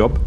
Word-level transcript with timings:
Jobb? 0.00 0.18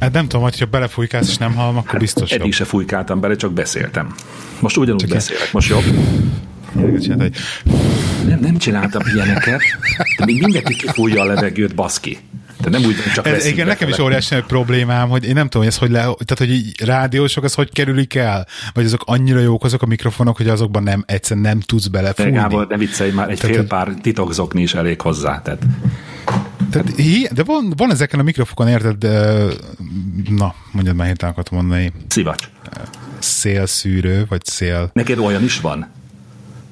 Hát 0.00 0.12
nem 0.12 0.22
tudom, 0.22 0.42
hogyha 0.42 0.66
belefújkálsz 0.66 1.28
és 1.28 1.36
nem 1.36 1.54
hallom, 1.54 1.76
akkor 1.76 1.98
biztos 1.98 2.30
Eddig 2.30 2.44
jobb. 2.44 2.52
se 2.52 2.64
fújkáltam 2.64 3.20
bele, 3.20 3.36
csak 3.36 3.52
beszéltem. 3.52 4.14
Most 4.60 4.76
ugyanúgy 4.76 5.00
Csak 5.00 5.10
beszélek. 5.10 5.52
Most 5.52 5.68
jobb? 5.68 5.82
Nem, 8.26 8.38
nem 8.40 8.56
csináltam 8.56 9.02
ilyeneket, 9.14 9.60
de 10.18 10.24
még 10.24 10.42
mindenki 10.42 10.76
kifújja 10.76 11.22
a 11.22 11.24
levegőt, 11.24 11.74
baszki. 11.74 12.18
De 12.60 12.70
nem 12.70 12.84
úgy, 12.84 12.94
csak 13.14 13.26
Ez, 13.26 13.46
igen, 13.46 13.66
nekem 13.66 13.88
is 13.88 13.98
óriási 13.98 14.34
problémám, 14.46 15.08
hogy 15.08 15.24
én 15.24 15.34
nem 15.34 15.48
tudom, 15.48 15.62
hogy 15.62 15.72
ez 15.72 15.78
hogy 15.78 15.90
le, 15.90 16.00
tehát 16.00 16.38
hogy 16.38 16.50
így 16.50 16.84
rádiósok, 16.84 17.44
az 17.44 17.54
hogy 17.54 17.70
kerülik 17.72 18.14
el? 18.14 18.46
Vagy 18.74 18.84
azok 18.84 19.02
annyira 19.04 19.40
jók 19.40 19.64
azok 19.64 19.82
a 19.82 19.86
mikrofonok, 19.86 20.36
hogy 20.36 20.48
azokban 20.48 20.82
nem, 20.82 21.04
egyszerűen 21.06 21.46
nem 21.46 21.60
tudsz 21.60 21.86
De 21.86 21.98
belefújni. 21.98 22.32
Gábor, 22.32 22.66
ne 22.66 22.76
viccelj 22.76 23.10
már, 23.10 23.30
egy 23.30 23.38
Tehát, 23.38 23.56
fél 23.56 23.66
pár 23.66 23.94
titokzokni 24.02 24.62
is 24.62 24.74
elég 24.74 25.00
hozzá. 25.00 25.42
Tehát 25.42 25.62
Tehát, 26.74 27.32
de 27.32 27.42
van, 27.42 27.72
van 27.76 27.90
ezeken 27.90 28.20
a 28.20 28.22
mikrofokon, 28.22 28.68
érted, 28.68 28.96
de, 28.96 29.44
na, 30.28 30.54
mondjad 30.72 30.96
már 30.96 31.06
hirtelen 31.06 31.32
akartam 31.32 31.58
mondani, 31.58 31.92
szivacs. 32.08 32.48
szélszűrő, 33.18 34.26
vagy 34.28 34.44
szél. 34.44 34.90
Neked 34.92 35.18
olyan 35.18 35.42
is 35.42 35.60
van? 35.60 35.90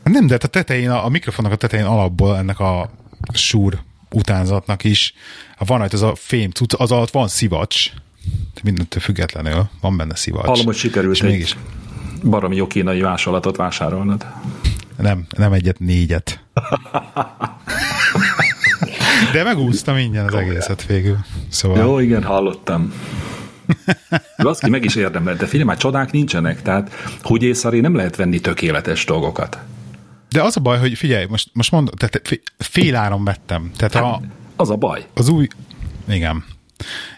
Nem, 0.05 0.27
de 0.27 0.33
hát 0.33 0.45
a 0.45 0.49
tetején, 0.49 0.91
a, 0.91 1.05
a 1.05 1.09
mikrofonnak 1.09 1.53
a 1.53 1.57
tetején 1.57 1.85
alapból 1.85 2.37
ennek 2.37 2.61
a 2.61 2.91
súr 3.33 3.79
utánzatnak 4.11 4.85
is, 4.85 5.15
van 5.59 5.79
rajta 5.79 5.97
az 5.97 6.03
a 6.03 6.15
fém 6.15 6.51
az 6.77 6.91
alatt 6.91 7.11
van 7.11 7.29
szivacs, 7.29 7.91
mindentől 8.63 9.03
függetlenül 9.03 9.69
van 9.81 9.97
benne 9.97 10.15
szivacs. 10.15 10.47
Hallom, 10.47 10.65
hogy 10.65 10.77
sikerült 10.77 11.15
És 11.15 11.21
egy 11.21 11.31
mégis 11.31 11.57
baromi 12.23 12.57
jó 12.57 12.67
kínai 12.67 13.01
vásolatot 13.01 13.57
vásárolnod. 13.57 14.27
nem, 14.97 15.27
nem 15.37 15.53
egyet, 15.53 15.79
négyet. 15.79 16.45
De 19.33 19.43
megúsztam 19.43 19.97
ingyen 19.97 20.27
az 20.27 20.35
egészet 20.35 20.87
végül. 20.87 21.19
Szóval 21.49 21.79
Jó, 21.79 21.99
igen, 21.99 22.23
hallottam. 22.23 22.93
Baszki, 24.43 24.71
meg 24.71 24.85
is 24.85 24.95
érdemel, 24.95 25.35
de 25.37 25.47
figyelj 25.47 25.65
már, 25.65 25.77
csodák 25.77 26.11
nincsenek, 26.13 26.63
tehát 26.63 26.91
hogy 27.23 27.43
észre 27.43 27.81
nem 27.81 27.95
lehet 27.95 28.17
venni 28.17 28.41
tökéletes 28.41 29.05
dolgokat. 29.05 29.59
De 30.31 30.43
az 30.43 30.57
a 30.57 30.61
baj, 30.61 30.79
hogy 30.79 30.95
figyelj, 30.95 31.27
most, 31.29 31.49
most 31.53 31.71
mondom, 31.71 31.95
tehát 31.95 32.21
fé- 32.25 32.53
fél 32.59 32.97
áron 32.97 33.25
vettem. 33.25 33.71
Tehát 33.77 33.95
a, 33.95 34.21
Az 34.57 34.71
a 34.71 34.77
baj. 34.77 35.07
az 35.15 35.29
új... 35.29 35.47
Igen. 36.09 36.45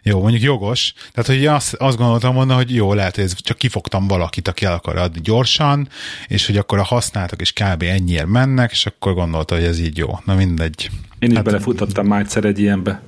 Jó, 0.02 0.20
mondjuk 0.20 0.42
jogos. 0.42 0.92
Tehát, 1.12 1.30
hogy 1.30 1.46
azt, 1.46 1.74
azt 1.74 1.96
gondoltam 1.96 2.34
volna, 2.34 2.54
hogy 2.54 2.74
jó, 2.74 2.94
lehet, 2.94 3.14
hogy 3.14 3.24
ez 3.24 3.34
csak 3.34 3.58
kifogtam 3.58 4.06
valakit, 4.06 4.48
aki 4.48 4.64
el 4.64 4.72
akar 4.72 4.96
adni 4.96 5.20
gyorsan, 5.20 5.88
és 6.26 6.46
hogy 6.46 6.56
akkor 6.56 6.78
a 6.78 6.82
használtak 6.82 7.40
is 7.40 7.52
kb. 7.52 7.82
ennyiért 7.82 8.26
mennek, 8.26 8.70
és 8.70 8.86
akkor 8.86 9.14
gondolta, 9.14 9.54
hogy 9.54 9.64
ez 9.64 9.80
így 9.80 9.98
jó. 9.98 10.18
Na 10.24 10.34
mindegy. 10.34 10.90
Én 11.18 11.30
is 11.30 11.36
hát, 11.36 11.44
belefutottam 11.44 12.06
már 12.06 12.20
egyszer 12.20 12.44
egy 12.44 12.58
ilyenbe. 12.58 13.02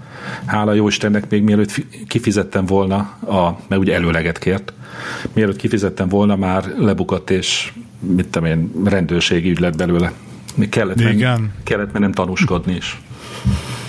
Hála 0.45 0.73
jó 0.73 0.89
Istennek, 0.89 1.31
még 1.31 1.43
mielőtt 1.43 1.71
fi- 1.71 2.07
kifizettem 2.07 2.67
volna, 2.67 2.97
a, 3.27 3.61
mert 3.69 3.81
ugye 3.81 3.95
előleget 3.95 4.39
kért, 4.39 4.73
mielőtt 5.33 5.57
kifizettem 5.57 6.09
volna, 6.09 6.37
már 6.37 6.65
lebukott, 6.79 7.31
és 7.31 7.73
mit 7.99 8.29
tudom 8.29 8.49
én, 8.49 8.71
rendőrségi 8.85 9.51
ügy 9.51 9.61
lett 9.61 9.77
belőle. 9.77 10.13
Még 10.55 10.69
kellett, 10.69 11.01
Igen. 11.01 11.53
kellett 11.63 11.93
mennem 11.93 12.13
tanúskodni 12.13 12.75
is. 12.75 13.01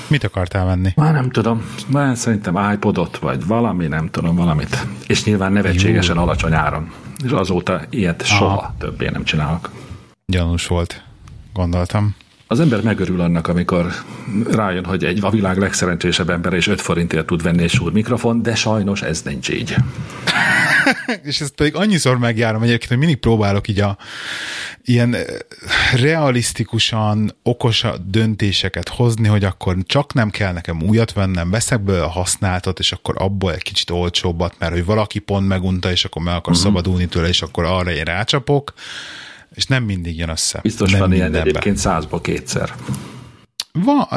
Mit 0.07 0.23
akartál 0.23 0.65
venni? 0.65 0.91
Már 0.95 1.13
nem 1.13 1.29
tudom, 1.29 1.61
már 1.87 2.17
szerintem 2.17 2.71
iPodot, 2.73 3.17
vagy 3.17 3.45
valami, 3.45 3.87
nem 3.87 4.09
tudom, 4.09 4.35
valamit. 4.35 4.87
És 5.07 5.23
nyilván 5.23 5.51
nevetségesen 5.51 6.17
alacsony 6.17 6.53
áron. 6.53 6.91
És 7.23 7.31
azóta 7.31 7.81
ilyet 7.89 8.25
soha 8.25 8.75
többé 8.77 9.09
nem 9.09 9.23
csinálok. 9.23 9.71
Gyanús 10.25 10.67
volt, 10.67 11.03
gondoltam. 11.53 12.15
Az 12.49 12.59
ember 12.59 12.81
megörül 12.81 13.21
annak, 13.21 13.47
amikor 13.47 13.91
rájön, 14.51 14.85
hogy 14.85 15.03
egy 15.03 15.19
a 15.21 15.29
világ 15.29 15.57
legszerencsésebb 15.57 16.29
ember 16.29 16.53
és 16.53 16.67
5 16.67 16.81
forintért 16.81 17.25
tud 17.25 17.41
venni 17.41 17.63
egy 17.63 17.69
súr 17.69 17.91
mikrofon, 17.91 18.41
de 18.41 18.55
sajnos 18.55 19.01
ez 19.01 19.21
nincs 19.21 19.49
így. 19.49 19.75
és 21.23 21.41
ezt 21.41 21.55
pedig 21.55 21.75
annyiszor 21.75 22.17
megjárom 22.17 22.61
egyébként, 22.61 22.89
hogy 22.89 22.97
mindig 22.97 23.17
próbálok 23.17 23.67
így 23.67 23.79
a 23.79 23.97
ilyen 24.87 25.13
eh, 25.13 25.25
realisztikusan 25.93 27.31
okos 27.43 27.85
döntéseket 28.05 28.89
hozni, 28.89 29.27
hogy 29.27 29.43
akkor 29.43 29.77
csak 29.85 30.13
nem 30.13 30.29
kell 30.29 30.53
nekem 30.53 30.83
újat 30.83 31.13
vennem, 31.13 31.49
veszek 31.49 31.81
belőle 31.81 32.03
a 32.03 32.09
használtat, 32.09 32.79
és 32.79 32.91
akkor 32.91 33.15
abból 33.17 33.53
egy 33.53 33.61
kicsit 33.61 33.89
olcsóbbat, 33.89 34.55
mert 34.59 34.71
hogy 34.71 34.85
valaki 34.85 35.19
pont 35.19 35.47
megunta, 35.47 35.91
és 35.91 36.05
akkor 36.05 36.21
meg 36.21 36.35
akar 36.35 36.53
uh-huh. 36.53 36.65
szabadulni 36.65 37.07
tőle, 37.07 37.27
és 37.27 37.41
akkor 37.41 37.63
arra 37.63 37.91
én 37.91 38.03
rácsapok, 38.03 38.73
és 39.55 39.65
nem 39.65 39.83
mindig 39.83 40.17
jön 40.17 40.29
össze. 40.29 40.59
Biztos 40.61 40.91
nem 40.91 40.99
van 40.99 41.13
ilyen 41.13 41.35
egyébként 41.35 41.77
százból 41.77 42.21
kétszer. 42.21 42.73
Van, 43.83 44.07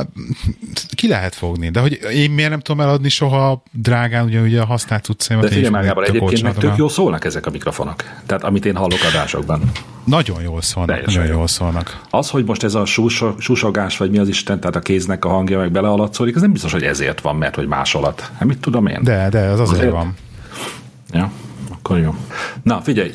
ki 0.95 1.09
lehet 1.09 1.35
fogni, 1.35 1.71
de 1.71 1.81
hogy 1.81 1.99
én 2.15 2.31
miért 2.31 2.51
nem 2.51 2.61
tudom 2.61 2.81
eladni 2.81 3.09
soha 3.09 3.63
drágán 3.73 4.25
ugye, 4.25 4.41
ugye 4.41 4.61
a 4.61 4.65
használt 4.65 5.05
cuccaimat. 5.05 5.45
De 5.49 5.53
figyelj 5.55 5.73
már, 5.73 5.85
Gábor, 5.85 6.05
egyébként 6.09 6.43
meg 6.43 6.55
tök 6.55 6.71
el. 6.71 6.75
jó 6.79 6.89
szólnak 6.89 7.25
ezek 7.25 7.47
a 7.47 7.51
mikrofonok. 7.51 8.05
Tehát 8.27 8.45
amit 8.45 8.65
én 8.65 8.77
hallok 8.77 8.99
adásokban. 9.13 9.71
Nagyon 10.05 10.43
jól 10.43 10.63
szólnak, 10.63 10.91
Teljesen 10.95 11.15
nagyon 11.21 11.33
jó. 11.33 11.39
jól 11.39 11.49
szólnak. 11.49 12.01
Az, 12.11 12.31
hogy 12.31 12.45
most 12.45 12.63
ez 12.63 12.75
a 12.75 12.85
suso- 12.85 13.41
susogás, 13.41 13.97
vagy 13.97 14.11
mi 14.11 14.19
az 14.19 14.29
Isten, 14.29 14.61
tehát 14.61 14.77
a 14.77 14.81
kéznek 14.81 15.25
a 15.25 15.29
hangja 15.29 15.59
meg 15.59 15.71
belealatszódik, 15.71 16.35
ez 16.35 16.41
nem 16.41 16.53
biztos, 16.53 16.73
hogy 16.73 16.83
ezért 16.83 17.21
van, 17.21 17.37
mert 17.37 17.55
hogy 17.55 17.67
másolat. 17.67 18.31
Hát 18.39 18.45
mit 18.49 18.59
tudom 18.59 18.87
én? 18.87 18.99
De, 19.03 19.29
de, 19.29 19.41
az 19.41 19.61
azért 19.61 19.79
Azért? 19.79 19.93
van. 19.93 20.15
Ja, 21.13 21.31
akkor 21.73 21.99
jó. 21.99 22.15
Na, 22.63 22.81
figyelj, 22.81 23.13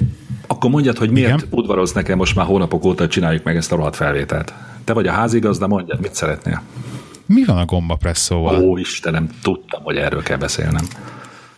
akkor 0.48 0.70
mondjad, 0.70 0.98
hogy 0.98 1.10
miért 1.10 1.30
Igen? 1.38 1.48
udvaroz 1.50 1.92
nekem 1.94 2.18
most 2.18 2.36
már 2.36 2.46
hónapok 2.46 2.86
óta, 2.86 3.08
csináljuk 3.08 3.44
meg 3.44 3.56
ezt 3.56 3.72
a 3.72 3.76
rohadt 3.76 3.96
felvételt. 3.96 4.54
Te 4.86 4.94
vagy 4.94 5.08
a 5.08 5.12
házigazda, 5.12 5.68
mondjad, 5.68 6.00
mit 6.02 6.16
szeretnél? 6.16 6.62
Mi 7.26 7.46
van 7.46 7.58
a 7.58 7.66
gombapresszóval? 7.66 8.64
Ó, 8.64 8.78
Istenem, 8.78 9.30
tudtam, 9.42 9.84
hogy 9.84 9.98
erről 9.98 10.24
kell 10.24 10.38
beszélnem. 10.38 10.86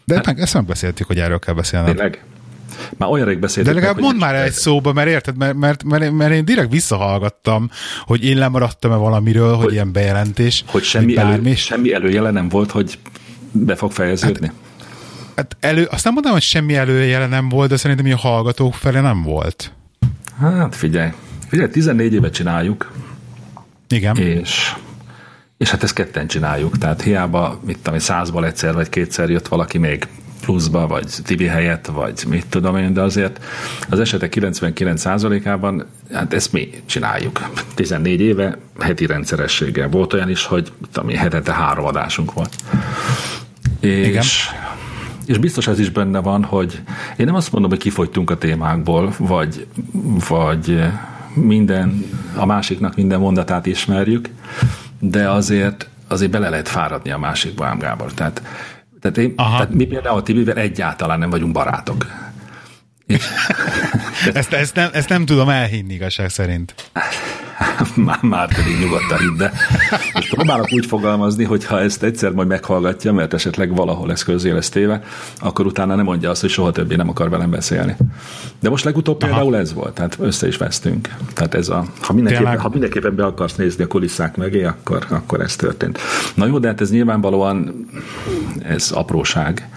De 0.06 0.22
meg, 0.26 0.40
ezt 0.40 0.54
megbeszéltük, 0.54 1.08
hogy 1.08 1.20
erről 1.20 1.40
kell 1.40 1.54
beszélned. 1.54 1.96
Tényleg? 1.96 2.24
Már 2.98 3.10
olyan 3.10 3.26
rég 3.26 3.36
De 3.36 3.42
beszéltük 3.42 3.74
legalább 3.74 3.96
meg, 3.96 4.04
mondd 4.04 4.18
már 4.18 4.36
egy 4.36 4.52
szóba, 4.52 4.94
mert 4.94 5.08
érted, 5.08 5.38
mert, 5.38 5.54
mert, 5.54 5.84
mert, 5.84 6.12
mert 6.12 6.34
én 6.34 6.46
direkt 6.46 6.72
visszahallgattam, 6.72 7.70
hogy 8.06 8.26
én 8.26 8.38
lemaradtam-e 8.38 8.96
valamiről, 8.96 9.56
hogy, 9.56 9.64
hogy 9.64 9.74
ilyen 9.74 9.92
bejelentés, 9.92 10.64
hogy 10.68 10.84
semmi, 10.84 11.14
bármi, 11.14 11.32
elő, 11.32 11.56
semmi 11.56 11.94
előjele 11.94 12.32
nem 12.32 12.50
volt, 12.50 12.72
hogy 12.72 13.00
be 13.52 13.76
fog 13.76 13.92
fejeződni. 13.92 14.52
Hát 15.36 15.58
elő, 15.60 15.84
azt 15.84 16.04
nem 16.04 16.14
mondom, 16.14 16.32
hogy 16.32 16.42
semmi 16.42 16.76
előjele 16.76 17.28
nem 17.28 17.50
volt, 17.50 17.70
de 17.70 17.78
szerintem 17.78 18.12
a 18.12 18.18
hallgatók 18.18 18.74
felé 18.74 19.00
nem 19.00 19.24
volt. 19.24 19.72
Hát 20.40 20.76
figyelj, 20.76 21.10
figyelj, 21.48 21.70
14 21.70 22.14
éve 22.14 22.30
csináljuk, 22.30 22.92
Igen. 23.90 24.18
és, 24.18 24.74
és 25.58 25.70
hát 25.70 25.84
ezt 25.84 25.94
ketten 25.94 26.28
csináljuk, 26.28 26.78
tehát 26.78 27.02
hiába, 27.02 27.60
mit 27.66 27.80
tudom, 27.82 28.00
százból 28.00 28.46
egyszer 28.46 28.74
vagy 28.74 28.90
kétszer 28.90 29.30
jött 29.30 29.48
valaki 29.48 29.78
még 29.78 30.08
pluszba, 30.42 30.88
vagy 30.88 31.14
Tibi 31.24 31.46
helyett, 31.46 31.86
vagy 31.86 32.24
mit 32.28 32.46
tudom 32.50 32.78
én, 32.78 32.94
de 32.94 33.02
azért 33.02 33.44
az 33.90 34.00
esetek 34.00 34.34
99%-ában 34.36 35.86
hát 36.14 36.34
ezt 36.34 36.52
mi 36.52 36.70
csináljuk. 36.86 37.50
14 37.76 38.22
éve 38.22 38.58
heti 38.80 39.06
rendszerességgel. 39.06 39.90
Volt 39.90 40.14
olyan 40.14 40.30
is, 40.30 40.46
hogy 40.46 40.72
én, 41.08 41.18
hetente 41.18 41.54
három 41.54 41.86
adásunk 41.86 42.34
volt. 42.34 42.56
És, 43.80 44.08
Igen. 44.08 44.24
és 45.26 45.38
biztos 45.38 45.68
ez 45.68 45.80
is 45.80 45.90
benne 45.90 46.20
van, 46.20 46.44
hogy 46.44 46.82
én 47.18 47.26
nem 47.26 47.36
azt 47.36 47.52
mondom, 47.52 47.70
hogy 47.70 47.80
kifogytunk 47.80 48.30
a 48.30 48.38
témákból, 48.38 49.14
vagy, 49.18 49.68
vagy 50.28 50.84
minden, 51.46 52.06
a 52.36 52.46
másiknak 52.46 52.96
minden 52.96 53.20
mondatát 53.20 53.66
ismerjük, 53.66 54.30
de 55.00 55.30
azért, 55.30 55.90
azért 56.08 56.32
bele 56.32 56.50
lehet 56.50 56.68
fáradni 56.68 57.12
a 57.12 57.18
másikba, 57.18 57.66
ám 57.66 57.80
Gábor. 57.80 58.14
Tehát, 58.14 58.42
tehát, 59.02 59.18
én, 59.18 59.34
Aha. 59.36 59.58
tehát 59.58 59.74
mi 59.74 59.86
például 59.86 60.18
a 60.18 60.24
Tibivel 60.24 60.58
egyáltalán 60.58 61.20
nem 61.20 61.30
vagyunk 61.30 61.52
barátok. 61.52 62.06
Ezt, 64.34 64.54
ezt, 64.54 64.76
nem, 64.76 64.90
ezt 64.94 65.10
nem 65.10 65.26
tudom 65.26 65.50
elhinni 65.50 65.94
igazság 65.94 66.30
szerint. 66.30 66.76
már, 68.06 68.20
már 68.22 68.56
pedig 68.56 68.80
nyugodtan 68.80 69.18
hidd, 69.18 69.38
de 69.38 69.52
most 70.14 70.30
próbálok 70.34 70.74
úgy 70.74 70.86
fogalmazni, 70.86 71.44
hogy 71.44 71.66
ha 71.66 71.80
ezt 71.80 72.04
egyszer 72.04 72.32
majd 72.32 72.48
meghallgatja, 72.48 73.14
mert 73.14 73.34
esetleg 73.34 73.76
valahol 73.76 74.12
ez 74.12 74.24
közé 74.24 74.52
lesz 74.52 74.70
téve, 74.70 75.04
akkor 75.40 75.66
utána 75.66 75.96
nem 75.96 76.06
mondja 76.06 76.30
azt, 76.30 76.42
hogy 76.42 76.50
soha 76.50 76.72
többé 76.72 76.96
nem 76.96 77.10
akar 77.10 77.30
velem 77.30 77.50
beszélni. 77.50 77.96
De 78.60 78.70
most 78.70 78.84
legutóbb 78.84 79.22
Aha. 79.22 79.32
például 79.32 79.58
ez 79.58 79.74
volt, 79.74 79.94
tehát 79.94 80.18
össze 80.20 80.48
is 80.48 80.58
vesztünk. 80.58 81.16
Tehát 81.34 81.54
ez 81.54 81.70
a, 81.70 81.86
ha 82.02 82.14
mindenképpen, 82.14 82.44
Tényleg? 82.44 82.60
ha 82.60 82.70
mindenképpen 82.70 83.16
be 83.16 83.26
akarsz 83.26 83.56
nézni 83.56 83.84
a 83.84 83.88
kulisszák 83.88 84.38
mögé, 84.38 84.64
akkor, 84.64 85.06
akkor 85.10 85.42
ez 85.42 85.56
történt. 85.56 86.00
Na 86.36 86.46
jó, 86.46 86.60
de 86.60 86.68
hát 86.68 86.82
ez 86.82 86.92
nyilvánvalóan 86.92 87.86
ez 88.64 88.92
apróság, 88.92 89.70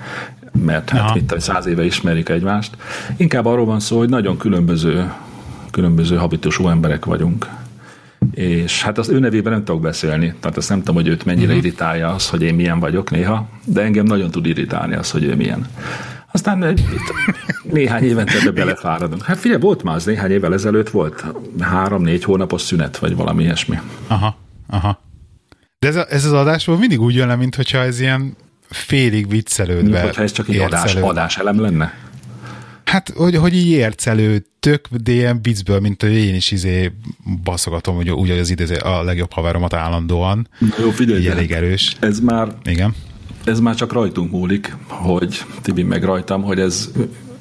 mert 0.64 0.90
hát 0.90 1.00
Aha. 1.00 1.14
mit 1.14 1.24
tudom, 1.24 1.38
száz 1.38 1.66
éve 1.66 1.84
ismerjük 1.84 2.28
egymást. 2.28 2.76
Inkább 3.16 3.46
arról 3.46 3.64
van 3.64 3.80
szó, 3.80 3.98
hogy 3.98 4.08
nagyon 4.08 4.36
különböző, 4.36 5.12
különböző 5.70 6.16
habitusú 6.16 6.68
emberek 6.68 7.04
vagyunk. 7.04 7.46
És 8.30 8.82
hát 8.82 8.98
az 8.98 9.08
ő 9.08 9.18
nevében 9.18 9.52
nem 9.52 9.64
tudok 9.64 9.80
beszélni, 9.80 10.34
tehát 10.40 10.56
azt 10.56 10.68
nem 10.68 10.78
tudom, 10.78 10.94
hogy 10.94 11.08
őt 11.08 11.24
mennyire 11.24 11.46
uh-huh. 11.46 11.64
irritálja 11.64 12.08
az, 12.08 12.28
hogy 12.28 12.42
én 12.42 12.54
milyen 12.54 12.80
vagyok 12.80 13.10
néha, 13.10 13.48
de 13.64 13.82
engem 13.82 14.04
nagyon 14.04 14.30
tud 14.30 14.46
irritálni 14.46 14.94
az, 14.94 15.10
hogy 15.10 15.24
ő 15.24 15.34
milyen. 15.34 15.66
Aztán 16.32 16.64
egy, 16.64 16.84
néhány 17.72 18.02
évente 18.02 18.38
ebbe 18.40 18.50
belefáradunk. 18.50 19.22
Hát 19.22 19.38
figyelj, 19.38 19.60
volt 19.60 19.82
már 19.82 19.94
az 19.94 20.04
néhány 20.04 20.30
évvel 20.30 20.52
ezelőtt, 20.52 20.90
volt 20.90 21.24
három-négy 21.60 22.24
hónapos 22.24 22.62
szünet, 22.62 22.98
vagy 22.98 23.16
valami 23.16 23.42
ilyesmi. 23.42 23.78
Aha, 24.06 24.36
aha. 24.68 25.00
De 25.78 25.88
ez, 25.88 25.96
a, 25.96 26.06
ez 26.08 26.24
az 26.24 26.32
adásból 26.32 26.78
mindig 26.78 27.00
úgy 27.00 27.14
jön 27.14 27.26
le, 27.26 27.36
mintha 27.36 27.78
ez 27.78 28.00
ilyen 28.00 28.36
félig 28.68 29.28
viccelődve. 29.28 29.90
Mint 29.90 30.04
hogyha 30.04 30.22
ez 30.22 30.32
csak 30.32 30.48
egy 30.48 30.58
adás, 30.58 30.94
adás 30.94 31.36
elem 31.36 31.60
lenne? 31.60 32.09
Hát, 32.90 33.12
hogy, 33.16 33.36
hogy 33.36 33.54
így 33.54 33.68
ércelő, 33.68 34.44
tök, 34.60 34.88
de 35.02 35.12
ilyen 35.12 35.42
viccből, 35.42 35.80
mint 35.80 36.02
hogy 36.02 36.12
én 36.12 36.34
is 36.34 36.50
izé 36.50 36.92
baszogatom, 37.42 37.96
hogy 37.96 38.10
úgy, 38.10 38.28
hogy 38.28 38.38
az 38.38 38.50
idő 38.50 38.74
a 38.74 39.02
legjobb 39.02 39.32
haveromat 39.32 39.74
állandóan. 39.74 40.48
Na 40.58 40.74
jó, 40.80 40.90
figyelj, 40.90 41.28
elég 41.28 41.52
erős. 41.52 41.96
Ez 42.00 42.20
már, 42.20 42.48
Igen. 42.64 42.94
ez 43.44 43.60
már 43.60 43.74
csak 43.74 43.92
rajtunk 43.92 44.30
múlik, 44.30 44.76
hogy 44.86 45.44
Tibi 45.62 45.82
meg 45.82 46.04
rajtam, 46.04 46.42
hogy 46.42 46.60
ez 46.60 46.90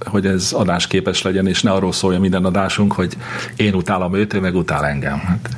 hogy 0.05 0.25
ez 0.25 0.51
adásképes 0.51 1.21
legyen, 1.21 1.47
és 1.47 1.61
ne 1.61 1.71
arról 1.71 1.91
szólja 1.91 2.19
minden 2.19 2.45
adásunk, 2.45 2.93
hogy 2.93 3.17
én 3.55 3.73
utálom 3.73 4.15
őt, 4.15 4.33
ő 4.33 4.39
meg 4.39 4.55
utál 4.55 4.85
engem. 4.85 5.17
Hát. 5.17 5.49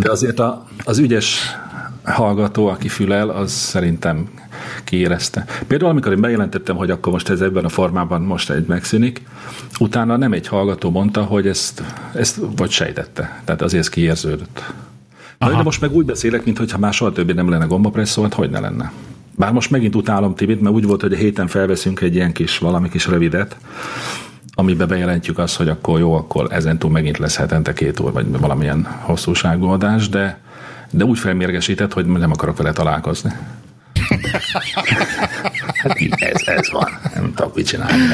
De 0.00 0.10
azért 0.10 0.38
a, 0.38 0.66
az 0.84 0.98
ügyes 0.98 1.56
hallgató, 2.04 2.66
aki 2.66 2.88
fülel, 2.88 3.28
az 3.28 3.52
szerintem 3.52 4.28
kiérezte. 4.84 5.44
Például, 5.66 5.90
amikor 5.90 6.12
én 6.12 6.20
bejelentettem, 6.20 6.76
hogy 6.76 6.90
akkor 6.90 7.12
most 7.12 7.28
ez 7.28 7.40
ebben 7.40 7.64
a 7.64 7.68
formában 7.68 8.22
most 8.22 8.50
egy 8.50 8.66
megszűnik, 8.66 9.22
utána 9.78 10.16
nem 10.16 10.32
egy 10.32 10.46
hallgató 10.46 10.90
mondta, 10.90 11.22
hogy 11.22 11.46
ezt, 11.46 11.82
ezt 12.14 12.40
vagy 12.56 12.70
sejtette. 12.70 13.40
Tehát 13.44 13.62
azért 13.62 13.82
ez 13.82 13.88
kiérződött. 13.88 14.72
Aha. 15.38 15.56
De 15.56 15.62
most 15.62 15.80
meg 15.80 15.94
úgy 15.94 16.04
beszélek, 16.04 16.44
mintha 16.44 16.78
már 16.78 16.92
soha 16.92 17.12
többé 17.12 17.32
nem 17.32 17.50
lenne 17.50 17.64
gombapresszó, 17.64 18.22
hát 18.22 18.34
hogy 18.34 18.50
ne 18.50 18.60
lenne. 18.60 18.92
Bár 19.36 19.52
most 19.52 19.70
megint 19.70 19.94
utálom 19.94 20.34
Tibit, 20.34 20.60
mert 20.60 20.74
úgy 20.74 20.86
volt, 20.86 21.00
hogy 21.00 21.12
a 21.12 21.16
héten 21.16 21.46
felveszünk 21.46 22.00
egy 22.00 22.14
ilyen 22.14 22.32
kis, 22.32 22.58
valami 22.58 22.88
kis 22.88 23.06
rövidet, 23.06 23.56
amiben 24.54 24.88
bejelentjük 24.88 25.38
azt, 25.38 25.56
hogy 25.56 25.68
akkor 25.68 25.98
jó, 25.98 26.14
akkor 26.14 26.46
ezentúl 26.50 26.90
megint 26.90 27.18
lesz 27.18 27.36
hetente 27.36 27.72
két 27.72 28.00
óra, 28.00 28.12
vagy 28.12 28.38
valamilyen 28.40 28.86
hosszúságú 29.00 29.66
adás, 29.66 30.08
de, 30.08 30.40
de 30.90 31.04
úgy 31.04 31.18
felmérgesített, 31.18 31.92
hogy 31.92 32.06
nem 32.06 32.30
akarok 32.30 32.56
vele 32.56 32.72
találkozni. 32.72 33.30
hát 35.74 35.96
ez, 36.10 36.42
ez 36.44 36.70
van. 36.70 37.00
Nem 37.14 37.34
tudok 37.34 37.54
mit 37.54 37.66
csinálni. 37.66 38.06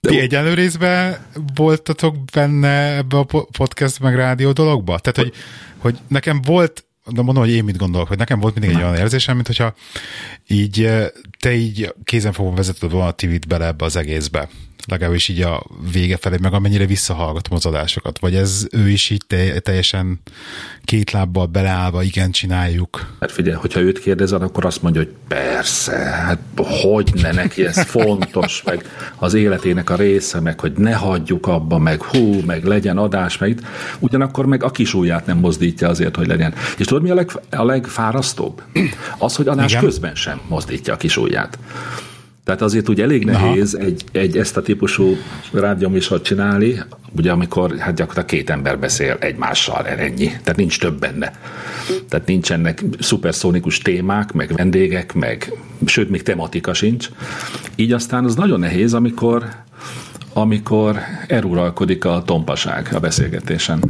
De 0.00 0.08
Ti 0.08 0.18
egyenlő 0.18 0.54
részben 0.54 1.16
voltatok 1.54 2.24
benne 2.32 2.96
ebbe 2.96 3.18
a 3.18 3.24
podcast 3.58 4.00
meg 4.00 4.14
rádió 4.14 4.52
dologba? 4.52 4.98
Tehát, 4.98 5.18
hogy, 5.18 5.32
hogy 5.78 5.98
nekem 6.08 6.42
volt 6.42 6.84
de 7.06 7.22
mondom, 7.22 7.42
hogy 7.42 7.52
én 7.52 7.64
mit 7.64 7.76
gondolok, 7.76 8.08
hogy 8.08 8.18
nekem 8.18 8.40
volt 8.40 8.58
mindig 8.58 8.76
egy 8.76 8.82
olyan 8.82 8.96
érzésem, 8.96 9.34
mint 9.34 9.46
hogyha 9.46 9.74
így 10.46 10.90
te 11.38 11.54
így 11.54 11.94
kézenfogva 12.04 12.54
vezeted 12.54 12.90
volna 12.90 13.06
a 13.06 13.14
TV-t 13.14 13.46
bele 13.46 13.66
ebbe 13.66 13.84
az 13.84 13.96
egészbe 13.96 14.48
legalábbis 14.86 15.28
így 15.28 15.40
a 15.40 15.62
vége 15.92 16.16
felé, 16.16 16.36
meg 16.40 16.52
amennyire 16.52 16.86
visszahallgatom 16.86 17.56
az 17.56 17.66
adásokat, 17.66 18.18
vagy 18.18 18.34
ez 18.34 18.66
ő 18.70 18.88
is 18.88 19.10
így 19.10 19.22
te, 19.26 19.60
teljesen 19.60 20.20
két 20.84 21.10
lábbal 21.10 21.46
beleállva, 21.46 22.02
igen, 22.02 22.30
csináljuk. 22.30 23.14
Hát 23.20 23.32
figyelj, 23.32 23.56
hogyha 23.56 23.80
őt 23.80 24.00
kérdezed, 24.00 24.42
akkor 24.42 24.64
azt 24.64 24.82
mondja, 24.82 25.00
hogy 25.00 25.12
persze, 25.28 25.96
hát 25.96 26.38
hogy 26.56 27.10
ne 27.14 27.32
neki 27.32 27.66
ez 27.66 27.82
fontos, 27.82 28.62
meg 28.62 28.84
az 29.16 29.34
életének 29.34 29.90
a 29.90 29.96
része, 29.96 30.40
meg 30.40 30.60
hogy 30.60 30.72
ne 30.72 30.94
hagyjuk 30.94 31.46
abba, 31.46 31.78
meg 31.78 32.02
hú, 32.02 32.40
meg 32.46 32.64
legyen 32.64 32.98
adás, 32.98 33.38
meg 33.38 33.60
ugyanakkor 33.98 34.46
meg 34.46 34.62
a 34.62 34.70
kis 34.70 34.94
ujját 34.94 35.26
nem 35.26 35.38
mozdítja 35.38 35.88
azért, 35.88 36.16
hogy 36.16 36.26
legyen. 36.26 36.54
És 36.78 36.86
tudod, 36.86 37.02
mi 37.02 37.10
a, 37.10 37.14
leg, 37.14 37.30
a 37.50 37.64
legfárasztóbb? 37.64 38.62
Az, 39.18 39.36
hogy 39.36 39.48
adás 39.48 39.70
igen. 39.70 39.84
közben 39.84 40.14
sem 40.14 40.40
mozdítja 40.48 40.94
a 40.94 40.96
kis 40.96 41.16
ujját. 41.16 41.58
Tehát 42.44 42.62
azért 42.62 42.88
úgy 42.88 43.00
elég 43.00 43.24
nehéz 43.24 43.74
egy, 43.74 44.04
egy 44.12 44.36
ezt 44.36 44.56
a 44.56 44.62
típusú 44.62 45.16
rádióműsort 45.52 46.24
csinálni, 46.24 46.82
ugye 47.16 47.30
amikor 47.30 47.76
hát 47.78 47.94
gyakorlatilag 47.94 48.28
két 48.28 48.50
ember 48.50 48.78
beszél 48.78 49.16
egymással, 49.20 49.86
ennyi. 49.86 50.26
Tehát 50.26 50.56
nincs 50.56 50.80
több 50.80 50.98
benne. 50.98 51.32
Tehát 52.08 52.26
nincsenek 52.26 52.82
szuperszónikus 52.98 53.78
témák, 53.78 54.32
meg 54.32 54.52
vendégek, 54.56 55.12
meg 55.12 55.52
sőt, 55.84 56.10
még 56.10 56.22
tematika 56.22 56.74
sincs. 56.74 57.08
Így 57.74 57.92
aztán 57.92 58.24
az 58.24 58.34
nagyon 58.34 58.60
nehéz, 58.60 58.94
amikor 58.94 59.48
amikor 60.32 60.98
eruralkodik 61.26 62.04
a 62.04 62.22
tompaság 62.26 62.88
a 62.92 62.98
beszélgetésen. 62.98 63.82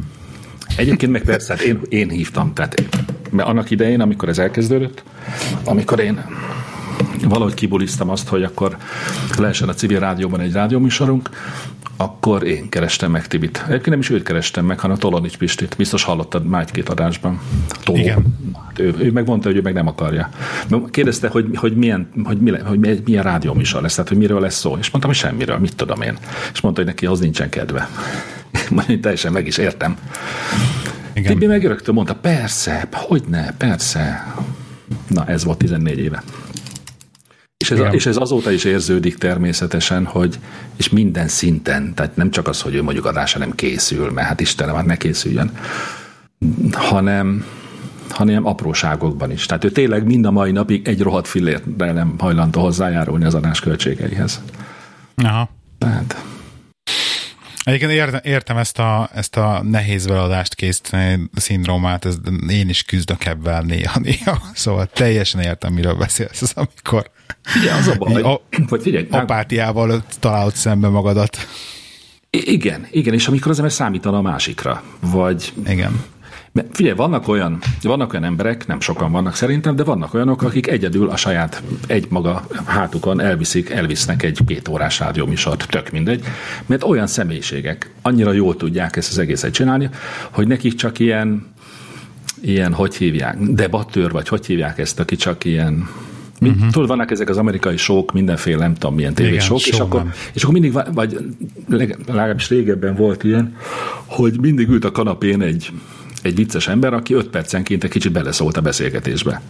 Egyébként 0.76 1.12
meg 1.12 1.22
persze, 1.22 1.52
hát 1.52 1.62
én, 1.62 1.80
én 1.88 2.08
hívtam, 2.08 2.52
tehát 2.54 2.82
mert 3.30 3.48
annak 3.48 3.70
idején, 3.70 4.00
amikor 4.00 4.28
ez 4.28 4.38
elkezdődött, 4.38 5.02
amikor 5.64 6.00
én 6.00 6.24
valahogy 7.22 7.54
kibuliztam 7.54 8.08
azt, 8.08 8.28
hogy 8.28 8.42
akkor 8.42 8.76
lehessen 9.38 9.68
a 9.68 9.74
civil 9.74 9.98
rádióban 9.98 10.40
egy 10.40 10.52
rádióműsorunk, 10.52 11.30
akkor 11.96 12.42
én 12.42 12.68
kerestem 12.68 13.10
meg 13.10 13.26
Tibit. 13.26 13.56
Egyébként 13.66 13.88
nem 13.88 13.98
is 13.98 14.10
őt 14.10 14.22
kerestem 14.22 14.64
meg, 14.64 14.78
hanem 14.78 14.96
Tolonics 14.96 15.36
Pistit. 15.36 15.74
Biztos 15.76 16.02
hallottad 16.02 16.44
már 16.44 16.60
egy-két 16.60 16.88
adásban. 16.88 17.40
Toló. 17.84 17.98
Igen. 17.98 18.38
Ő, 18.76 18.94
ő 18.98 19.12
megmondta, 19.12 19.48
hogy 19.48 19.56
ő 19.56 19.60
meg 19.60 19.74
nem 19.74 19.86
akarja. 19.86 20.28
Kérdezte, 20.90 21.28
hogy, 21.28 21.46
hogy, 21.54 21.76
milyen, 21.76 22.08
hogy, 22.24 22.38
milyen, 22.38 22.66
hogy 22.66 23.02
milyen 23.04 23.22
rádióműsor 23.22 23.82
lesz, 23.82 23.94
tehát 23.94 24.08
hogy 24.08 24.18
miről 24.18 24.40
lesz 24.40 24.58
szó. 24.58 24.76
És 24.76 24.90
mondtam, 24.90 25.12
hogy 25.12 25.14
semmiről, 25.14 25.58
mit 25.58 25.76
tudom 25.76 26.02
én. 26.02 26.18
És 26.52 26.60
mondta, 26.60 26.80
hogy 26.80 26.90
neki 26.90 27.06
az 27.06 27.20
nincsen 27.20 27.48
kedve. 27.48 27.88
Majd 28.70 29.00
teljesen 29.00 29.32
meg 29.32 29.46
is 29.46 29.58
értem. 29.58 29.96
Igen. 31.12 31.32
Tibi 31.32 31.46
meg 31.46 31.64
rögtön 31.64 31.94
mondta, 31.94 32.14
persze, 32.14 32.88
hogy 32.92 33.22
ne, 33.28 33.52
persze. 33.52 34.34
Na, 35.08 35.26
ez 35.26 35.44
volt 35.44 35.58
14 35.58 35.98
éve. 35.98 36.22
És 37.62 37.70
ez, 37.70 37.94
és 37.94 38.06
ez 38.06 38.16
azóta 38.16 38.50
is 38.50 38.64
érződik 38.64 39.18
természetesen, 39.18 40.04
hogy 40.04 40.38
és 40.76 40.88
minden 40.88 41.28
szinten, 41.28 41.94
tehát 41.94 42.16
nem 42.16 42.30
csak 42.30 42.48
az, 42.48 42.60
hogy 42.60 42.74
ő 42.74 42.82
mondjuk 42.82 43.06
adásra 43.06 43.38
nem 43.38 43.54
készül, 43.54 44.10
mert 44.10 44.26
hát 44.26 44.40
Istenem, 44.40 44.74
hát 44.74 44.86
ne 44.86 44.96
készüljön, 44.96 45.50
hanem, 46.72 47.44
hanem 48.08 48.46
apróságokban 48.46 49.30
is. 49.30 49.46
Tehát 49.46 49.64
ő 49.64 49.70
tényleg 49.70 50.04
mind 50.04 50.24
a 50.24 50.30
mai 50.30 50.52
napig 50.52 50.88
egy 50.88 51.00
rohadt 51.00 51.28
fillérre 51.28 51.92
nem 51.92 52.14
hajlandó 52.18 52.60
hozzájárulni 52.60 53.24
az 53.24 53.34
adás 53.34 53.60
költségeihez. 53.60 54.42
Aha. 55.16 55.48
Tehát 55.78 56.24
Egyébként 57.64 57.92
értem, 57.92 58.20
értem 58.22 58.56
ezt, 58.56 58.78
a, 58.78 59.10
ezt 59.14 59.36
a 59.36 59.62
nehéz 59.62 60.06
veladást 60.06 60.54
készíteni 60.54 61.30
szindrómát, 61.34 62.04
ez, 62.04 62.16
én 62.48 62.68
is 62.68 62.82
küzdök 62.82 63.24
ebben 63.24 63.64
néha-néha, 63.66 64.42
szóval 64.54 64.86
teljesen 64.86 65.40
értem, 65.40 65.72
miről 65.72 65.94
beszélsz, 65.94 66.42
az 66.42 66.52
amikor 66.54 67.10
Figyelj, 67.42 67.78
az 67.78 67.88
a 67.88 67.94
baj, 67.94 68.22
a, 68.22 68.40
hogy 68.68 68.82
figyelj, 68.82 69.06
apátiával 69.10 70.04
találod 70.20 70.54
szembe 70.54 70.88
magadat. 70.88 71.36
Igen, 72.30 72.86
igen, 72.90 73.14
és 73.14 73.28
amikor 73.28 73.50
az 73.50 73.56
ember 73.56 73.72
számítana 73.72 74.16
a 74.16 74.22
másikra, 74.22 74.82
vagy... 75.00 75.52
Igen. 75.66 76.04
Figyelj, 76.70 76.96
vannak 76.96 77.28
olyan, 77.28 77.58
vannak 77.82 78.12
olyan 78.12 78.24
emberek, 78.24 78.66
nem 78.66 78.80
sokan 78.80 79.12
vannak 79.12 79.34
szerintem, 79.34 79.76
de 79.76 79.84
vannak 79.84 80.14
olyanok, 80.14 80.42
akik 80.42 80.66
egyedül 80.66 81.08
a 81.08 81.16
saját 81.16 81.62
egymaga 81.86 82.46
hátukon 82.64 83.20
elviszik, 83.20 83.70
elvisznek 83.70 84.22
egy 84.22 84.38
két 84.46 84.68
órás 84.68 84.98
rádióműsort, 84.98 85.66
tök 85.70 85.90
mindegy, 85.90 86.24
mert 86.66 86.84
olyan 86.84 87.06
személyiségek 87.06 87.90
annyira 88.02 88.32
jól 88.32 88.56
tudják 88.56 88.96
ezt 88.96 89.10
az 89.10 89.18
egészet 89.18 89.52
csinálni, 89.52 89.88
hogy 90.30 90.46
nekik 90.46 90.74
csak 90.74 90.98
ilyen, 90.98 91.46
ilyen, 92.40 92.72
hogy 92.72 92.94
hívják, 92.94 93.38
debattőr, 93.38 94.10
vagy 94.10 94.28
hogy 94.28 94.46
hívják 94.46 94.78
ezt, 94.78 95.00
aki 95.00 95.16
csak 95.16 95.44
ilyen 95.44 95.88
Uh-huh. 96.40 96.70
Tudod, 96.70 96.88
vannak 96.88 97.10
ezek 97.10 97.28
az 97.28 97.36
amerikai 97.36 97.76
sok, 97.76 98.12
mindenféle, 98.12 98.58
nem 98.58 98.74
tudom 98.74 98.94
milyen 98.94 99.14
tévésok, 99.14 99.66
és 99.66 99.78
akkor, 99.78 100.04
és 100.32 100.42
akkor 100.42 100.54
mindig, 100.54 100.78
vagy 100.92 101.18
legalábbis 101.68 102.48
régebben 102.48 102.94
volt 102.94 103.24
ilyen, 103.24 103.56
hogy 104.04 104.40
mindig 104.40 104.68
ült 104.68 104.84
a 104.84 104.90
kanapén 104.90 105.42
egy, 105.42 105.72
egy 106.22 106.34
vicces 106.34 106.68
ember, 106.68 106.92
aki 106.92 107.14
öt 107.14 107.28
percenként 107.28 107.84
egy 107.84 107.90
kicsit 107.90 108.12
beleszólt 108.12 108.56
a 108.56 108.60
beszélgetésbe. 108.60 109.42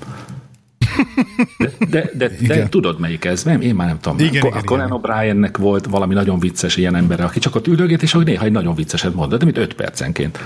De, 1.59 1.73
de, 1.91 2.11
de, 2.15 2.29
de 2.47 2.69
tudod, 2.69 2.99
melyik 2.99 3.25
ez? 3.25 3.43
Nem, 3.43 3.61
én 3.61 3.75
már 3.75 3.87
nem 3.87 4.01
tudom. 4.01 4.19
Igen, 4.19 4.53
a 4.53 4.63
Conan 4.63 5.01
O'Briennek 5.03 5.55
volt 5.59 5.87
valami 5.87 6.15
nagyon 6.15 6.39
vicces 6.39 6.77
ilyen 6.77 6.95
ember, 6.95 7.21
aki 7.21 7.39
csak 7.39 7.55
ott 7.55 7.67
üldögét, 7.67 8.03
és 8.03 8.13
hogy 8.13 8.25
néha 8.25 8.45
egy 8.45 8.53
nagyon 8.53 8.75
vicceset 8.75 9.15
mondott, 9.15 9.39
de 9.39 9.45
mint 9.45 9.57
öt 9.57 9.75
percenként. 9.75 10.39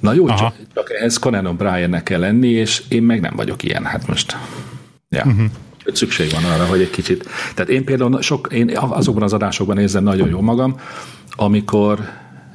Na 0.00 0.12
jó, 0.12 0.28
csak, 0.28 0.54
csak 0.74 0.90
ehhez 0.90 1.18
Conan 1.18 1.56
O'Briennek 1.56 2.00
kell 2.04 2.20
lenni, 2.20 2.48
és 2.48 2.82
én 2.88 3.02
meg 3.02 3.20
nem 3.20 3.36
vagyok 3.36 3.62
ilyen. 3.62 3.84
Hát 3.84 4.06
most 4.06 4.36
Ja. 5.12 5.24
Uh-huh. 5.26 5.46
Szükség 5.92 6.30
van 6.30 6.44
arra, 6.44 6.64
hogy 6.64 6.80
egy 6.80 6.90
kicsit. 6.90 7.28
Tehát 7.54 7.70
én 7.70 7.84
például 7.84 8.22
sok, 8.22 8.48
én 8.52 8.76
azokban 8.76 9.22
az 9.22 9.32
adásokban 9.32 9.78
érzem 9.78 10.04
nagyon 10.04 10.28
jó 10.28 10.40
magam, 10.40 10.80
amikor 11.30 12.08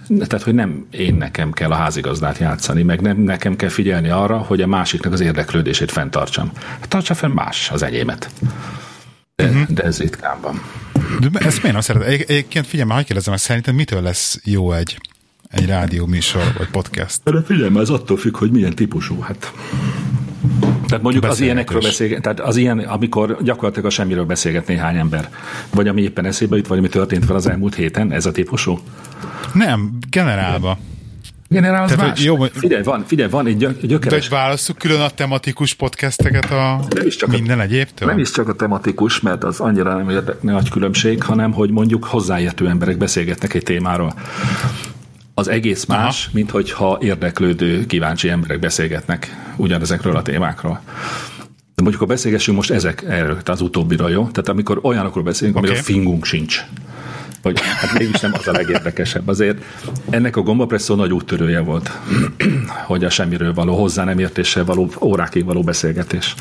tehát, 0.08 0.44
hogy 0.44 0.54
nem 0.54 0.88
én 0.92 1.16
nekem 1.16 1.52
kell 1.52 1.72
a 1.72 1.76
házigazdát 1.76 2.38
játszani, 2.38 2.84
meg 2.84 3.02
nem 3.02 3.18
nekem 3.18 3.56
kell 3.56 3.70
figyelni 3.70 4.10
arra, 4.10 4.38
hogy 4.38 4.62
a 4.62 4.68
másiknak 4.68 5.14
az 5.14 5.20
érdeklődését 5.20 5.92
fenntartsam. 5.92 6.52
Tartsa 6.82 7.14
fenn 7.14 7.32
más 7.32 7.70
az 7.72 7.84
enyémet. 7.84 8.30
De, 9.36 9.46
uh-huh. 9.46 9.68
de 9.68 9.84
ez 9.84 10.00
ritkán 10.00 10.38
van. 10.42 10.62
De 11.32 11.40
ezt 11.40 11.62
miért 11.62 11.72
nem 11.72 11.82
szeretem? 11.82 12.10
Egy, 12.10 12.22
egyébként 12.28 12.68
figyelj, 12.68 12.90
már 12.90 13.04
kérdezem, 13.04 13.34
hogy 13.34 13.42
szerintem 13.42 13.76
mitől 13.76 14.02
lesz 14.02 14.40
jó 14.44 14.72
egy, 14.72 14.98
egy 15.50 15.66
rádió 15.66 16.06
műsor, 16.06 16.54
vagy 16.58 16.70
podcast? 16.70 17.20
De 17.24 17.42
figyelj, 17.42 17.80
ez 17.80 17.90
attól 17.90 18.18
függ, 18.18 18.38
hogy 18.38 18.52
milyen 18.52 18.76
típusú. 18.76 19.20
Hát 19.20 19.54
tehát 20.88 21.04
mondjuk 21.04 21.24
az 21.24 21.40
ilyenekről 21.40 21.82
beszélget, 21.82 22.22
tehát 22.22 22.40
az 22.40 22.56
ilyen, 22.56 22.80
amikor 22.80 23.38
gyakorlatilag 23.44 23.86
a 23.86 23.90
semmiről 23.90 24.26
beszélget 24.26 24.68
néhány 24.68 24.98
ember, 24.98 25.30
vagy 25.74 25.88
ami 25.88 26.02
éppen 26.02 26.26
eszébe 26.26 26.56
jut, 26.56 26.68
vagy 26.68 26.78
ami 26.78 26.90
történt 26.90 27.26
fel 27.26 27.36
az 27.36 27.48
elmúlt 27.48 27.76
héten, 27.76 28.12
ez 28.12 28.26
a 28.26 28.32
típusú? 28.32 28.80
Nem, 29.54 29.98
generálva. 30.10 30.78
Generál 31.50 31.84
az 31.84 31.92
Tehát, 31.92 32.08
más. 32.08 32.24
Jó, 32.24 32.44
figyelj, 32.54 32.84
van, 32.84 33.04
figyelj, 33.08 33.30
van 33.30 33.48
egy 33.48 33.58
gyökeres... 33.82 34.28
De 34.28 34.36
válaszuk 34.36 34.78
külön 34.78 35.02
a 35.02 35.10
tematikus 35.10 35.74
podcasteket 35.74 36.52
a 36.52 36.86
nem 36.90 37.06
is 37.06 37.16
csak 37.16 37.30
minden 37.30 37.60
a, 37.60 37.62
egyébtől? 37.62 38.08
Nem 38.08 38.18
is 38.18 38.32
csak 38.32 38.48
a 38.48 38.54
tematikus, 38.54 39.20
mert 39.20 39.44
az 39.44 39.60
annyira 39.60 39.98
nem 39.98 40.10
érdek, 40.10 40.42
nagy 40.42 40.70
különbség, 40.70 41.24
hanem 41.24 41.54
hogy 41.54 41.70
mondjuk 41.70 42.06
hozzáértő 42.06 42.68
emberek 42.68 42.98
beszélgetnek 42.98 43.54
egy 43.54 43.64
témáról. 43.64 44.14
Az 45.40 45.48
egész 45.48 45.86
más, 45.86 46.24
Aha. 46.24 46.32
mint 46.34 46.52
hogyha 46.52 46.98
érdeklődő, 47.02 47.86
kíváncsi 47.86 48.30
emberek 48.30 48.60
beszélgetnek 48.60 49.52
ugyanezekről 49.56 50.16
a 50.16 50.22
témákról. 50.22 50.82
De 51.76 51.82
mondjuk 51.82 52.02
a 52.02 52.06
beszélgessünk 52.06 52.58
most 52.58 52.72
ezek 52.72 53.04
erről, 53.04 53.28
tehát 53.28 53.50
az 53.50 53.62
utóbbira, 53.62 54.10
jó? 54.10 54.22
Tehát 54.22 54.50
amikor 54.50 54.80
olyanokról 54.82 55.24
beszélünk, 55.24 55.58
okay. 55.58 55.70
amiről 55.70 55.86
fingunk 55.86 56.26
sincs 56.26 56.66
hogy 57.42 57.62
hát 57.62 57.98
mégis 57.98 58.20
nem 58.20 58.32
az 58.34 58.48
a 58.48 58.52
legérdekesebb. 58.52 59.28
Azért 59.28 59.64
ennek 60.10 60.36
a 60.36 60.42
gombapresszó 60.42 60.96
nagy 60.96 61.14
úttörője 61.14 61.60
volt, 61.60 61.92
hogy 62.88 63.04
a 63.04 63.10
semmiről 63.10 63.54
való, 63.54 63.76
hozzá 63.80 64.04
nem 64.04 64.20
értéssel 64.20 64.66
való, 64.66 64.90
órákig 65.02 65.46
való 65.46 65.62
beszélgetés. 65.62 66.36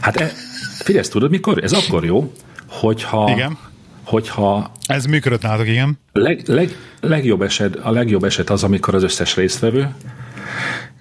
Hát 0.00 0.16
e, 0.16 0.32
figyelj, 0.78 1.04
tudod 1.04 1.30
mikor? 1.30 1.64
Ez 1.64 1.72
akkor 1.72 2.04
jó, 2.04 2.32
hogyha, 2.68 3.30
Igen. 3.30 3.58
Hogyha 4.06 4.70
ez 4.86 5.04
működött 5.04 5.42
nálatok, 5.42 5.68
igen. 5.68 5.98
Leg, 6.12 6.42
leg, 6.46 6.76
legjobb 7.00 7.42
eset, 7.42 7.76
a 7.76 7.90
legjobb 7.90 8.24
eset 8.24 8.50
az, 8.50 8.64
amikor 8.64 8.94
az 8.94 9.02
összes 9.02 9.36
résztvevő, 9.36 9.94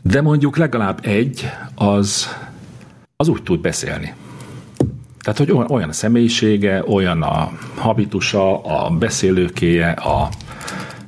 de 0.01 0.21
mondjuk 0.21 0.57
legalább 0.57 0.99
egy, 1.05 1.49
az, 1.75 2.35
az 3.15 3.27
úgy 3.27 3.43
tud 3.43 3.61
beszélni. 3.61 4.13
Tehát, 5.19 5.39
hogy 5.39 5.51
olyan, 5.67 5.89
a 5.89 5.93
személyisége, 5.93 6.83
olyan 6.87 7.21
a 7.21 7.51
habitusa, 7.75 8.61
a 8.63 8.89
beszélőkéje, 8.89 9.89
a 9.89 10.29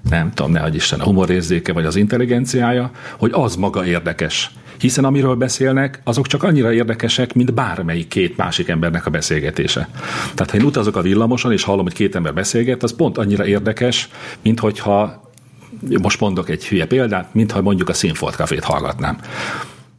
nem 0.09 0.31
tudom, 0.33 0.51
ne 0.51 0.67
Isten, 0.67 0.99
a 0.99 1.03
humorérzéke 1.03 1.73
vagy 1.73 1.85
az 1.85 1.95
intelligenciája, 1.95 2.91
hogy 3.17 3.31
az 3.33 3.55
maga 3.55 3.85
érdekes. 3.85 4.51
Hiszen 4.79 5.05
amiről 5.05 5.35
beszélnek, 5.35 6.01
azok 6.03 6.27
csak 6.27 6.43
annyira 6.43 6.73
érdekesek, 6.73 7.33
mint 7.33 7.53
bármelyik 7.53 8.07
két 8.07 8.37
másik 8.37 8.67
embernek 8.67 9.05
a 9.05 9.09
beszélgetése. 9.09 9.89
Tehát 10.33 10.51
ha 10.51 10.57
én 10.57 10.65
utazok 10.65 10.95
a 10.95 11.01
villamoson, 11.01 11.51
és 11.51 11.63
hallom, 11.63 11.83
hogy 11.83 11.93
két 11.93 12.15
ember 12.15 12.33
beszélget, 12.33 12.83
az 12.83 12.95
pont 12.95 13.17
annyira 13.17 13.45
érdekes, 13.45 14.09
mint 14.41 14.59
hogyha 14.59 15.31
most 16.01 16.19
mondok 16.19 16.49
egy 16.49 16.67
hülye 16.67 16.85
példát, 16.85 17.33
mintha 17.33 17.61
mondjuk 17.61 17.89
a 17.89 17.93
Színfolt 17.93 18.35
Cafét 18.35 18.63
hallgatnám. 18.63 19.17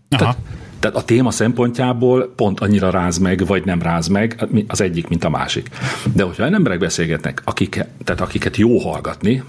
Aha. 0.09 0.19
Tehát 0.19 0.37
tehát 0.81 0.97
a 0.97 1.03
téma 1.03 1.31
szempontjából 1.31 2.33
pont 2.37 2.61
annyira 2.61 2.91
ráz 2.91 3.19
meg, 3.19 3.47
vagy 3.47 3.65
nem 3.65 3.83
ráz 3.83 4.07
meg 4.07 4.47
az 4.67 4.81
egyik, 4.81 5.09
mint 5.09 5.25
a 5.25 5.31
másik. 5.31 5.69
De 6.15 6.23
hogyha 6.23 6.43
olyan 6.43 6.55
emberek 6.55 6.79
beszélgetnek, 6.79 7.43
akik, 7.45 7.85
tehát 8.05 8.21
akiket 8.21 8.57
jó 8.57 8.79
hallgatni, 8.79 9.43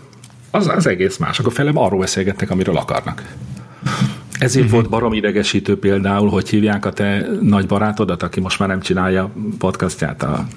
az, 0.51 0.67
az 0.67 0.87
egész 0.87 1.17
más. 1.17 1.39
Akkor 1.39 1.53
felem 1.53 1.77
arról 1.77 1.99
beszélgetnek, 1.99 2.49
amiről 2.49 2.77
akarnak. 2.77 3.23
Ezért 4.39 4.65
uh-huh. 4.65 4.79
volt 4.79 4.89
barom 4.89 5.13
idegesítő 5.13 5.79
például, 5.79 6.29
hogy 6.29 6.49
hívják 6.49 6.85
a 6.85 6.91
te 6.91 7.27
nagy 7.41 7.65
barátodat, 7.65 8.23
aki 8.23 8.39
most 8.39 8.59
már 8.59 8.67
nem 8.67 8.81
csinálja 8.81 9.31
podcastját, 9.57 10.23
a 10.23 10.47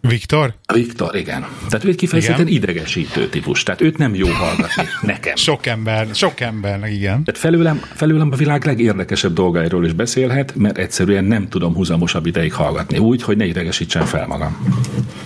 Viktor? 0.00 0.54
Viktor, 0.74 1.16
igen. 1.16 1.46
Tehát 1.68 1.84
ő 1.84 1.88
egy 1.88 1.96
kifejezetten 1.96 2.46
igen. 2.46 2.62
idegesítő 2.62 3.28
típus. 3.28 3.62
Tehát 3.62 3.80
őt 3.80 3.98
nem 3.98 4.14
jó 4.14 4.26
hallgatni 4.28 4.84
nekem. 5.02 5.36
Sok 5.36 5.66
ember, 5.66 6.06
sok 6.14 6.40
embernek, 6.40 6.92
igen. 6.92 7.24
Tehát 7.24 7.40
felőlem, 7.40 7.80
felőlem 7.94 8.28
a 8.32 8.36
világ 8.36 8.64
legérdekesebb 8.64 9.32
dolgairól 9.32 9.84
is 9.84 9.92
beszélhet, 9.92 10.54
mert 10.54 10.78
egyszerűen 10.78 11.24
nem 11.24 11.48
tudom 11.48 11.74
húzamosabb 11.74 12.26
ideig 12.26 12.52
hallgatni. 12.52 12.98
Úgy, 12.98 13.22
hogy 13.22 13.36
ne 13.36 13.44
idegesítsen 13.44 14.04
fel 14.04 14.26
magam. 14.26 14.66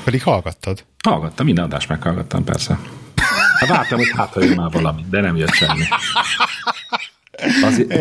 Pedig 0.04 0.22
hallgattad? 0.22 0.84
Hallgattam, 1.08 1.46
minden 1.46 1.64
adást 1.64 1.88
meghallgattam, 1.88 2.44
persze. 2.44 2.78
Hát 3.68 3.76
vártam, 3.76 3.98
hogy 3.98 4.12
hát 4.16 4.34
jön 4.34 4.56
már 4.56 4.70
valami, 4.70 5.04
de 5.10 5.20
nem 5.20 5.36
jött 5.36 5.52
semmi. 5.52 5.82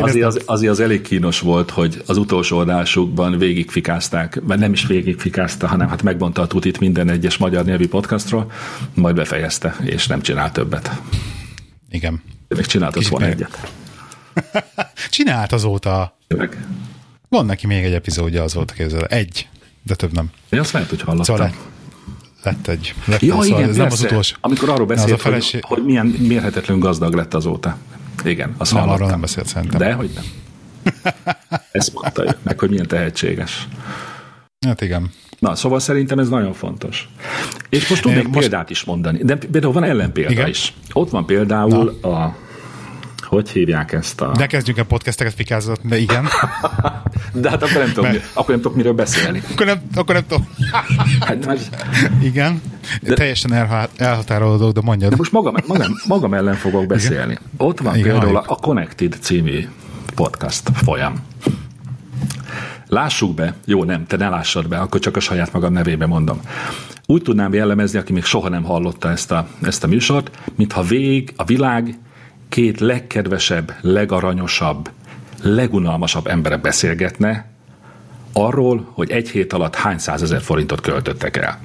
Azért, 0.02 0.24
az, 0.24 0.42
azért 0.46 0.72
az 0.72 0.80
elég 0.80 1.02
kínos 1.02 1.40
volt, 1.40 1.70
hogy 1.70 2.02
az 2.06 2.18
utolsó 2.18 2.58
adásukban 2.58 3.38
végigfikázták, 3.38 4.42
mert 4.42 4.60
nem 4.60 4.74
is 4.74 4.86
végigfikázta, 4.86 5.68
hanem 5.68 5.88
hát 5.88 6.02
megmondta 6.04 6.42
a 6.42 6.48
tutit 6.48 6.80
minden 6.80 7.10
egyes 7.10 7.38
magyar 7.38 7.66
nyelvi 7.66 7.88
podcastról, 7.88 8.52
majd 8.94 9.16
befejezte, 9.16 9.76
és 9.84 10.08
nem 10.08 10.22
csinál 10.22 10.52
többet. 10.52 10.92
Igen. 11.90 12.22
De 12.48 12.56
még 12.56 12.66
csináltott 12.66 13.08
volna 13.08 13.26
egyet. 13.26 13.72
Csinált 15.10 15.52
azóta. 15.52 16.18
Tényleg? 16.28 16.66
Van 17.30 17.46
neki 17.46 17.68
még 17.68 17.84
egy 17.84 17.94
epizódja 17.94 18.44
azóta 18.44 18.74
képzel. 18.74 19.06
Egy, 19.06 19.48
de 19.84 19.96
több 19.96 20.12
nem. 20.12 20.30
Én 20.50 20.60
azt 20.60 20.72
lehet, 20.72 20.90
hogy 20.90 21.02
hallottam. 21.02 21.36
Szóval 21.36 21.54
lett, 22.44 22.68
egy. 22.68 22.94
Lett 23.06 23.22
ja, 23.22 23.38
igen, 23.44 23.70
ez 23.70 23.76
nem 23.76 23.86
az 23.86 24.04
utolsó. 24.04 24.36
Amikor 24.42 24.70
arról 24.70 24.86
beszélt, 24.86 25.12
az 25.12 25.22
feleség... 25.22 25.64
hogy, 25.64 25.78
hogy 25.78 25.88
milyen 25.88 26.06
mérhetetlen 26.06 26.80
gazdag 26.80 27.14
lett 27.14 27.34
azóta. 27.34 27.78
Igen, 28.24 28.56
azt 28.58 28.74
nem, 28.74 28.90
arról 28.90 29.10
nem 29.10 29.22
beszélt 29.22 29.48
szerintem. 29.48 29.80
De, 29.80 29.94
hogy 29.94 30.10
nem. 30.16 30.24
Ezt 31.72 31.94
mondta 31.94 32.36
meg, 32.42 32.60
hogy 32.60 32.70
milyen 32.70 32.88
tehetséges. 32.88 33.68
Hát 34.66 34.82
igen. 34.82 35.12
Na, 35.40 35.56
szóval 35.56 35.80
szerintem 35.80 36.20
ez 36.20 36.30
nagyon 36.30 36.54
fontos. 36.54 37.10
És 37.70 37.88
most 37.88 38.02
tudnék 38.02 38.28
most... 38.28 38.40
példát 38.40 38.70
is 38.70 38.84
mondani, 38.84 39.20
de 39.24 39.36
például 39.36 39.74
van 39.74 39.84
ellenpélda 39.84 40.32
igen? 40.32 40.48
is. 40.48 40.74
Ott 40.94 41.10
van 41.10 41.26
például 41.26 41.98
Na. 42.02 42.10
a 42.10 42.36
hogy 43.24 43.50
hívják 43.50 43.92
ezt 43.92 44.22
a... 44.22 44.32
De 44.38 44.46
kezdjünk 44.46 44.80
a 44.80 44.84
podcasteket 44.84 45.34
fikázott, 45.34 45.82
de 45.84 45.98
igen. 45.98 46.28
de 47.34 47.50
hát 47.50 47.64
akkor 47.64 47.78
nem, 47.78 47.92
tudom, 47.94 48.12
Mert... 48.12 48.24
akkor 48.34 48.50
nem 48.50 48.62
tudok 48.62 48.76
miről 48.76 48.94
beszélni. 48.94 49.42
Akkor 49.52 49.66
nem, 49.66 49.82
akkor 49.96 50.16
nem 50.16 50.24
tudom. 50.28 50.48
hát, 51.28 51.46
mert... 51.46 51.70
Igen. 52.22 52.62
De... 53.02 53.14
Teljesen 53.14 53.54
elhatárolódok, 53.98 54.74
de 54.74 54.82
mondjad. 54.84 55.10
De 55.10 55.16
most 55.16 55.32
magam, 55.32 55.56
magam, 55.68 55.92
magam 56.08 56.34
ellen 56.34 56.56
fogok 56.56 56.86
beszélni. 56.86 57.32
Igen? 57.32 57.44
Ott 57.58 57.80
van 57.80 57.96
igen, 57.96 58.12
például 58.12 58.36
a, 58.36 58.44
a 58.48 58.56
Connected 58.56 59.18
című 59.22 59.68
podcast 60.16 60.70
folyam. 60.74 61.16
Lássuk 62.88 63.34
be, 63.34 63.56
jó, 63.66 63.84
nem, 63.84 64.06
te 64.06 64.18
ne 64.18 64.30
lássad 64.30 64.68
be, 64.68 64.78
akkor 64.78 65.00
csak 65.00 65.16
a 65.16 65.20
saját 65.20 65.54
magam 65.54 65.74
nevébe 65.74 66.06
mondom. 66.06 66.40
Úgy 67.06 67.22
tudnám 67.22 67.54
jellemezni, 67.54 68.00
aki 68.00 68.14
még 68.14 68.24
soha 68.24 68.50
nem 68.50 68.64
hallotta 68.64 69.10
ezt 69.10 69.32
a, 69.32 69.48
ezt 69.62 69.84
a 69.84 69.88
műsort, 69.88 70.32
mintha 70.56 70.82
vég 70.82 71.34
a 71.36 71.44
világ 71.44 72.00
két 72.52 72.80
legkedvesebb, 72.80 73.74
legaranyosabb, 73.82 74.90
legunalmasabb 75.42 76.28
embere 76.28 76.58
beszélgetne 76.58 77.50
arról, 78.34 78.92
hogy 78.94 79.10
egy 79.10 79.30
hét 79.30 79.54
alatt 79.54 79.76
hány 79.76 79.98
százezer 79.98 80.42
forintot 80.42 80.82
költöttek 80.82 81.38
el. 81.38 81.60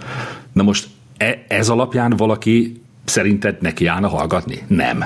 Na 0.52 0.62
most 0.62 0.88
e- 1.16 1.44
ez 1.48 1.68
alapján 1.68 2.10
valaki 2.16 2.82
szerinted 3.04 3.60
neki 3.60 3.86
állna 3.86 4.08
hallgatni? 4.08 4.62
Nem. 4.66 5.04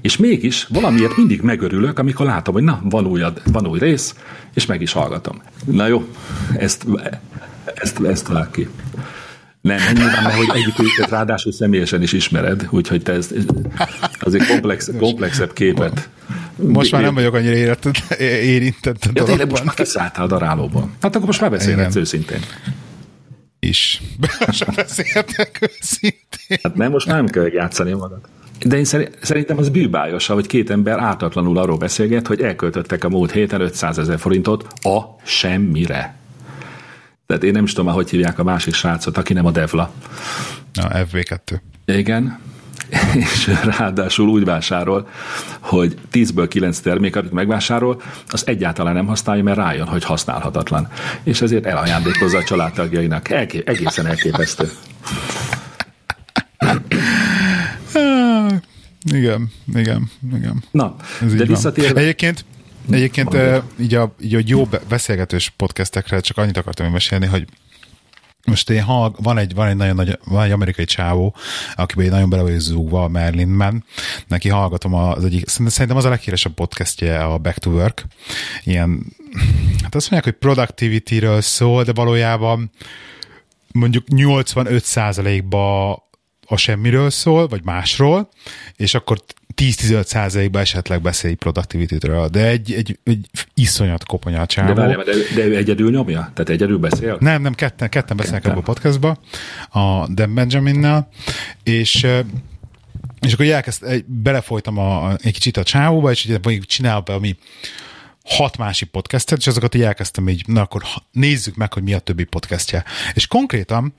És 0.00 0.16
mégis 0.16 0.66
valamiért 0.68 1.16
mindig 1.16 1.40
megörülök, 1.40 1.98
amikor 1.98 2.26
látom, 2.26 2.54
hogy 2.54 2.62
na, 2.62 2.80
van, 2.82 3.06
új, 3.06 3.22
van 3.52 3.66
új 3.66 3.78
rész, 3.78 4.14
és 4.54 4.66
meg 4.66 4.80
is 4.80 4.92
hallgatom. 4.92 5.42
Na 5.64 5.86
jó, 5.86 6.08
ezt, 6.58 6.86
ezt, 7.74 8.00
ezt 8.00 8.28
vág 8.28 8.50
ki. 8.50 8.68
Nem, 9.68 9.78
nem 9.84 9.94
nyilván, 9.94 10.22
mert 10.22 10.34
hogy 10.34 10.48
egyiküket 10.54 11.10
ráadásul 11.10 11.52
személyesen 11.52 12.02
is 12.02 12.12
ismered, 12.12 12.68
úgyhogy 12.70 13.02
te 13.02 13.12
ez, 13.12 13.28
azért 14.20 14.46
komplex, 14.46 14.90
komplexebb 14.98 15.52
képet. 15.52 16.08
Most 16.56 16.92
már 16.92 17.02
nem 17.02 17.14
vagyok 17.14 17.34
annyira 17.34 17.54
érintett, 17.54 18.10
érintett 18.42 19.04
a 19.04 19.10
ja, 19.14 19.22
tényleg 19.22 19.50
most 19.50 19.64
már 19.64 19.74
kiszálltál 19.74 20.24
a 20.24 20.28
darálóból. 20.28 20.90
Hát 21.00 21.14
akkor 21.14 21.26
most 21.26 21.40
már 21.40 21.50
beszélhetsz 21.50 21.96
őszintén. 21.96 22.40
Is. 23.60 24.02
Most 24.46 24.74
beszélhetek 24.74 25.70
őszintén. 25.80 26.58
Hát 26.62 26.74
nem, 26.74 26.90
most 26.90 27.06
nem 27.06 27.26
kell 27.26 27.52
játszani 27.52 27.92
magad. 27.92 28.20
De 28.64 28.76
én 28.76 28.84
szerintem 29.20 29.58
az 29.58 29.68
bűbájos, 29.68 30.26
hogy 30.26 30.46
két 30.46 30.70
ember 30.70 30.98
ártatlanul 30.98 31.58
arról 31.58 31.76
beszélget, 31.76 32.26
hogy 32.26 32.40
elköltöttek 32.40 33.04
a 33.04 33.08
múlt 33.08 33.30
héten 33.30 33.60
500 33.60 33.98
ezer 33.98 34.18
forintot 34.18 34.66
a 34.82 35.00
semmire. 35.24 36.14
Tehát 37.28 37.42
én 37.42 37.52
nem 37.52 37.64
is 37.64 37.70
tudom 37.70 37.86
már, 37.86 37.94
hogy 37.94 38.10
hívják 38.10 38.38
a 38.38 38.42
másik 38.42 38.74
srácot, 38.74 39.16
aki 39.18 39.32
nem 39.32 39.46
a 39.46 39.50
Devla. 39.50 39.90
A 40.74 40.88
FV2. 40.88 41.60
Igen. 41.84 42.38
És 43.14 43.50
ráadásul 43.64 44.28
úgy 44.28 44.44
vásárol, 44.44 45.08
hogy 45.60 45.96
10-ből 46.12 46.46
9 46.48 46.78
termék, 46.78 47.16
amit 47.16 47.32
megvásárol, 47.32 48.02
az 48.28 48.46
egyáltalán 48.46 48.94
nem 48.94 49.06
használja, 49.06 49.42
mert 49.42 49.56
rájön, 49.56 49.86
hogy 49.86 50.04
használhatatlan. 50.04 50.88
És 51.22 51.40
ezért 51.40 51.66
elajándékozza 51.66 52.38
a 52.38 52.44
családtagjainak. 52.44 53.28
Elké- 53.30 53.68
egészen 53.68 54.06
elképesztő. 54.06 54.70
Igen, 59.12 59.50
igen, 59.74 60.10
igen. 60.34 60.64
Na, 60.70 60.96
Ez 61.22 61.34
de 61.34 61.44
visszatérve... 61.44 62.00
Egyébként 62.00 62.44
Egyébként 62.90 63.36
így 63.80 63.94
a, 63.94 64.14
így 64.20 64.34
a 64.34 64.40
jó 64.46 64.68
beszélgetős 64.88 65.52
podcastekre 65.56 66.20
csak 66.20 66.36
annyit 66.36 66.56
akartam 66.56 66.92
mesélni, 66.92 67.26
hogy 67.26 67.48
most 68.48 68.70
én 68.70 68.82
hallg, 68.82 69.16
van 69.22 69.38
egy, 69.38 69.54
van 69.54 69.68
egy 69.68 69.76
nagyon 69.76 69.94
nagy, 69.94 70.18
van 70.24 70.44
egy 70.44 70.50
amerikai 70.50 70.84
csávó, 70.84 71.34
akiben 71.74 72.04
én 72.04 72.10
nagyon 72.10 72.30
bele 72.30 72.42
vagyok 72.42 72.58
zúgva 72.58 73.02
a 73.02 73.08
Merlinben. 73.08 73.84
Neki 74.26 74.48
hallgatom 74.48 74.94
az 74.94 75.24
egyik, 75.24 75.48
szerintem 75.48 75.96
az 75.96 76.04
a 76.04 76.08
leghíresebb 76.08 76.54
podcastje 76.54 77.24
a 77.24 77.38
Back 77.38 77.58
to 77.58 77.70
Work. 77.70 78.04
Ilyen, 78.64 79.06
hát 79.82 79.94
azt 79.94 80.10
mondják, 80.10 80.24
hogy 80.24 80.32
productivity-ről 80.32 81.40
szól, 81.40 81.84
de 81.84 81.92
valójában 81.92 82.70
mondjuk 83.72 84.04
85%-ba 84.10 85.92
a 86.46 86.56
semmiről 86.56 87.10
szól, 87.10 87.48
vagy 87.48 87.64
másról, 87.64 88.28
és 88.76 88.94
akkor 88.94 89.22
10-15 89.58 90.04
százalékban 90.04 90.60
esetleg 90.62 91.02
beszélj 91.02 91.34
productivity-ről, 91.34 92.28
de 92.28 92.46
egy, 92.46 92.72
egy, 92.72 92.98
egy 93.04 93.28
iszonyat 93.54 94.04
koponya 94.04 94.40
a 94.40 94.46
csávó. 94.46 94.72
De, 94.72 94.80
várjál, 94.80 95.04
de, 95.04 95.12
de 95.34 95.46
ő 95.46 95.56
egyedül 95.56 95.90
nyomja? 95.90 96.30
Tehát 96.34 96.48
egyedül 96.48 96.78
beszél? 96.78 97.16
Nem, 97.20 97.42
nem, 97.42 97.54
ketten, 97.54 97.88
ketten 97.88 98.16
beszélnek 98.16 98.44
ebben 98.44 98.58
a 98.58 98.60
podcastba, 98.60 99.18
a 99.70 100.08
Dan 100.08 100.34
Benjaminnel, 100.34 101.08
és 101.62 102.06
és 103.20 103.32
akkor 103.32 103.46
elkezd, 103.46 104.04
belefolytam 104.06 104.78
a, 104.78 105.12
egy 105.22 105.32
kicsit 105.32 105.56
a 105.56 105.62
csávóba, 105.62 106.10
és 106.10 106.24
ugye 106.24 106.60
csinál 106.60 107.00
be, 107.00 107.12
ami 107.12 107.36
hat 108.28 108.56
másik 108.56 108.88
podcastet, 108.88 109.38
és 109.38 109.46
azokat 109.46 109.74
így 109.74 109.82
elkezdtem 109.82 110.28
így, 110.28 110.46
na 110.46 110.60
akkor 110.60 110.82
nézzük 111.12 111.54
meg, 111.54 111.72
hogy 111.72 111.82
mi 111.82 111.94
a 111.94 111.98
többi 111.98 112.24
podcastja. 112.24 112.84
És 113.14 113.26
konkrétan 113.26 113.94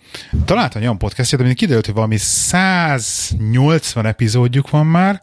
találtam 0.46 0.82
olyan 0.82 0.98
podcastet, 0.98 1.40
amin 1.40 1.56
kiderült, 1.56 1.86
hogy 1.86 1.96
valami 1.96 2.18
180 2.18 4.06
epizódjuk 4.06 4.70
van 4.70 4.86
már, 4.86 5.22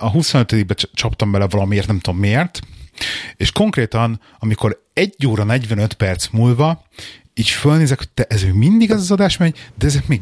a 0.00 0.12
25-be 0.12 0.74
csaptam 0.74 1.30
bele 1.30 1.46
valamiért, 1.46 1.86
nem 1.86 1.98
tudom 1.98 2.20
miért, 2.20 2.60
és 3.36 3.52
konkrétan, 3.52 4.20
amikor 4.38 4.82
1 4.92 5.26
óra 5.26 5.44
45 5.44 5.94
perc 5.94 6.28
múlva 6.28 6.84
így 7.38 7.48
fölnézek, 7.48 7.98
hogy 7.98 8.08
te, 8.08 8.24
ez 8.28 8.42
még 8.42 8.52
mindig 8.52 8.92
az 8.92 9.00
az 9.00 9.10
adás 9.10 9.36
megy, 9.36 9.56
de 9.74 9.86
ezek 9.86 10.06
még, 10.06 10.20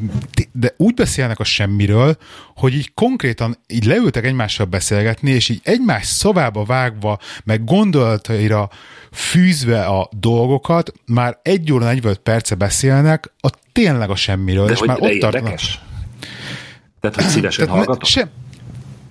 de 0.53 0.75
úgy 0.77 0.95
beszélnek 0.95 1.41
a 1.41 1.45
semmiről, 1.45 2.17
hogy 2.57 2.75
így 2.75 2.95
konkrétan 2.95 3.59
így 3.67 3.85
leültek 3.85 4.25
egymással 4.25 4.67
beszélgetni, 4.67 5.31
és 5.31 5.49
így 5.49 5.61
egymás 5.65 6.07
szavába 6.07 6.65
vágva, 6.65 7.19
meg 7.45 7.65
gondolataira 7.65 8.71
fűzve 9.13 9.85
a 9.85 10.09
dolgokat, 10.19 10.93
már 11.07 11.39
egy 11.43 11.73
óra 11.73 11.85
45 11.85 12.19
perce 12.19 12.55
beszélnek, 12.55 13.33
a 13.41 13.51
tényleg 13.73 14.11
a 14.11 14.17
semmiről. 14.17 14.67
De 14.67 14.73
és 14.73 14.81
már 14.81 14.97
ott 15.01 15.09
érdekes? 15.11 15.21
tartanak. 15.21 15.59
Tehát, 17.01 17.17
hogy 17.17 17.25
szívesen 17.25 17.67
Tehát, 17.67 17.81
hallgatok? 17.81 18.09
sem, 18.09 18.31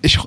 és 0.04 0.20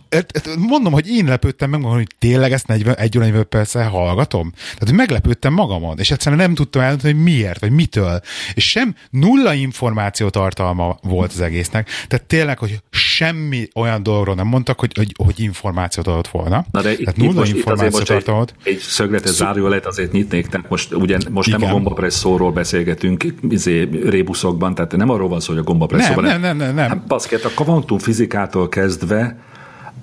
mondom, 0.59 0.93
hogy 0.93 1.09
én 1.09 1.25
lepődtem 1.25 1.71
meg, 1.71 1.83
hogy 1.83 2.07
tényleg 2.19 2.53
ezt 2.53 2.67
40, 2.67 2.97
egy 2.97 3.17
óra 3.17 3.27
40 3.27 3.49
perccel 3.49 3.89
hallgatom. 3.89 4.53
Tehát, 4.55 4.79
hogy 4.79 4.93
meglepődtem 4.93 5.53
magamon, 5.53 5.99
és 5.99 6.11
egyszerűen 6.11 6.41
nem 6.41 6.55
tudtam 6.55 6.83
eldönteni, 6.83 7.13
hogy 7.13 7.23
miért, 7.23 7.61
vagy 7.61 7.71
mitől. 7.71 8.21
És 8.55 8.71
sem 8.71 8.95
nulla 9.11 9.55
információ 9.55 10.29
tartalma 10.29 10.99
volt 11.03 11.33
az 11.33 11.41
egésznek. 11.41 11.89
Tehát 12.09 12.27
tényleg, 12.27 12.59
hogy 12.59 12.79
semmi 12.91 13.69
olyan 13.75 14.03
dologról 14.03 14.35
nem 14.35 14.47
mondtak, 14.47 14.81
hogy, 14.81 14.93
hogy, 14.97 15.13
hogy 15.25 15.41
információt 15.41 16.07
adott 16.07 16.29
volna. 16.29 16.67
Na 16.71 16.83
de 16.83 16.97
Tehát 16.97 17.17
itt, 17.17 17.17
nulla 17.17 17.39
most, 17.41 17.55
információ 17.55 17.87
itt 17.87 17.93
azért 17.93 18.09
tartalmat. 18.09 18.55
egy, 18.63 18.73
egy 18.73 18.79
szögletes 18.79 19.31
zárójelet 19.31 19.87
azért 19.87 20.13
nyitnék, 20.13 20.47
tehát 20.47 20.71
most, 20.71 20.95
ugye, 20.95 21.19
most 21.31 21.51
nem 21.51 21.61
a 21.61 21.65
Igen. 21.65 21.75
gombapresszóról 21.75 22.53
beszélgetünk 22.53 23.25
izé, 23.49 23.89
rébuszokban, 24.05 24.75
tehát 24.75 24.97
nem 24.97 25.11
arról 25.11 25.29
van 25.29 25.41
szó, 25.41 25.53
hogy 25.53 25.63
a 25.63 25.65
gombapresszóban. 25.65 26.25
Nem, 26.25 26.41
nem, 26.41 26.57
nem, 26.57 26.67
nem, 26.67 26.75
nem. 26.75 26.89
Hát, 26.89 27.07
baszket, 27.07 27.45
a 27.45 27.49
kvantumfizikától 27.49 28.69
kezdve 28.69 29.37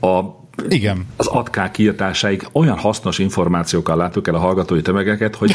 a 0.03 0.41
Igen. 0.69 1.05
az 1.17 1.27
atkák 1.27 1.71
kiirtásáig 1.71 2.47
olyan 2.51 2.77
hasznos 2.77 3.19
információkkal 3.19 3.97
látok 3.97 4.27
el 4.27 4.35
a 4.35 4.39
hallgatói 4.39 4.81
tömegeket, 4.81 5.35
hogy 5.35 5.51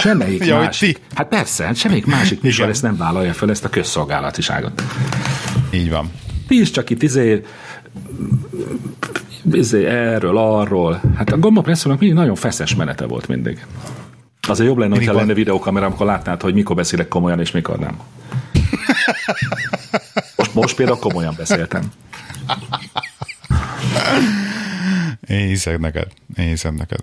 semmelyik 0.00 0.44
Ja, 0.44 0.56
másik, 0.58 0.96
ti. 0.96 1.02
hát 1.14 1.28
persze, 1.28 1.64
hát 1.64 1.76
semmelyik 1.76 2.06
másik 2.06 2.42
műsor 2.42 2.68
ezt 2.68 2.82
nem 2.82 2.96
vállalja 2.96 3.32
fel, 3.32 3.50
ezt 3.50 3.64
a 3.64 3.68
közszolgálatiságot. 3.68 4.82
Így 5.70 5.90
van. 5.90 6.10
Ti 6.48 6.60
is 6.60 6.70
csak 6.70 6.90
itt 6.90 7.02
izé, 7.02 7.42
izé 9.52 9.86
erről, 9.86 10.36
arról. 10.38 11.00
Hát 11.16 11.32
a 11.32 11.38
gombapresszónak 11.38 11.98
mindig 11.98 12.18
nagyon 12.18 12.34
feszes 12.34 12.74
menete 12.74 13.06
volt 13.06 13.28
mindig. 13.28 13.66
Azért 14.48 14.68
jobb 14.68 14.78
lenne, 14.78 15.04
van. 15.04 15.14
lenne 15.14 15.34
videókamera, 15.34 15.86
amikor 15.86 16.06
látnád, 16.06 16.42
hogy 16.42 16.54
mikor 16.54 16.76
beszélek 16.76 17.08
komolyan, 17.08 17.40
és 17.40 17.50
mikor 17.50 17.78
nem. 17.78 17.98
Most, 20.36 20.54
most 20.54 20.76
például 20.76 20.98
komolyan 20.98 21.34
beszéltem. 21.36 21.82
Én 25.28 25.46
hiszek 25.46 25.78
neked. 25.78 26.06
Én 26.36 26.48
hiszem 26.48 26.74
neked. 26.74 26.98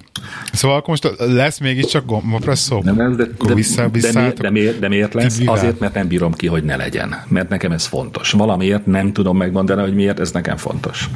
Szóval 0.53 0.77
akkor 0.77 0.89
most 0.89 1.15
lesz 1.17 1.59
mégiscsak 1.59 2.05
gombapresszó? 2.05 2.81
Nem, 2.83 2.95
nem, 2.95 3.15
de, 3.15 3.23
Akkor 3.23 3.47
de, 3.47 3.53
vissza, 3.53 3.87
de, 3.87 4.11
miért, 4.13 4.41
de, 4.41 4.49
miért, 4.49 4.79
de 4.79 4.87
miért 4.87 5.13
lesz? 5.13 5.33
Tibivel? 5.33 5.53
Azért, 5.53 5.79
mert 5.79 5.93
nem 5.93 6.07
bírom 6.07 6.33
ki, 6.33 6.47
hogy 6.47 6.63
ne 6.63 6.75
legyen. 6.75 7.23
Mert 7.27 7.49
nekem 7.49 7.71
ez 7.71 7.85
fontos. 7.85 8.31
Valamiért 8.31 8.85
nem 8.85 9.13
tudom 9.13 9.37
megmondani, 9.37 9.81
hogy 9.81 9.93
miért 9.93 10.19
ez 10.19 10.31
nekem 10.31 10.57
fontos. 10.57 11.09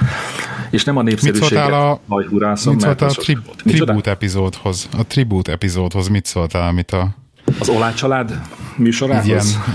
És 0.70 0.84
nem 0.84 0.98
a 0.98 1.02
Mit 1.02 1.12
népszerűséget 1.12 1.64
szóltál 1.64 1.90
a, 1.90 2.02
mit 2.16 2.58
szóltál 2.58 3.10
a 3.10 3.14
tri, 3.14 3.38
tribút 3.64 4.08
epizódhoz? 4.08 4.90
A 4.98 5.06
tribút 5.06 5.48
epizódhoz 5.48 6.08
mit 6.08 6.26
szóltál, 6.26 6.68
amit 6.68 6.92
a 6.92 7.16
Az 7.60 7.70
Olá 7.70 7.94
család 7.94 8.42
műsorához? 8.82 9.26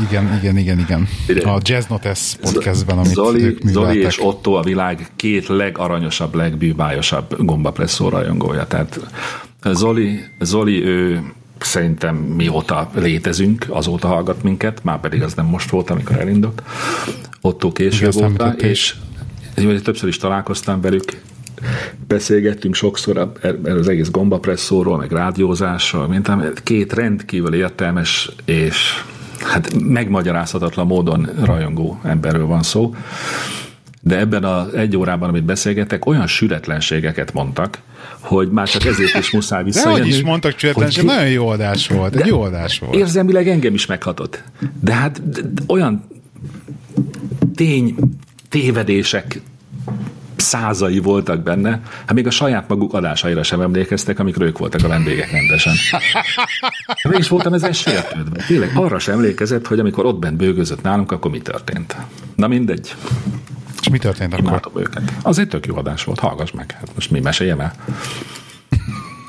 igen, 0.09 0.39
igen, 0.39 0.59
igen, 0.59 0.79
igen, 0.79 0.79
igen. 0.79 1.49
A 1.49 1.59
Jazz 1.63 1.87
Notes 1.87 2.37
podcastben, 2.41 2.99
amit 2.99 3.13
Zoli, 3.13 3.43
ők 3.43 3.61
Zoli 3.65 3.99
és 3.99 4.23
Otto 4.23 4.53
a 4.53 4.63
világ 4.63 5.11
két 5.17 5.47
legaranyosabb, 5.47 6.35
legbűbájosabb 6.35 7.35
gombapresszó 7.39 8.09
rajongója. 8.09 8.67
Tehát 8.67 9.01
Zoli, 9.73 10.21
Zoli 10.41 10.85
ő 10.85 11.23
szerintem 11.59 12.17
mióta 12.17 12.91
létezünk, 12.95 13.67
azóta 13.69 14.09
hallgat 14.09 14.43
minket, 14.43 14.85
már 14.85 15.01
pedig 15.01 15.23
az 15.23 15.35
nem 15.35 15.47
most 15.47 15.71
volt, 15.71 15.91
amikor 15.91 16.19
elindult. 16.19 16.63
Otto 17.41 17.73
később 17.73 18.15
óta, 18.15 18.53
és 18.53 18.95
és 19.57 19.81
többször 19.83 20.09
is 20.09 20.17
találkoztam 20.17 20.81
velük, 20.81 21.21
beszélgettünk 22.09 22.75
sokszor 22.75 23.33
erről 23.43 23.79
az 23.79 23.89
egész 23.89 24.11
gombapresszóról, 24.11 24.97
meg 24.97 25.13
rádiózásról, 25.13 26.09
mint 26.09 26.63
két 26.63 26.93
rendkívül 26.93 27.55
értelmes 27.55 28.31
és 28.45 29.03
hát 29.41 29.75
megmagyarázhatatlan 29.83 30.87
módon 30.87 31.29
rajongó 31.45 32.01
emberről 32.05 32.47
van 32.47 32.63
szó. 32.63 32.95
De 34.01 34.19
ebben 34.19 34.45
az 34.45 34.75
egy 34.75 34.97
órában, 34.97 35.29
amit 35.29 35.45
beszélgetek, 35.45 36.07
olyan 36.07 36.27
sületlenségeket 36.27 37.33
mondtak, 37.33 37.79
hogy 38.21 38.51
már 38.51 38.69
csak 38.69 38.85
ezért 38.85 39.15
is 39.19 39.31
muszáj 39.31 39.59
De 39.59 39.65
visszajönni. 39.65 40.01
hogy 40.01 40.09
is 40.09 40.23
mondtak 40.23 40.55
csületlenség, 40.55 41.05
hogy- 41.05 41.15
nagyon 41.17 41.31
jó 41.31 41.49
adás 41.49 41.89
volt, 41.89 42.15
egy 42.15 42.21
De- 42.21 42.27
jó 42.27 42.41
adás 42.41 42.79
volt. 42.79 42.95
Érzelmileg 42.95 43.49
engem 43.49 43.75
is 43.75 43.87
meghatott. 43.87 44.43
De 44.81 44.93
hát 44.93 45.29
d- 45.31 45.53
d- 45.53 45.63
olyan 45.71 46.05
tény, 47.55 47.95
tévedések 48.49 49.41
százai 50.37 50.99
voltak 50.99 51.43
benne, 51.43 51.81
hát 52.07 52.15
még 52.15 52.27
a 52.27 52.31
saját 52.31 52.69
maguk 52.69 52.95
adásaira 52.95 53.43
sem 53.43 53.61
emlékeztek, 53.61 54.19
amikor 54.19 54.43
ők 54.43 54.59
voltak 54.59 54.85
a 54.85 54.89
vendégek 54.89 55.31
rendesen. 55.31 55.75
Mégis 57.09 57.29
voltam 57.29 57.53
ezen 57.53 57.73
sértődve. 57.73 58.43
Tényleg 58.47 58.71
arra 58.75 58.99
sem 58.99 59.15
emlékezett, 59.15 59.67
hogy 59.67 59.79
amikor 59.79 60.05
ott 60.05 60.19
bent 60.19 60.37
bőgözött 60.37 60.83
nálunk, 60.83 61.13
akkor 61.13 61.31
mi 61.31 61.41
történt. 61.41 61.97
Na 62.37 62.49
mindegy, 62.49 62.95
És 63.81 63.89
mi 63.89 63.99
történt 63.99 64.33
akkor? 64.33 64.45
imádom 64.45 64.73
őket. 64.77 65.13
Az 65.23 65.39
egy 65.39 65.49
tök 65.49 65.67
jó 65.67 65.77
adás 65.77 66.05
volt, 66.05 66.19
hallgass 66.19 66.51
meg. 66.51 66.71
Hát 66.71 66.91
most 66.95 67.11
mi 67.11 67.21
meséljem 67.21 67.61
el? 67.61 67.75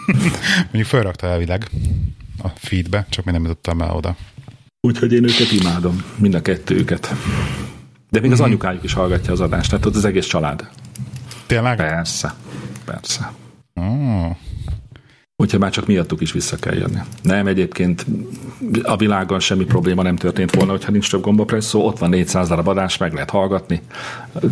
Mondjuk 0.64 0.86
felrakta 0.86 1.28
elvileg 1.28 1.70
a 2.44 2.48
feedbe, 2.56 3.06
csak 3.10 3.26
mi 3.26 3.32
nem 3.32 3.42
jutottam 3.42 3.82
el 3.82 3.96
oda. 3.96 4.16
Úgyhogy 4.82 5.14
én 5.14 5.24
őket 5.24 5.52
imádom, 5.52 6.04
mind 6.16 6.34
a 6.34 6.42
kettőjüket. 6.42 7.14
De 8.18 8.24
még 8.24 8.32
az 8.32 8.40
Mhm. 8.40 8.48
anyukájuk 8.48 8.84
is 8.84 8.94
hallgatja 8.94 9.32
az 9.32 9.40
adást, 9.40 9.70
tehát 9.70 9.86
ott 9.86 9.96
az 9.96 10.06
egész 10.06 10.26
család. 10.26 10.68
Tényleg? 11.46 11.78
Persze, 11.78 12.34
persze. 12.86 13.32
Oh. 13.76 14.36
Úgyhogy 15.36 15.60
már 15.60 15.72
csak 15.72 15.88
miattuk 15.88 16.22
is 16.22 16.32
vissza 16.32 16.56
kell 16.56 16.74
jönni. 16.76 17.00
Nem, 17.22 17.48
egyébként 17.48 18.06
a 18.84 18.98
világon 18.98 19.40
semmi 19.40 19.64
probléma 19.66 20.02
nem 20.02 20.16
történt 20.16 20.56
volna, 20.56 20.72
hogyha 20.72 20.92
nincs 20.92 21.10
több 21.10 21.22
gombapresszó, 21.22 21.86
ott 21.86 21.98
van 22.00 22.10
400 22.10 22.48
darab 22.48 22.68
adás, 22.68 22.98
meg 22.98 23.14
lehet 23.14 23.30
hallgatni. 23.30 23.82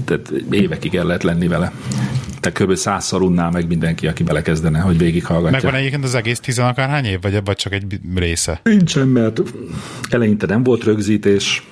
Tehát 0.06 0.32
évekig 0.52 0.96
el 0.96 1.06
lehet 1.06 1.24
lenni 1.24 1.48
vele. 1.48 1.72
Tehát 2.40 2.60
kb. 2.60 2.76
százszor 2.76 3.22
unná 3.22 3.50
meg 3.50 3.68
mindenki, 3.68 4.08
aki 4.08 4.24
belekezdene, 4.24 4.80
hogy 4.80 4.98
végighallgatja. 4.98 5.52
Megvan 5.52 5.76
egyébként 5.76 6.04
az 6.04 6.16
egész 6.16 6.40
tizen 6.40 6.68
akárhány 6.68 7.06
év, 7.06 7.22
vagy, 7.22 7.42
vagy 7.44 7.56
csak 7.56 7.74
egy 7.74 8.00
része? 8.16 8.60
Nincsen, 8.64 9.08
mert 9.08 9.42
eleinte 10.10 10.46
nem 10.46 10.64
volt 10.64 10.84
rögzítés, 10.84 11.64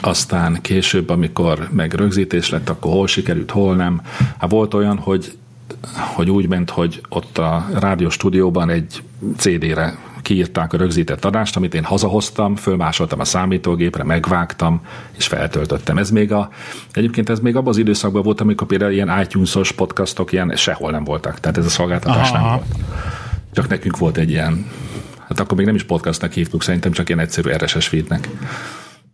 aztán 0.00 0.58
később, 0.62 1.08
amikor 1.08 1.68
meg 1.72 1.92
rögzítés 1.92 2.50
lett, 2.50 2.68
akkor 2.68 2.92
hol 2.92 3.06
sikerült, 3.06 3.50
hol 3.50 3.76
nem. 3.76 4.00
Hát 4.38 4.50
volt 4.50 4.74
olyan, 4.74 4.98
hogy, 4.98 5.32
hogy 6.14 6.30
úgy 6.30 6.48
ment, 6.48 6.70
hogy 6.70 7.00
ott 7.08 7.38
a 7.38 7.66
rádió 7.80 8.08
stúdióban 8.08 8.70
egy 8.70 9.02
CD-re 9.36 9.98
kiírták 10.22 10.72
a 10.72 10.76
rögzített 10.76 11.24
adást, 11.24 11.56
amit 11.56 11.74
én 11.74 11.84
hazahoztam, 11.84 12.56
fölmásoltam 12.56 13.20
a 13.20 13.24
számítógépre, 13.24 14.04
megvágtam, 14.04 14.80
és 15.16 15.26
feltöltöttem. 15.26 15.98
Ez 15.98 16.10
még 16.10 16.32
a, 16.32 16.50
egyébként 16.92 17.28
ez 17.28 17.40
még 17.40 17.56
abban 17.56 17.68
az 17.68 17.76
időszakban 17.76 18.22
volt, 18.22 18.40
amikor 18.40 18.66
például 18.66 18.92
ilyen 18.92 19.20
iTunes-os 19.20 19.72
podcastok 19.72 20.32
ilyen 20.32 20.52
sehol 20.56 20.90
nem 20.90 21.04
voltak. 21.04 21.40
Tehát 21.40 21.58
ez 21.58 21.66
a 21.66 21.68
szolgáltatás 21.68 22.30
Aha, 22.30 22.38
nem 22.38 22.48
volt. 22.48 22.64
Csak 23.52 23.68
nekünk 23.68 23.98
volt 23.98 24.16
egy 24.16 24.30
ilyen, 24.30 24.66
hát 25.28 25.40
akkor 25.40 25.56
még 25.56 25.66
nem 25.66 25.74
is 25.74 25.84
podcastnak 25.84 26.32
hívtuk, 26.32 26.62
szerintem 26.62 26.92
csak 26.92 27.08
ilyen 27.08 27.20
egyszerű 27.20 27.50
RSS 27.50 27.86
feednek. 27.86 28.28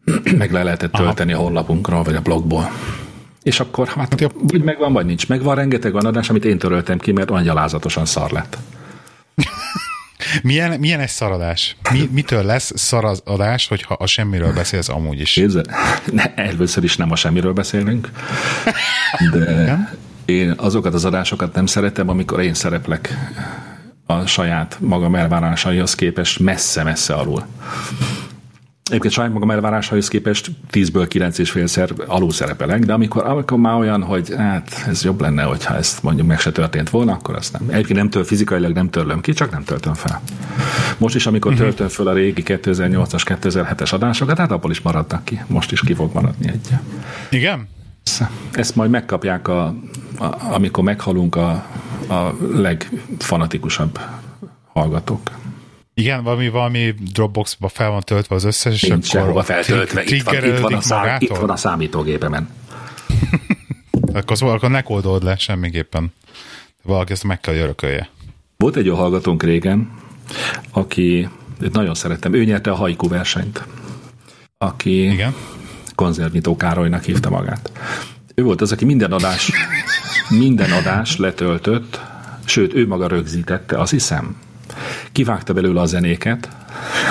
Meg 0.38 0.52
le 0.52 0.62
lehetett 0.62 0.92
tölteni 0.92 1.32
a 1.32 1.38
honlapunkról, 1.38 2.02
vagy 2.02 2.14
a 2.14 2.20
blogból. 2.20 2.70
És 3.42 3.60
akkor 3.60 3.88
hát 3.88 4.30
vagy 4.42 4.62
megvan, 4.62 4.92
vagy 4.92 5.06
nincs. 5.06 5.28
Megvan 5.28 5.54
rengeteg 5.54 5.92
van 5.92 6.06
adás, 6.06 6.30
amit 6.30 6.44
én 6.44 6.58
töröltem 6.58 6.98
ki, 6.98 7.12
mert 7.12 7.30
olyan 7.30 7.42
gyalázatosan 7.42 8.04
szar 8.04 8.30
lett. 8.30 8.58
Milyen, 10.42 10.80
milyen 10.80 11.00
egy 11.00 11.08
szaradás? 11.08 11.76
Mi, 11.92 12.08
mitől 12.12 12.44
lesz 12.44 12.72
szaradás, 12.74 13.68
hogyha 13.68 13.94
a 13.94 14.06
semmiről 14.06 14.52
beszélsz 14.52 14.88
amúgy 14.88 15.20
is? 15.20 15.32
Képzel? 15.32 15.64
Ne, 16.12 16.34
először 16.34 16.84
is 16.84 16.96
nem 16.96 17.10
a 17.10 17.16
semmiről 17.16 17.52
beszélünk, 17.52 18.10
de, 19.32 19.78
Én 20.24 20.54
azokat 20.56 20.94
az 20.94 21.04
adásokat 21.04 21.54
nem 21.54 21.66
szeretem, 21.66 22.08
amikor 22.08 22.40
én 22.40 22.54
szereplek 22.54 23.14
a 24.06 24.26
saját 24.26 24.76
magam 24.80 25.14
elvárásaihoz 25.14 25.94
képest 25.94 26.38
messze-messze 26.38 27.14
alul. 27.14 27.46
Egyébként 28.90 29.14
saját 29.14 29.32
magam 29.32 29.50
elvárásaihoz 29.50 30.08
képest 30.08 30.50
10-ből 30.72 31.06
9 31.08 31.38
és 31.38 31.50
félszer 31.50 31.90
alul 32.06 32.32
szerepelek, 32.32 32.84
de 32.84 32.92
amikor, 32.92 33.26
amikor 33.26 33.58
már 33.58 33.78
olyan, 33.78 34.02
hogy 34.02 34.34
hát 34.36 34.84
ez 34.86 35.04
jobb 35.04 35.20
lenne, 35.20 35.42
hogyha 35.42 35.76
ezt 35.76 36.02
mondjuk 36.02 36.26
meg 36.26 36.40
se 36.40 36.52
történt 36.52 36.90
volna, 36.90 37.12
akkor 37.12 37.34
azt 37.34 37.52
nem. 37.52 37.68
Egyébként 37.68 37.98
nem 37.98 38.10
től, 38.10 38.24
fizikailag 38.24 38.72
nem 38.72 38.90
törlöm 38.90 39.20
ki, 39.20 39.32
csak 39.32 39.50
nem 39.50 39.64
töltöm 39.64 39.94
fel. 39.94 40.20
Most 40.98 41.14
is, 41.14 41.26
amikor 41.26 41.52
uh-huh. 41.52 41.66
töltöm 41.66 41.88
fel 41.88 42.06
a 42.06 42.12
régi 42.12 42.42
2008-as, 42.46 43.38
2007-es 43.42 43.92
adásokat, 43.92 44.38
hát 44.38 44.50
abból 44.50 44.70
is 44.70 44.80
maradnak 44.80 45.24
ki. 45.24 45.40
Most 45.46 45.72
is 45.72 45.80
ki 45.80 45.94
fog 45.94 46.14
maradni 46.14 46.48
egy. 46.48 46.68
Igen? 47.30 47.68
Ezt 48.52 48.76
majd 48.76 48.90
megkapják, 48.90 49.48
a, 49.48 49.64
a, 50.18 50.36
amikor 50.52 50.84
meghalunk 50.84 51.36
a, 51.36 51.50
a 52.08 52.36
legfanatikusabb 52.52 53.98
hallgatók. 54.72 55.30
Igen, 55.94 56.22
valami, 56.22 56.48
valami 56.48 56.94
Dropboxba 57.12 57.68
fel 57.68 57.90
van 57.90 58.00
töltve 58.00 58.34
az 58.34 58.44
összes, 58.44 58.82
és 58.82 58.88
Nincs 58.88 59.14
akkor 59.14 59.44
feltöltve, 59.44 60.02
itt 60.04 60.22
van, 60.22 60.44
itt, 60.44 60.58
van 60.58 60.74
a 60.74 60.80
szám, 60.80 61.16
itt 61.18 61.36
van 61.36 61.50
a 61.50 61.56
számítógépemen. 61.56 62.48
akkor, 64.12 64.36
szóval, 64.36 64.54
akkor 64.54 64.70
ne 64.70 64.82
kódold 64.82 65.22
le 65.22 65.36
semmiképpen. 65.36 66.12
Valaki 66.82 67.12
ezt 67.12 67.24
meg 67.24 67.40
kell 67.40 67.54
örökölje. 67.54 68.08
Volt 68.56 68.76
egy 68.76 68.88
olyan 68.88 68.98
hallgatónk 68.98 69.42
régen, 69.42 69.90
aki 70.70 71.28
nagyon 71.72 71.94
szerettem, 71.94 72.34
ő 72.34 72.44
nyerte 72.44 72.70
a 72.70 72.74
hajkú 72.74 73.08
versenyt, 73.08 73.64
aki 74.58 75.10
Igen? 75.10 75.34
konzervnyitó 75.94 76.56
Károlynak 76.56 77.04
hívta 77.04 77.30
magát. 77.30 77.70
Ő 78.34 78.42
volt 78.42 78.60
az, 78.60 78.72
aki 78.72 78.84
minden 78.84 79.12
adás, 79.12 79.50
minden 80.44 80.70
adás 80.70 81.16
letöltött, 81.16 82.00
sőt, 82.44 82.74
ő 82.74 82.86
maga 82.86 83.06
rögzítette, 83.06 83.78
azt 83.78 83.90
hiszem, 83.90 84.36
kivágta 85.12 85.52
belőle 85.52 85.80
a 85.80 85.86
zenéket, 85.86 86.48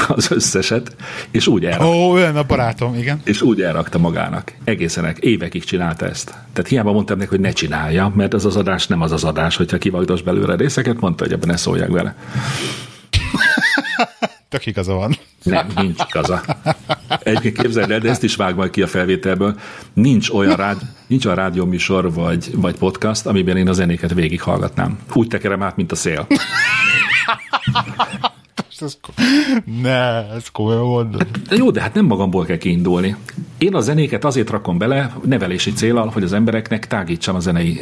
az 0.08 0.32
összeset, 0.32 0.95
és 1.32 1.47
úgy 1.47 1.65
elrakta. 1.65 1.88
Ó, 1.88 2.12
olyan 2.12 2.36
a 2.36 2.43
barátom, 2.43 2.95
igen. 2.95 3.21
És 3.23 3.41
úgy 3.41 3.62
elrakta 3.62 3.97
magának. 3.97 4.54
Egészen 4.63 5.15
évekig 5.19 5.63
csinálta 5.63 6.06
ezt. 6.06 6.34
Tehát 6.54 6.69
hiába 6.69 6.91
mondtam 6.91 7.17
neki, 7.17 7.30
hogy 7.30 7.39
ne 7.39 7.52
csinálja, 7.52 8.12
mert 8.15 8.34
az 8.34 8.45
az 8.45 8.56
adás 8.56 8.88
nem 8.88 9.02
az 9.02 9.12
az 9.12 9.23
adás, 9.23 9.56
hogyha 9.56 9.78
kivagdos 9.78 10.21
belőle 10.21 10.56
részeket, 10.56 10.99
mondta, 10.99 11.23
hogy 11.23 11.34
ebben 11.34 11.47
ne 11.47 11.58
szóljak 11.58 11.89
vele. 11.89 12.15
Tök 14.49 14.65
igaza 14.65 14.93
van. 14.93 15.17
Nem, 15.43 15.67
nincs 15.76 16.02
igaza. 16.10 16.41
Egyébként 17.19 17.58
képzeld 17.58 17.91
el, 17.91 17.99
de 17.99 18.10
ezt 18.10 18.23
is 18.23 18.36
vág 18.36 18.56
majd 18.56 18.69
ki 18.69 18.82
a 18.82 18.88
felvételből. 18.88 19.56
Nincs 19.93 20.30
olyan, 20.30 20.56
rád, 20.56 20.78
nincs 21.08 21.26
olyan 21.26 21.38
rádióműsor 21.38 22.13
vagy, 22.13 22.49
vagy 22.56 22.76
podcast, 22.76 23.26
amiben 23.26 23.58
én 23.58 23.67
a 23.67 23.73
zenéket 23.73 24.13
végighallgatnám. 24.13 24.99
Úgy 25.13 25.28
tekerem 25.28 25.63
át, 25.63 25.76
mint 25.76 25.91
a 25.91 25.95
szél. 25.95 26.28
ez, 28.84 28.98
ne, 29.82 30.34
ez 30.34 30.48
komolyan 30.52 30.86
mondod. 30.86 31.28
Jó, 31.50 31.72
de 31.72 31.82
hát 31.82 31.94
nem 31.94 32.06
magamból 32.06 32.46
kell 32.46 32.58
kiindulni. 32.58 33.16
Én 33.58 33.76
a 33.76 33.82
zenéket 33.82 34.26
azért 34.26 34.50
rakom 34.50 34.78
bele 34.78 35.14
nevelési 35.26 35.74
célral, 35.74 36.08
hogy 36.08 36.24
az 36.24 36.34
embereknek 36.34 36.88
tágítsam 36.88 37.36
a 37.36 37.40
zenei 37.40 37.82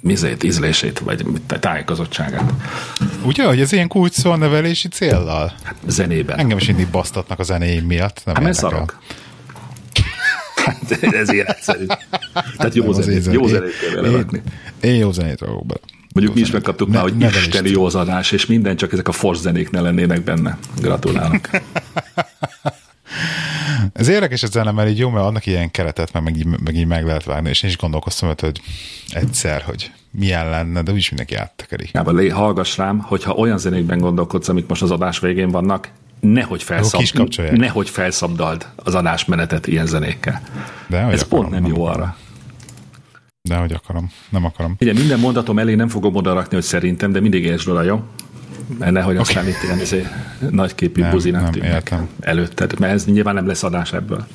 mizét, 0.00 0.42
ízlését, 0.42 0.98
vagy 0.98 1.24
tájékozottságát. 1.46 2.52
Ugye, 3.24 3.46
hogy 3.46 3.60
ez 3.60 3.72
ilyen 3.72 3.88
kulcs 3.88 4.12
szó 4.12 4.30
a 4.30 4.36
nevelési 4.36 4.88
céllal? 4.88 5.52
Hát 5.62 5.76
zenében. 5.86 6.38
Engem 6.38 6.58
is 6.58 6.66
mindig 6.66 6.88
basztatnak 6.88 7.38
a 7.38 7.42
zenéim 7.42 7.84
miatt. 7.84 8.22
Nem 8.24 8.34
hát 8.34 8.44
mert 8.44 8.56
szarok. 8.56 8.98
Hát 10.64 11.02
ez 11.02 11.32
ilyen 11.32 11.46
egyszerű. 11.46 11.86
Tehát 12.56 12.74
jó, 12.74 12.92
zenét, 12.92 13.32
jó 13.32 13.46
zenét 13.46 13.70
kell. 13.92 14.04
Én, 14.04 14.42
én 14.80 14.94
jó 14.94 15.12
zenét 15.12 15.40
rakok 15.40 15.66
bele. 15.66 15.80
Mondjuk 16.18 16.36
mi 16.36 16.40
is 16.48 16.50
megkaptuk 16.50 16.88
ne, 16.88 16.94
már, 16.94 17.02
hogy 17.02 17.22
isteni 17.36 17.70
jó 17.70 17.84
az 17.84 17.94
adás, 17.94 18.32
és 18.32 18.46
minden, 18.46 18.76
csak 18.76 18.92
ezek 18.92 19.08
a 19.08 19.12
force 19.12 19.42
zenék 19.42 19.70
ne 19.70 19.80
lennének 19.80 20.22
benne. 20.22 20.58
Gratulálok. 20.80 21.48
Ez 23.92 24.08
érdekes 24.08 24.42
ez 24.42 24.50
zene, 24.50 24.70
mert 24.70 24.88
így 24.88 24.98
jó, 24.98 25.08
mert 25.08 25.24
annak 25.24 25.46
ilyen 25.46 25.70
keretet, 25.70 26.12
mert 26.12 26.24
meg 26.24 26.36
így, 26.36 26.46
meg 26.46 26.74
így 26.74 26.86
meg 26.86 27.04
lehet 27.04 27.24
vágni, 27.24 27.48
és 27.48 27.62
én 27.62 27.70
is 27.70 27.76
gondolkoztam, 27.76 28.28
hogy 28.38 28.60
egyszer, 29.08 29.62
hogy 29.62 29.92
milyen 30.10 30.50
lenne, 30.50 30.82
de 30.82 30.92
úgyis 30.92 31.08
mindenki 31.08 31.34
áttekeri. 31.34 31.88
Ja, 31.92 32.10
lé, 32.10 32.28
hallgass 32.28 32.76
rám, 32.76 32.98
hogyha 32.98 33.32
olyan 33.32 33.58
zenékben 33.58 33.98
gondolkodsz, 33.98 34.48
amik 34.48 34.66
most 34.66 34.82
az 34.82 34.90
adás 34.90 35.18
végén 35.18 35.50
vannak, 35.50 35.88
nehogy, 36.20 36.62
felszab, 36.62 37.02
nehogy 37.50 37.90
felszabdald 37.90 38.66
az 38.76 38.94
adásmenetet 38.94 39.66
ilyen 39.66 39.86
zenékkel. 39.86 40.40
De, 40.86 40.98
Ez 40.98 41.22
akarom, 41.22 41.28
pont 41.28 41.50
nem, 41.50 41.62
nem 41.62 41.72
jó 41.72 41.84
arra. 41.84 42.16
De 43.48 43.56
hogy 43.56 43.72
akarom, 43.72 44.10
nem 44.28 44.44
akarom. 44.44 44.74
Igen, 44.78 44.94
minden 44.94 45.18
mondatom 45.18 45.58
elé 45.58 45.74
nem 45.74 45.88
fogom 45.88 46.14
oda 46.14 46.32
rakni, 46.32 46.54
hogy 46.54 46.64
szerintem, 46.64 47.12
de 47.12 47.20
mindig 47.20 47.44
értsd 47.44 47.68
oda, 47.68 47.82
jó? 47.82 48.02
Mert 48.78 48.92
nehogy 48.92 49.16
okay. 49.16 49.26
aztán 49.26 49.48
itt 49.48 49.62
ilyen 49.62 49.80
izé, 49.80 50.06
nagyképű 50.50 51.00
nem, 51.00 51.10
buzinak 51.10 51.60
nem, 51.60 52.08
előtted, 52.20 52.78
mert 52.78 52.92
ez 52.92 53.04
nyilván 53.04 53.34
nem 53.34 53.46
lesz 53.46 53.62
adás 53.62 53.92
ebből. 53.92 54.26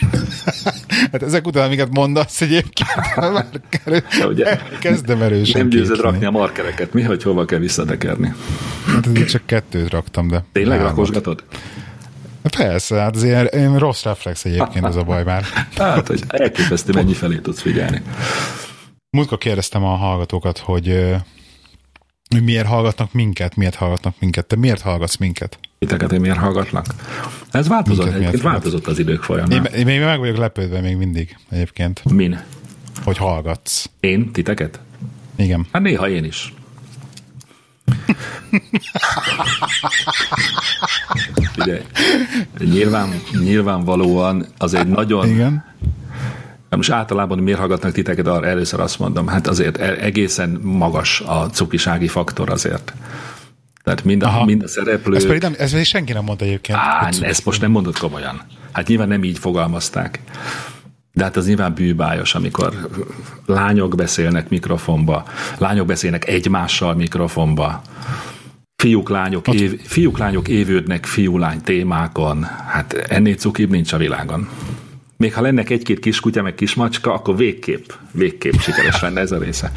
hát 1.12 1.22
ezek 1.22 1.46
után, 1.46 1.66
amiket 1.66 1.88
mondasz 1.90 2.40
egyébként, 2.40 2.90
már 3.16 3.46
ugye, 4.28 4.58
kezdem 4.80 5.22
erősen 5.22 5.60
Nem 5.60 5.68
győzed 5.68 6.00
rakni 6.00 6.24
a 6.24 6.30
markereket, 6.30 6.92
mi, 6.92 7.02
hogy 7.02 7.22
hova 7.22 7.44
kell 7.44 7.58
visszatekerni? 7.58 8.34
Hát 8.86 9.26
csak 9.26 9.46
kettőt 9.46 9.90
raktam, 9.90 10.28
de... 10.28 10.44
Tényleg 10.52 10.80
rakosgatod? 10.80 11.44
Persze, 12.50 12.96
hát 12.96 13.16
az 13.16 13.22
ilyen, 13.22 13.48
ilyen 13.52 13.78
rossz 13.78 14.02
reflex 14.02 14.44
egyébként 14.44 14.84
az 14.84 14.96
a 14.96 15.02
baj 15.02 15.24
már. 15.24 15.44
Hát, 15.76 16.06
hogy 16.06 16.22
elképesztő, 16.28 16.92
mennyi 16.92 17.12
felé 17.12 17.36
tudsz 17.36 17.60
figyelni. 17.60 18.02
Múltkor 19.10 19.38
kérdeztem 19.38 19.84
a 19.84 19.96
hallgatókat, 19.96 20.58
hogy 20.58 21.14
miért 22.44 22.66
hallgatnak 22.66 23.12
minket, 23.12 23.56
miért 23.56 23.74
hallgatnak 23.74 24.14
minket. 24.18 24.46
Te 24.46 24.56
miért 24.56 24.80
hallgatsz 24.80 25.16
minket? 25.16 25.58
Titeket, 25.78 26.18
miért 26.18 26.38
hallgatnak? 26.38 26.86
Ez 27.50 27.68
változott, 27.68 28.04
minket 28.04 28.20
egyébként 28.20 28.42
változott 28.42 28.86
az 28.86 28.98
idők 28.98 29.22
folyamán. 29.22 29.50
Én, 29.50 29.64
én 29.64 29.84
még 29.84 30.00
meg 30.00 30.18
vagyok 30.18 30.36
lepődve 30.36 30.80
még 30.80 30.96
mindig 30.96 31.36
egyébként. 31.50 32.04
Min? 32.04 32.40
Hogy 33.04 33.16
hallgatsz. 33.16 33.90
Én? 34.00 34.32
Titeket? 34.32 34.80
Igen. 35.36 35.66
Hát 35.72 35.82
néha 35.82 36.08
én 36.08 36.24
is. 36.24 36.52
Ugye, 41.58 41.82
nyilván, 42.58 43.08
nyilvánvalóan 43.40 44.46
az 44.58 44.74
egy 44.74 44.86
nagyon... 44.86 45.28
Igen. 45.28 45.64
Most 46.68 46.90
általában 46.90 47.38
miért 47.38 47.58
hallgatnak 47.58 47.92
titeket, 47.92 48.26
arra 48.26 48.46
először 48.46 48.80
azt 48.80 48.98
mondom, 48.98 49.26
hát 49.26 49.46
azért 49.46 49.76
e- 49.76 49.96
egészen 50.00 50.50
magas 50.62 51.20
a 51.20 51.50
cukisági 51.50 52.08
faktor 52.08 52.50
azért. 52.50 52.92
Tehát 53.82 54.04
mind 54.04 54.22
a, 54.22 54.44
mind 54.44 54.62
a 54.62 54.68
szereplő... 54.68 55.16
Ez 55.16 55.26
pedig, 55.26 55.42
nem, 55.42 55.54
ez 55.58 55.70
pedig 55.70 55.86
senki 55.86 56.12
nem 56.12 56.24
mondta 56.24 56.44
egyébként. 56.44 56.78
Á, 56.78 57.08
ezt 57.20 57.44
most 57.44 57.60
nem 57.60 57.70
mondod 57.70 57.98
komolyan. 57.98 58.40
Hát 58.72 58.86
nyilván 58.86 59.08
nem 59.08 59.24
így 59.24 59.38
fogalmazták. 59.38 60.20
De 61.14 61.24
hát 61.24 61.36
az 61.36 61.46
nyilván 61.46 61.74
bűbájos, 61.74 62.34
amikor 62.34 62.88
lányok 63.46 63.94
beszélnek 63.94 64.48
mikrofonba, 64.48 65.24
lányok 65.58 65.86
beszélnek 65.86 66.28
egymással 66.28 66.94
mikrofonba, 66.94 67.82
fiúk, 68.76 69.08
lányok, 69.08 69.48
év, 69.48 69.80
fiúk, 69.80 70.18
lányok 70.18 70.48
évődnek 70.48 71.06
fiú-lány 71.06 71.60
témákon, 71.60 72.42
hát 72.66 72.92
ennél 72.92 73.34
cukibb 73.34 73.70
nincs 73.70 73.92
a 73.92 73.96
világon. 73.96 74.48
Még 75.16 75.34
ha 75.34 75.40
lennek 75.40 75.70
egy-két 75.70 75.98
kiskutya, 75.98 76.42
meg 76.42 76.54
kismacska, 76.54 77.12
akkor 77.12 77.36
végképp, 77.36 77.90
végképp 78.12 78.54
sikeres 78.54 79.00
lenne 79.00 79.20
ez 79.20 79.32
a 79.32 79.38
része. 79.38 79.72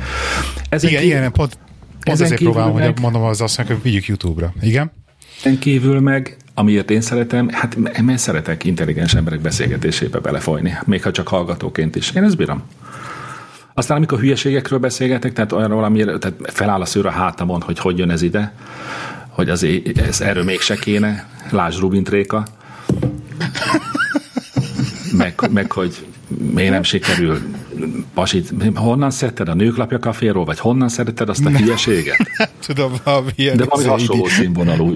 Ezen 0.70 0.90
igen, 0.90 1.02
kívül, 1.02 1.18
igen, 1.18 1.32
pont, 1.32 1.58
pont 2.04 2.22
ezért 2.22 2.42
próbálom, 2.42 2.76
meg, 2.76 2.86
hogy 2.86 3.02
mondom 3.02 3.24
az 3.24 3.42
azt, 3.42 3.62
hogy 3.62 3.82
vigyük 3.82 4.06
YouTube-ra. 4.06 4.54
Igen? 4.62 4.92
Ezen 5.40 5.60
kívül 5.60 6.00
meg, 6.00 6.38
amiért 6.56 6.92
én 6.92 7.02
szeretem, 7.02 7.50
hát 7.50 7.76
mert 7.76 8.18
szeretek 8.18 8.64
intelligens 8.64 9.14
emberek 9.14 9.42
beszélgetésébe 9.42 10.20
belefolyni, 10.20 10.78
még 10.86 11.04
ha 11.04 11.12
csak 11.12 11.28
hallgatóként 11.28 11.96
is. 11.96 12.12
Én 12.12 12.24
ezt 12.24 12.38
bírom. 12.38 12.64
Aztán 13.74 13.98
amikor 13.98 14.20
hülyeségekről 14.20 14.80
beszélgetek, 14.80 15.34
tehát 15.34 15.52
olyan 15.52 15.72
valamire, 15.72 16.18
tehát 16.18 16.38
feláll 16.44 16.82
a 16.82 16.86
szőr 16.86 17.06
a 17.06 17.10
hátamon, 17.10 17.62
hogy 17.62 17.80
hogy 17.80 17.98
jön 17.98 18.10
ez 18.10 18.22
ide, 18.22 18.54
hogy 19.30 19.50
azért 19.50 19.98
ez 19.98 20.22
erről 20.22 20.44
mégse 20.44 20.76
kéne, 20.76 21.28
lásd 21.50 21.80
Rubin 21.80 22.04
Tréka, 22.04 22.44
meg, 25.18 25.50
meg 25.52 25.72
hogy 25.72 26.06
miért 26.54 26.72
nem 26.72 26.84
sikerül 26.84 27.42
pasit, 28.14 28.54
honnan 28.76 29.12
szedted 29.12 29.50
a 29.50 29.54
nőklapja 29.54 30.00
kaféról, 30.00 30.46
vagy 30.46 30.60
honnan 30.60 30.90
szedted 30.90 31.30
azt 31.30 31.46
a 31.46 31.50
hülyeséget? 31.50 32.18
Tudom, 32.66 32.94
valami 33.04 33.30
ilyen. 33.36 33.58
De 33.58 33.66
valami 33.66 33.88
hasonló 33.88 34.26
színvonalú. 34.26 34.94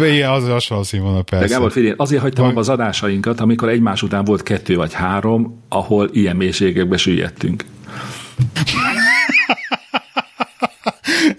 Igen, 0.00 0.30
az 0.30 0.48
hasonló 0.48 0.82
színvonalú, 0.82 1.22
persze. 1.22 1.46
De 1.46 1.52
Gábor, 1.52 1.72
figyelj, 1.72 1.94
azért 1.96 2.22
hagytam 2.22 2.44
Vaj... 2.44 2.54
az 2.54 2.68
adásainkat, 2.68 3.40
amikor 3.40 3.68
egymás 3.68 4.02
után 4.02 4.24
volt 4.24 4.42
kettő 4.42 4.76
vagy 4.76 4.92
három, 4.92 5.62
ahol 5.68 6.08
ilyen 6.12 6.36
mélységekbe 6.36 6.96
süllyedtünk. 6.96 7.64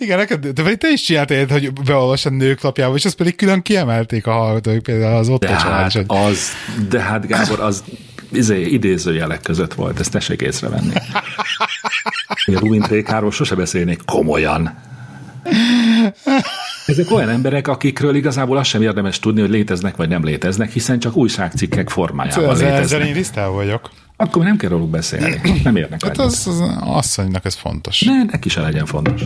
Igen, 0.04 0.18
neked, 0.18 0.48
de 0.48 0.64
pedig 0.64 0.78
te 0.78 0.92
is 0.92 1.02
csináltad, 1.02 1.52
hogy 1.52 1.74
beolvas 1.74 2.26
a 2.26 2.30
nők 2.30 2.62
lapjába, 2.62 2.96
és 2.96 3.06
azt 3.06 3.16
pedig 3.16 3.36
külön 3.36 3.62
kiemelték 3.62 4.28
a 4.28 4.32
hallgatók, 4.32 4.84
például 4.84 5.16
az 5.16 5.30
ott 5.30 5.42
de 5.42 5.48
a 5.48 5.52
hát 5.52 6.04
az, 6.08 6.52
De 6.90 7.00
hát 7.00 7.28
Gábor, 7.28 7.60
az 7.60 7.84
izé, 8.36 8.62
idézőjelek 8.62 9.42
között 9.42 9.74
volt, 9.74 10.00
ezt 10.00 10.12
tessék 10.12 10.42
észrevenni. 10.42 10.94
Én 12.46 12.56
Rubin 12.56 12.82
Trékáról 12.82 13.32
sose 13.32 13.56
beszélnék 13.56 14.02
komolyan. 14.06 14.76
Ezek 16.86 17.12
olyan 17.12 17.30
emberek, 17.30 17.68
akikről 17.68 18.16
igazából 18.16 18.58
azt 18.58 18.70
sem 18.70 18.82
érdemes 18.82 19.20
tudni, 19.20 19.42
hogy 19.42 19.50
léteznek 19.50 19.96
vagy 19.96 20.10
nem 20.10 20.24
léteznek, 20.24 20.72
hiszen 20.72 21.00
csak 21.00 21.16
újságcikkek 21.16 21.90
formájában 21.90 22.50
Ezzel, 22.50 22.68
ezzel 22.68 22.76
léteznek. 22.76 23.08
én 23.08 23.14
tisztában 23.14 23.56
vagyok. 23.56 23.90
Akkor 24.16 24.44
nem 24.44 24.58
kell 24.58 24.70
róluk 24.70 24.90
beszélni. 24.90 25.42
Nem 25.64 25.76
érnek 25.76 26.04
Hát 26.04 26.18
az, 26.18 26.48
az 26.48 26.64
asszonynak 26.80 27.46
ez 27.46 27.56
fontos. 27.56 28.02
Ne, 28.02 28.24
neki 28.24 28.50
se 28.50 28.62
legyen 28.62 28.86
fontos. 28.86 29.22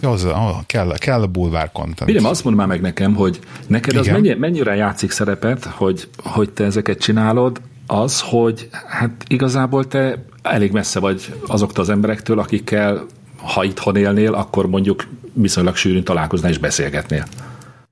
Jó, 0.00 0.10
az, 0.10 0.24
ah, 0.24 0.56
kell, 0.66 0.94
kell 0.98 1.22
a 1.22 1.26
bulvár 1.26 1.72
content. 1.72 2.04
Figyelj, 2.10 2.24
azt 2.24 2.44
mondd 2.44 2.56
már 2.56 2.66
meg 2.66 2.80
nekem, 2.80 3.14
hogy 3.14 3.40
neked 3.66 3.96
az 3.96 4.06
Igen. 4.06 4.20
mennyi, 4.20 4.34
mennyire 4.34 4.74
játszik 4.74 5.10
szerepet, 5.10 5.64
hogy, 5.64 6.08
hogy 6.16 6.50
te 6.50 6.64
ezeket 6.64 6.98
csinálod, 6.98 7.60
az, 7.90 8.20
hogy 8.20 8.68
hát 8.88 9.10
igazából 9.28 9.86
te 9.86 10.24
elég 10.42 10.72
messze 10.72 11.00
vagy 11.00 11.34
azoktól 11.46 11.84
az 11.84 11.90
emberektől, 11.90 12.38
akikkel 12.38 13.06
ha 13.36 13.64
itthon 13.64 13.96
élnél, 13.96 14.34
akkor 14.34 14.66
mondjuk 14.66 15.06
viszonylag 15.32 15.76
sűrűn 15.76 16.04
találkoznál 16.04 16.50
és 16.50 16.58
beszélgetnél. 16.58 17.24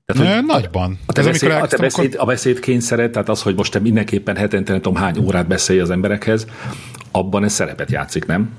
Tehát, 0.05 0.35
hogy 0.35 0.45
Nagyban. 0.45 0.99
a 1.05 1.13
te, 1.13 1.21
Ez 1.21 1.27
beszéd, 1.27 1.51
a, 1.51 1.67
te 1.67 1.77
beszéd, 1.77 2.15
a 2.17 2.25
beszéd 2.25 2.59
tehát 2.87 3.29
az, 3.29 3.41
hogy 3.41 3.55
most 3.55 3.71
te 3.71 3.79
mindenképpen 3.79 4.35
hetente 4.35 4.71
nem 4.71 4.81
tudom 4.81 4.97
hány 4.97 5.17
órát 5.17 5.47
beszélj 5.47 5.79
az 5.79 5.89
emberekhez, 5.89 6.47
abban 7.11 7.43
ez 7.43 7.53
szerepet 7.53 7.91
játszik, 7.91 8.25
nem? 8.25 8.49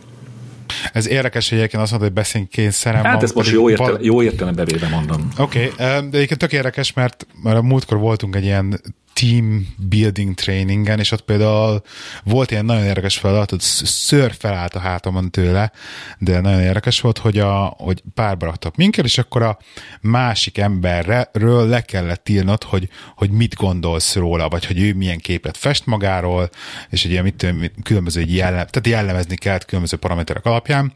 Ez 0.93 1.09
érdekes, 1.09 1.49
hogy 1.49 1.59
egyébként 1.59 1.83
azt 1.83 1.91
mondod, 1.91 2.09
hogy 2.09 2.19
beszéljünk 2.19 2.53
kényszerem. 2.53 3.05
Hát 3.05 3.23
ezt 3.23 3.35
most 3.35 3.51
jó, 3.51 3.63
val- 3.63 3.71
értele, 3.71 3.99
jó 4.01 4.23
értelembe 4.23 4.65
véve 4.65 4.89
mondom. 4.89 5.29
Oké, 5.39 5.71
okay, 5.73 5.87
de 5.87 6.17
egyébként 6.17 6.39
tök 6.39 6.53
érdekes, 6.53 6.93
mert, 6.93 7.27
mert 7.43 7.57
a 7.57 7.63
múltkor 7.63 7.99
voltunk 7.99 8.37
egy 8.37 8.45
ilyen 8.45 8.81
team 9.21 9.75
building 9.89 10.35
trainingen, 10.35 10.99
és 10.99 11.13
ott 11.13 11.21
például 11.21 11.83
volt 12.25 12.51
ilyen 12.51 12.65
nagyon 12.65 12.85
érdekes 12.85 13.19
feladat, 13.19 13.51
hogy 13.51 13.61
sz- 13.61 13.87
szőr 13.87 14.35
felállt 14.39 14.75
a 14.75 14.79
hátamon 14.79 15.31
tőle, 15.31 15.73
de 16.19 16.41
nagyon 16.41 16.61
érdekes 16.61 17.01
volt, 17.01 17.19
hogy, 17.19 17.39
a, 17.39 17.75
hogy 17.79 18.03
párba 18.15 18.47
raktak 18.47 18.77
minket, 18.77 19.05
és 19.05 19.19
akkor 19.19 19.43
a 19.43 19.59
másik 20.01 20.59
emberről 20.59 21.69
le 21.69 21.81
kellett 21.81 22.29
írnod, 22.29 22.63
hogy, 22.63 22.89
hogy 23.17 23.31
mit 23.31 23.55
gondolsz 23.55 24.15
róla, 24.15 24.49
vagy 24.49 24.67
hogy 24.67 24.81
ő 24.81 24.95
milyen 24.95 25.19
képet 25.19 25.57
fest 25.57 25.87
magáról, 25.87 26.51
és 26.91 27.05
egy 27.05 27.11
ilyen 27.11 27.25
mit- 27.25 27.73
különböző 27.83 28.21
jellem, 28.21 28.67
tehát 28.67 28.87
jellemezni 28.87 29.37
kellett 29.37 29.65
különböző 29.65 29.97
paraméterek 29.97 30.45
alapján. 30.45 30.93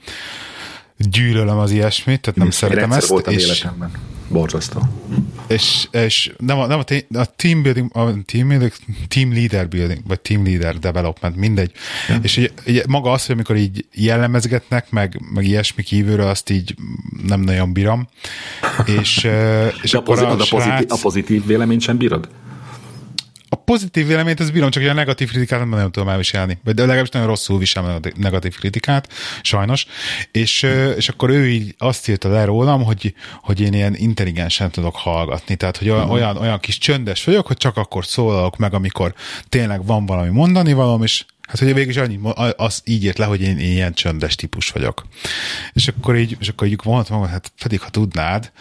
Gyűlölöm 0.96 1.58
az 1.58 1.70
ilyesmit, 1.70 2.20
tehát 2.20 2.38
nem 2.38 2.46
Én 2.46 2.52
szeretem 2.52 2.92
ezt. 2.92 3.06
voltam 3.06 3.34
és, 3.34 3.44
életemben. 3.44 3.90
Borzasztó. 4.28 4.80
és, 5.46 5.88
és 5.90 6.32
nem, 6.38 6.58
a, 6.58 6.66
nem 6.66 6.78
a, 6.78 7.18
a 7.18 7.24
team 7.36 7.62
building, 7.62 7.96
a 7.96 8.12
team, 8.24 8.48
building, 8.48 8.72
team 9.08 9.32
leader 9.32 9.68
building, 9.68 10.00
vagy 10.06 10.20
team 10.20 10.44
leader 10.44 10.78
development, 10.78 11.36
mindegy. 11.36 11.72
Ja. 12.08 12.18
És 12.22 12.36
így, 12.36 12.52
így 12.66 12.82
maga 12.88 13.10
az, 13.10 13.26
hogy 13.26 13.34
amikor 13.34 13.56
így 13.56 13.86
jellemezgetnek, 13.94 14.90
meg, 14.90 15.20
meg 15.34 15.44
ilyesmi 15.44 15.82
kívülről, 15.82 16.26
azt 16.26 16.50
így 16.50 16.74
nem 17.26 17.40
nagyon 17.40 17.72
bírom. 17.72 18.08
És, 18.84 19.28
és 19.82 19.94
a, 19.94 19.98
akkor 19.98 20.18
a, 20.18 20.30
a, 20.30 20.36
pozitív, 20.36 20.60
srác, 20.60 20.92
a 20.92 20.98
pozitív 21.02 21.46
véleményt 21.46 21.80
sem 21.80 21.96
bírod? 21.96 22.28
A 23.54 23.56
pozitív 23.56 24.06
véleményt 24.06 24.40
az 24.40 24.50
bírom, 24.50 24.70
csak 24.70 24.82
hogy 24.82 24.90
a 24.90 24.94
negatív 24.94 25.30
kritikát 25.30 25.58
nem 25.58 25.68
nagyon 25.68 25.92
tudom 25.92 26.08
elviselni. 26.08 26.58
Vagy 26.64 26.74
de 26.74 26.82
legalábbis 26.82 27.10
nagyon 27.10 27.28
rosszul 27.28 27.58
viselem 27.58 28.00
a 28.02 28.08
negatív- 28.16 28.56
kritikát, 28.56 29.12
sajnos. 29.42 29.86
És, 30.32 30.62
és 30.96 31.08
akkor 31.08 31.30
ő 31.30 31.48
így 31.48 31.74
azt 31.78 32.08
írta 32.08 32.28
le 32.28 32.44
rólam, 32.44 32.82
hogy, 32.84 33.14
hogy 33.42 33.60
én 33.60 33.72
ilyen 33.72 33.94
intelligensen 33.94 34.70
tudok 34.70 34.96
hallgatni. 34.96 35.56
Tehát, 35.56 35.76
hogy 35.76 35.88
olyan, 35.88 36.10
olyan, 36.10 36.36
olyan 36.36 36.60
kis 36.60 36.78
csöndes 36.78 37.24
vagyok, 37.24 37.46
hogy 37.46 37.56
csak 37.56 37.76
akkor 37.76 38.06
szólalok 38.06 38.56
meg, 38.56 38.74
amikor 38.74 39.14
tényleg 39.48 39.86
van 39.86 40.06
valami 40.06 40.28
mondani 40.30 40.72
valam, 40.72 41.02
és 41.02 41.24
Hát, 41.48 41.58
hogy 41.58 41.74
végül 41.74 41.90
is 41.90 41.96
annyit, 41.96 42.20
mo- 42.20 42.36
a- 42.38 42.54
az 42.56 42.80
így 42.84 43.04
írt 43.04 43.18
le, 43.18 43.24
hogy 43.24 43.40
én, 43.42 43.58
én 43.58 43.72
ilyen 43.72 43.94
csöndes 43.94 44.34
típus 44.34 44.68
vagyok. 44.68 45.06
És 45.72 45.88
akkor 45.88 46.16
így, 46.16 46.36
és 46.40 46.48
akkor 46.48 46.66
így 46.66 46.80
mondtam, 46.84 47.18
hogy 47.20 47.28
hát 47.28 47.52
pedig, 47.62 47.80
ha 47.80 47.88
tudnád, 47.90 48.52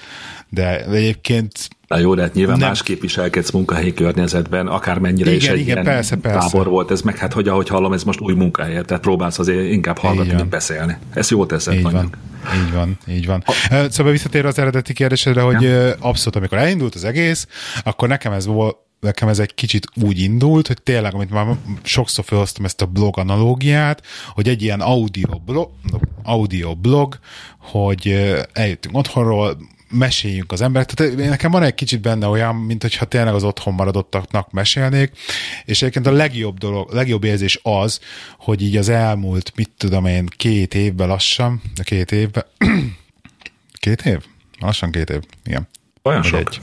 de 0.49 0.86
egyébként 0.86 1.69
Na 1.93 1.99
jó, 1.99 2.13
de 2.13 2.21
hát 2.21 2.34
nyilván 2.34 2.58
Nem. 2.58 2.67
másképp 2.67 3.01
viselkedsz 3.01 3.51
munkahelyi 3.51 3.93
környezetben, 3.93 4.67
akármennyire 4.67 5.29
Igen, 5.29 5.41
is 5.41 5.47
egy 5.47 5.60
igen, 5.60 5.67
ilyen 5.67 5.84
persze, 5.84 6.15
persze. 6.15 6.39
tábor 6.49 6.67
volt 6.67 6.91
ez, 6.91 7.01
meg 7.01 7.17
hát 7.17 7.34
hogy 7.34 7.47
ahogy 7.47 7.67
hallom, 7.67 7.93
ez 7.93 8.03
most 8.03 8.19
új 8.19 8.34
munkahely, 8.34 8.82
tehát 8.84 9.01
próbálsz 9.03 9.39
azért 9.39 9.69
inkább 9.71 9.97
hallgatni, 9.97 10.34
mint 10.34 10.49
beszélni. 10.49 10.97
Ezt 11.13 11.29
jól 11.29 11.45
teszed, 11.45 11.73
Így 11.73 11.82
van, 11.82 12.10
így 12.56 12.73
van, 12.73 12.97
így 13.08 13.25
van. 13.25 13.43
Ö, 13.71 13.86
Szóval 13.89 14.12
visszatérve 14.12 14.47
az 14.47 14.60
eredeti 14.60 14.93
kérdésedre, 14.93 15.41
hogy 15.41 15.65
ö, 15.65 15.89
abszolút, 15.99 16.36
amikor 16.36 16.58
elindult 16.58 16.95
az 16.95 17.03
egész, 17.03 17.47
akkor 17.84 18.08
nekem 18.08 18.32
ez 18.32 18.45
volt, 18.45 18.77
nekem 18.99 19.27
ez 19.27 19.39
egy 19.39 19.53
kicsit 19.53 19.88
úgy 20.03 20.19
indult, 20.19 20.67
hogy 20.67 20.82
tényleg, 20.84 21.13
amit 21.13 21.29
már 21.29 21.45
sokszor 21.84 22.25
felhoztam 22.25 22.65
ezt 22.65 22.82
a 22.82 22.86
blog 22.86 23.17
analógiát, 23.17 24.01
hogy 24.29 24.47
egy 24.47 24.62
ilyen 24.62 24.82
audio 24.82 25.39
blog, 25.45 25.69
audio 26.23 26.75
blog 26.75 27.19
hogy 27.58 28.34
eljöttünk 28.53 28.97
otthonról, 28.97 29.58
meséljünk 29.93 30.51
az 30.51 30.62
emberek. 30.62 30.91
Tehát 30.91 31.15
nekem 31.15 31.51
van 31.51 31.63
egy 31.63 31.73
kicsit 31.73 32.01
benne 32.01 32.27
olyan, 32.27 32.56
mint 32.56 32.82
hogyha 32.82 33.06
tényleg 33.06 33.34
az 33.34 33.43
otthon 33.43 33.73
maradottaknak 33.73 34.51
mesélnék, 34.51 35.12
és 35.65 35.82
egyébként 35.82 36.08
a 36.08 36.12
legjobb 36.12 36.58
dolog, 36.58 36.93
legjobb 36.93 37.23
érzés 37.23 37.60
az, 37.63 37.99
hogy 38.38 38.62
így 38.62 38.77
az 38.77 38.89
elmúlt, 38.89 39.51
mit 39.56 39.71
tudom 39.77 40.06
én, 40.06 40.27
két 40.38 40.73
évben 40.73 41.08
lassan, 41.08 41.62
de 41.75 41.84
két 41.84 42.12
évben, 42.12 42.45
két 43.84 44.01
év? 44.06 44.19
Lassan 44.60 44.91
két 44.91 45.10
év, 45.10 45.19
igen. 45.45 45.67
Olyan 46.03 46.21
Vagy 46.21 46.29
sok. 46.29 46.39
Egy. 46.39 46.62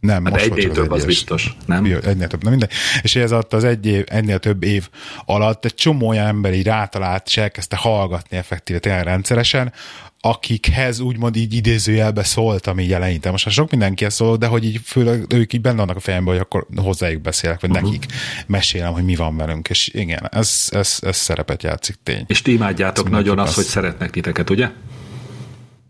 Nem, 0.00 0.24
Hát 0.24 0.32
most 0.32 0.44
egynél 0.44 0.62
csak 0.64 0.72
több 0.72 0.90
az 0.90 0.96
egyes. 0.96 1.06
biztos, 1.06 1.56
nem? 1.66 1.84
Egynél 1.84 2.26
több, 2.28 2.42
nem 2.42 2.50
mindegy. 2.50 2.70
És 3.02 3.16
ez 3.16 3.32
alatt 3.32 3.52
az 3.52 3.64
egy 3.64 3.86
év, 3.86 4.04
ennél 4.06 4.38
több 4.38 4.62
év 4.62 4.88
alatt 5.24 5.64
egy 5.64 5.74
csomó 5.74 6.08
olyan 6.08 6.26
ember 6.26 6.54
így 6.54 6.64
rátalált, 6.64 7.26
és 7.26 7.36
elkezdte 7.36 7.76
hallgatni 7.76 8.36
effektíve 8.36 8.78
tényleg 8.78 9.04
rendszeresen, 9.04 9.72
akikhez 10.20 11.00
úgymond 11.00 11.36
így 11.36 11.54
idézőjelbe 11.54 12.22
szóltam 12.22 12.78
így 12.78 12.92
eleinte. 12.92 13.30
Most 13.30 13.44
már 13.44 13.54
sok 13.54 13.70
mindenkihez 13.70 14.14
szólok, 14.14 14.36
de 14.36 14.46
hogy 14.46 14.64
így 14.64 14.80
főleg 14.84 15.32
ők 15.32 15.52
így 15.52 15.60
benne 15.60 15.76
vannak 15.76 15.96
a 15.96 16.00
fejemben, 16.00 16.32
hogy 16.32 16.42
akkor 16.42 16.66
hozzájuk 16.76 17.22
beszélek, 17.22 17.60
vagy 17.60 17.70
uh-huh. 17.70 17.90
nekik 17.90 18.12
mesélem, 18.46 18.92
hogy 18.92 19.04
mi 19.04 19.16
van 19.16 19.36
velünk. 19.36 19.68
És 19.68 19.88
igen, 19.88 20.28
ez, 20.30 20.68
ez, 20.70 20.98
ez 21.00 21.16
szerepet 21.16 21.62
játszik 21.62 21.96
tény. 22.02 22.24
És 22.26 22.42
ti 22.42 22.52
imádjátok 22.52 23.04
Ez 23.06 23.10
nagyon 23.10 23.24
mindenki 23.24 23.48
azt, 23.48 23.54
hogy 23.54 23.64
azt- 23.64 23.72
szeretnek 23.74 24.10
titeket, 24.10 24.50
ugye? 24.50 24.70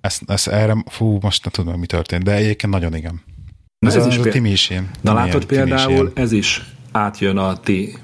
Ezt, 0.01 0.23
ezt 0.27 0.49
erre, 0.49 0.85
fú, 0.87 1.19
most 1.21 1.43
nem 1.45 1.53
tudom, 1.53 1.81
mi 1.81 1.87
történt, 1.87 2.25
de 2.25 2.33
egyébként 2.35 2.73
nagyon 2.73 2.95
igen. 2.95 3.23
Na 3.79 3.89
ez, 3.89 3.97
ez 3.97 4.07
is 4.07 4.13
ez 4.13 4.19
a 4.19 4.23
péld- 4.23 4.35
Timi 4.35 4.51
is 4.51 4.71
ilyen. 4.71 4.91
Na 5.01 5.13
látod 5.13 5.47
ilyen, 5.49 5.67
is 5.67 5.73
például, 5.73 5.93
ilyen. 5.93 6.11
ez 6.15 6.33
is 6.33 6.65
átjön 6.93 7.37
a 7.37 7.57
ti 7.61 7.99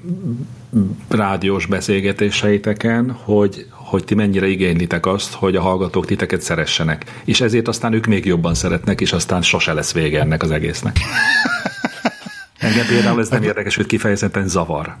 rádiós 1.07 1.65
beszélgetéseiteken, 1.65 3.11
hogy, 3.11 3.67
hogy 3.87 4.03
ti 4.03 4.15
mennyire 4.15 4.47
igénylitek 4.47 5.05
azt, 5.05 5.33
hogy 5.33 5.55
a 5.55 5.61
hallgatók 5.61 6.05
titeket 6.05 6.41
szeressenek. 6.41 7.21
És 7.25 7.41
ezért 7.41 7.67
aztán 7.67 7.93
ők 7.93 8.05
még 8.05 8.25
jobban 8.25 8.53
szeretnek, 8.53 9.01
és 9.01 9.13
aztán 9.13 9.41
sose 9.41 9.73
lesz 9.73 9.93
vége 9.93 10.19
ennek 10.19 10.43
az 10.43 10.51
egésznek. 10.51 10.97
Engem 12.57 12.85
például 12.87 13.19
ez 13.19 13.29
nem 13.29 13.43
érdekes, 13.43 13.75
hogy 13.75 13.85
kifejezetten 13.85 14.47
zavar. 14.47 14.95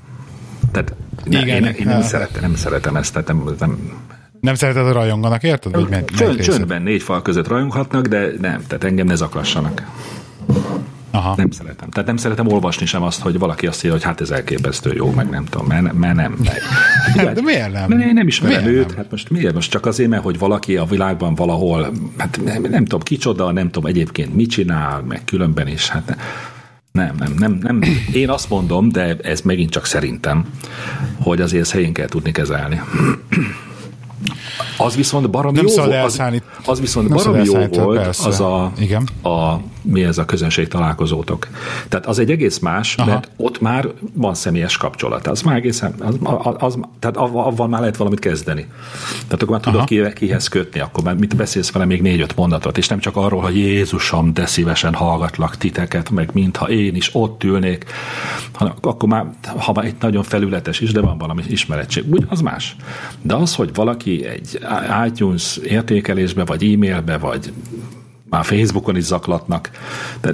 Tehát 0.71 0.93
ne, 1.23 1.39
Igen, 1.41 1.63
én, 1.63 1.73
én 1.73 1.85
nem, 1.85 1.93
hát- 1.93 2.03
szeretem, 2.03 2.41
nem 2.41 2.55
szeretem 2.55 2.95
ezt, 2.95 3.13
tehát 3.13 3.27
nem, 3.27 3.43
nem, 3.59 3.79
Nem 4.39 4.55
szereted 4.55 4.85
a 4.87 4.91
rajonganak, 4.91 5.43
érted? 5.43 5.89
Vagy 5.89 6.05
Csönd, 6.05 6.41
csöndben 6.41 6.81
négy 6.81 7.01
fal 7.01 7.21
között 7.21 7.47
rajonghatnak, 7.47 8.07
de 8.07 8.31
nem, 8.39 8.63
tehát 8.67 8.83
engem 8.83 9.05
ne 9.05 9.15
zaklassanak. 9.15 9.81
Aha. 11.11 11.33
Nem 11.37 11.51
szeretem. 11.51 11.89
Tehát 11.89 12.07
nem 12.07 12.17
szeretem 12.17 12.47
olvasni 12.47 12.85
sem 12.85 13.03
azt, 13.03 13.21
hogy 13.21 13.39
valaki 13.39 13.67
azt 13.67 13.77
írja, 13.77 13.91
hogy 13.91 14.03
hát 14.03 14.21
ez 14.21 14.29
elképesztő 14.29 14.93
jó, 14.93 15.11
meg 15.11 15.29
nem 15.29 15.45
tudom, 15.45 15.67
mert, 15.67 15.93
mert 15.93 16.15
nem. 16.15 16.37
Hát, 17.15 17.33
de 17.35 17.41
miért 17.41 17.71
nem? 17.71 17.89
Mert 17.89 18.07
én 18.07 18.13
nem 18.13 18.27
ismerem 18.27 18.63
Miért 18.63 18.77
őt, 18.77 18.87
nem? 18.87 18.97
hát 18.97 19.11
most 19.11 19.29
miért? 19.29 19.53
Most 19.53 19.71
csak 19.71 19.85
azért, 19.85 20.09
mert 20.09 20.23
hogy 20.23 20.39
valaki 20.39 20.77
a 20.77 20.85
világban 20.85 21.35
valahol, 21.35 21.91
hát 22.17 22.39
nem, 22.43 22.61
nem 22.61 22.83
tudom 22.83 23.01
kicsoda, 23.01 23.51
nem 23.51 23.71
tudom 23.71 23.89
egyébként 23.89 24.35
mit 24.35 24.49
csinál, 24.49 25.01
meg 25.01 25.21
különben 25.25 25.67
is, 25.67 25.89
hát 25.89 26.17
nem, 26.91 27.15
nem, 27.19 27.33
nem, 27.37 27.59
nem. 27.61 27.81
Én 28.13 28.29
azt 28.29 28.49
mondom, 28.49 28.89
de 28.89 29.15
ez 29.21 29.41
megint 29.41 29.69
csak 29.69 29.85
szerintem, 29.85 30.45
hogy 31.21 31.41
azért 31.41 31.61
ezt 31.61 31.71
helyén 31.71 31.93
kell 31.93 32.07
tudni 32.07 32.31
kezelni. 32.31 32.81
Az 34.77 34.95
viszont 34.95 35.29
baromi 35.29 35.55
Nem 35.55 35.65
jó 35.67 35.75
volt, 35.75 36.03
az, 36.03 36.21
az 36.65 36.79
viszont 36.79 37.07
nem 37.09 37.17
baromi 37.17 37.43
jó 37.43 37.83
volt, 37.83 38.07
az 38.07 38.39
a, 38.39 38.71
Igen. 38.79 39.07
a, 39.21 39.59
mi 39.91 40.03
ez 40.03 40.17
a 40.17 40.25
közönség 40.25 40.67
találkozótok. 40.67 41.47
Tehát 41.89 42.05
az 42.05 42.19
egy 42.19 42.31
egész 42.31 42.59
más, 42.59 42.95
Aha. 42.95 43.09
mert 43.09 43.31
ott 43.37 43.61
már 43.61 43.87
van 44.13 44.33
személyes 44.33 44.77
kapcsolat. 44.77 45.27
Az 45.27 45.41
már 45.41 45.55
egészen, 45.55 45.93
az, 45.99 46.15
az, 46.43 46.55
az, 46.57 46.79
tehát 46.99 47.17
avval, 47.17 47.67
már 47.67 47.79
lehet 47.79 47.97
valamit 47.97 48.19
kezdeni. 48.19 48.67
Tehát 49.11 49.41
akkor 49.41 49.49
már 49.49 49.59
tudod 49.59 49.83
ki, 49.83 50.13
kihez 50.13 50.47
kötni, 50.47 50.79
akkor 50.79 51.03
már 51.03 51.15
mit 51.15 51.35
beszélsz 51.35 51.71
vele 51.71 51.85
még 51.85 52.01
négy-öt 52.01 52.35
mondatot, 52.35 52.77
és 52.77 52.87
nem 52.87 52.99
csak 52.99 53.15
arról, 53.15 53.41
hogy 53.41 53.57
Jézusom, 53.57 54.33
de 54.33 54.45
szívesen 54.45 54.93
hallgatlak 54.93 55.57
titeket, 55.57 56.09
meg 56.09 56.29
mintha 56.33 56.69
én 56.69 56.95
is 56.95 57.09
ott 57.13 57.43
ülnék, 57.43 57.85
hanem 58.51 58.73
akkor 58.81 59.09
már, 59.09 59.25
ha 59.57 59.71
már 59.73 59.85
egy 59.85 59.95
nagyon 59.99 60.23
felületes 60.23 60.79
is, 60.79 60.91
de 60.91 61.01
van 61.01 61.17
valami 61.17 61.43
ismerettség, 61.47 62.03
úgy 62.09 62.25
az 62.29 62.41
más. 62.41 62.75
De 63.21 63.35
az, 63.35 63.55
hogy 63.55 63.73
valaki 63.73 64.25
egy 64.25 64.59
iTunes 65.07 65.57
értékelésbe, 65.57 66.45
vagy 66.45 66.73
e-mailbe, 66.73 67.17
vagy 67.17 67.51
már 68.29 68.45
Facebookon 68.45 68.95
is 68.95 69.03
zaklatnak, 69.03 69.69
de 70.21 70.33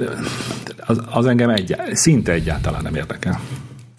az, 0.85 1.01
az 1.09 1.25
engem 1.25 1.49
egy, 1.49 1.75
szinte 1.91 2.31
egyáltalán 2.31 2.81
nem 2.81 2.95
érdekel. 2.95 3.39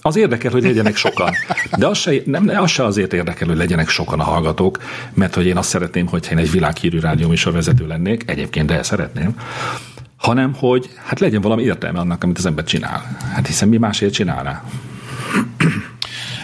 Az 0.00 0.16
érdekel, 0.16 0.50
hogy 0.50 0.62
legyenek 0.62 0.96
sokan. 0.96 1.32
De 1.78 1.86
az 1.86 1.98
se, 1.98 2.12
nem, 2.24 2.48
az 2.48 2.70
se 2.70 2.84
azért 2.84 3.12
érdekel, 3.12 3.48
hogy 3.48 3.56
legyenek 3.56 3.88
sokan 3.88 4.20
a 4.20 4.24
hallgatók, 4.24 4.78
mert 5.14 5.34
hogy 5.34 5.46
én 5.46 5.56
azt 5.56 5.68
szeretném, 5.68 6.06
hogyha 6.06 6.32
én 6.32 6.38
egy 6.38 6.50
világhírű 6.50 6.98
rádióműsorvezető 6.98 7.86
lennék, 7.86 8.22
egyébként 8.26 8.66
de 8.66 8.82
szeretném, 8.82 9.36
hanem 10.16 10.54
hogy 10.54 10.90
hát 11.04 11.20
legyen 11.20 11.40
valami 11.40 11.62
értelme 11.62 11.98
annak, 11.98 12.24
amit 12.24 12.38
az 12.38 12.46
ember 12.46 12.64
csinál. 12.64 13.16
Hát 13.32 13.46
hiszen 13.46 13.68
mi 13.68 13.76
másért 13.76 14.12
csinálná? 14.12 14.64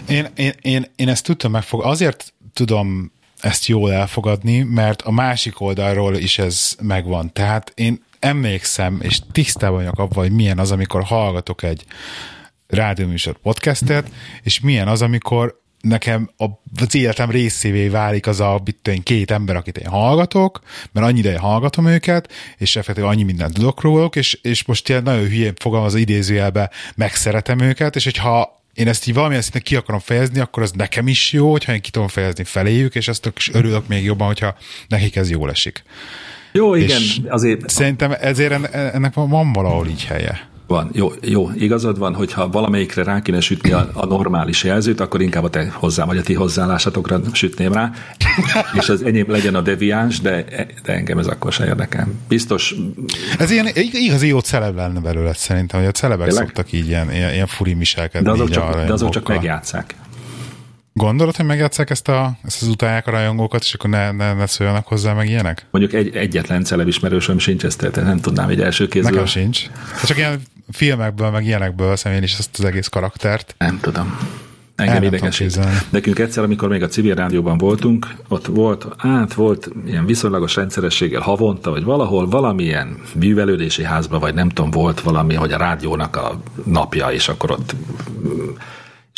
Én, 0.08 0.26
én, 0.34 0.52
én, 0.60 0.86
én 0.96 1.08
ezt 1.08 1.24
tudtam 1.24 1.50
megfog. 1.50 1.84
Azért 1.84 2.34
tudom 2.52 3.12
ezt 3.40 3.66
jól 3.66 3.92
elfogadni, 3.92 4.62
mert 4.62 5.02
a 5.02 5.10
másik 5.10 5.60
oldalról 5.60 6.16
is 6.16 6.38
ez 6.38 6.76
megvan. 6.82 7.32
Tehát 7.32 7.72
én 7.74 8.04
emlékszem, 8.18 8.98
és 9.02 9.20
tisztában 9.32 9.76
vagyok 9.76 9.98
abban, 9.98 10.22
hogy 10.22 10.32
milyen 10.32 10.58
az, 10.58 10.70
amikor 10.70 11.02
hallgatok 11.02 11.62
egy 11.62 11.84
rádióműsor 12.66 13.38
podcastet, 13.38 14.10
és 14.42 14.60
milyen 14.60 14.88
az, 14.88 15.02
amikor 15.02 15.58
nekem 15.80 16.30
az 16.36 16.94
életem 16.94 17.30
részévé 17.30 17.88
válik 17.88 18.26
az 18.26 18.40
a 18.40 18.62
én, 18.82 19.02
két 19.02 19.30
ember, 19.30 19.56
akit 19.56 19.78
én 19.78 19.88
hallgatok, 19.88 20.60
mert 20.92 21.06
annyi 21.06 21.18
ideje 21.18 21.38
hallgatom 21.38 21.86
őket, 21.86 22.32
és 22.56 22.76
effektíve 22.76 23.06
annyi 23.06 23.22
mindent 23.22 23.54
tudok 23.54 23.80
róluk, 23.80 24.16
és, 24.16 24.38
és 24.42 24.64
most 24.64 24.88
ilyen 24.88 25.02
nagyon 25.02 25.26
hülyén 25.26 25.54
fogalmaz 25.56 25.94
az 25.94 26.00
idézőjelbe, 26.00 26.70
megszeretem 26.94 27.58
őket, 27.58 27.96
és 27.96 28.04
hogyha 28.04 28.59
én 28.74 28.88
ezt 28.88 29.08
így 29.08 29.14
valamilyen 29.14 29.42
szinten 29.42 29.62
ki 29.62 29.76
akarom 29.76 30.00
fejezni, 30.00 30.40
akkor 30.40 30.62
az 30.62 30.70
nekem 30.70 31.08
is 31.08 31.32
jó, 31.32 31.50
hogyha 31.50 31.72
én 31.72 31.80
ki 31.80 31.90
tudom 31.90 32.08
fejezni 32.08 32.44
feléjük, 32.44 32.94
és 32.94 33.10
is 33.36 33.50
örülök 33.52 33.86
még 33.86 34.04
jobban, 34.04 34.26
hogyha 34.26 34.56
nekik 34.88 35.16
ez 35.16 35.30
jól 35.30 35.50
esik. 35.50 35.82
Jó, 36.52 36.74
igen, 36.74 37.00
és 37.00 37.20
azért... 37.28 37.68
Szerintem 37.68 38.14
ezért 38.20 38.74
ennek 38.74 39.14
van 39.14 39.52
valahol 39.52 39.86
így 39.86 40.04
helye. 40.04 40.49
Van, 40.70 40.90
jó, 40.92 41.12
jó, 41.22 41.50
igazad 41.54 41.98
van, 41.98 42.14
hogyha 42.14 42.48
valamelyikre 42.48 43.02
rá 43.02 43.22
kéne 43.22 43.40
sütni 43.40 43.70
a, 43.70 43.90
a 43.94 44.06
normális 44.06 44.64
jelzőt, 44.64 45.00
akkor 45.00 45.20
inkább 45.20 45.44
a 45.44 45.50
te 45.50 45.70
hozzá, 45.72 46.04
vagy 46.04 46.16
a 46.18 46.22
ti 46.22 46.34
hozzáállásatokra 46.34 47.20
sütném 47.32 47.72
rá, 47.72 47.92
és 48.78 48.88
az 48.88 49.02
enyém 49.02 49.30
legyen 49.30 49.54
a 49.54 49.60
deviáns, 49.60 50.20
de, 50.20 50.44
de 50.82 50.92
engem 50.92 51.18
ez 51.18 51.26
akkor 51.26 51.52
se 51.52 51.66
érdekel. 51.66 52.08
Biztos... 52.28 52.74
Ez 53.38 53.50
ilyen 53.50 53.68
igazi 53.74 54.26
jó 54.26 54.38
celeb 54.38 54.76
lenne 54.76 55.00
belőle 55.00 55.34
szerintem, 55.34 55.80
hogy 55.80 55.88
a 55.88 55.92
celebek 55.92 56.26
Tényleg? 56.26 56.46
szoktak 56.46 56.72
így 56.72 56.86
ilyen, 56.88 57.12
ilyen, 57.12 57.32
ilyen 57.32 57.46
furi 57.46 57.74
miselkedni. 57.74 58.26
De 58.26 58.32
azok, 58.32 58.50
csak, 58.50 58.84
de 58.84 58.92
azok 58.92 59.10
csak 59.10 59.28
megjátszák. 59.28 59.94
Gondolod, 60.92 61.36
hogy 61.36 61.46
megjátszák 61.46 61.90
ezt, 61.90 62.08
a, 62.08 62.38
ezt 62.44 62.62
az 62.62 62.68
utálják 62.68 63.06
a 63.06 63.10
rajongókat, 63.10 63.62
és 63.62 63.74
akkor 63.74 63.90
ne, 63.90 64.10
ne, 64.10 64.34
ne 64.34 64.46
szóljanak 64.46 64.86
hozzá, 64.86 65.12
meg 65.12 65.28
ilyenek? 65.28 65.66
Mondjuk 65.70 65.94
egy, 65.94 66.16
egyetlen 66.16 66.64
celeb 66.64 66.88
ismerősöm 66.88 67.38
sincs 67.38 67.64
ezt, 67.64 67.78
tehát 67.78 67.96
nem 67.96 68.20
tudnám 68.20 68.48
egy 68.48 68.60
első 68.60 68.88
kézből. 68.88 69.10
Nekem 69.10 69.26
sincs. 69.26 69.66
Hát 69.92 70.06
csak 70.06 70.16
ilyen 70.16 70.42
filmekből, 70.72 71.30
meg 71.30 71.44
ilyenekből 71.44 71.88
veszem 71.88 72.12
én 72.12 72.22
is 72.22 72.38
ezt 72.38 72.58
az 72.58 72.64
egész 72.64 72.88
karaktert. 72.88 73.54
Nem 73.58 73.78
tudom. 73.80 74.18
Engem 74.76 75.02
idegesít. 75.02 75.58
Nekünk 75.90 76.18
egyszer, 76.18 76.44
amikor 76.44 76.68
még 76.68 76.82
a 76.82 76.86
civil 76.86 77.14
rádióban 77.14 77.58
voltunk, 77.58 78.14
ott 78.28 78.46
volt, 78.46 78.86
át 78.96 79.34
volt 79.34 79.70
ilyen 79.86 80.06
viszonylagos 80.06 80.56
rendszerességgel 80.56 81.20
havonta, 81.20 81.70
vagy 81.70 81.84
valahol 81.84 82.28
valamilyen 82.28 83.00
művelődési 83.14 83.84
házba, 83.84 84.18
vagy 84.18 84.34
nem 84.34 84.48
tudom, 84.48 84.70
volt 84.70 85.00
valami, 85.00 85.34
hogy 85.34 85.52
a 85.52 85.56
rádiónak 85.56 86.16
a 86.16 86.40
napja, 86.64 87.08
és 87.08 87.28
akkor 87.28 87.50
ott 87.50 87.74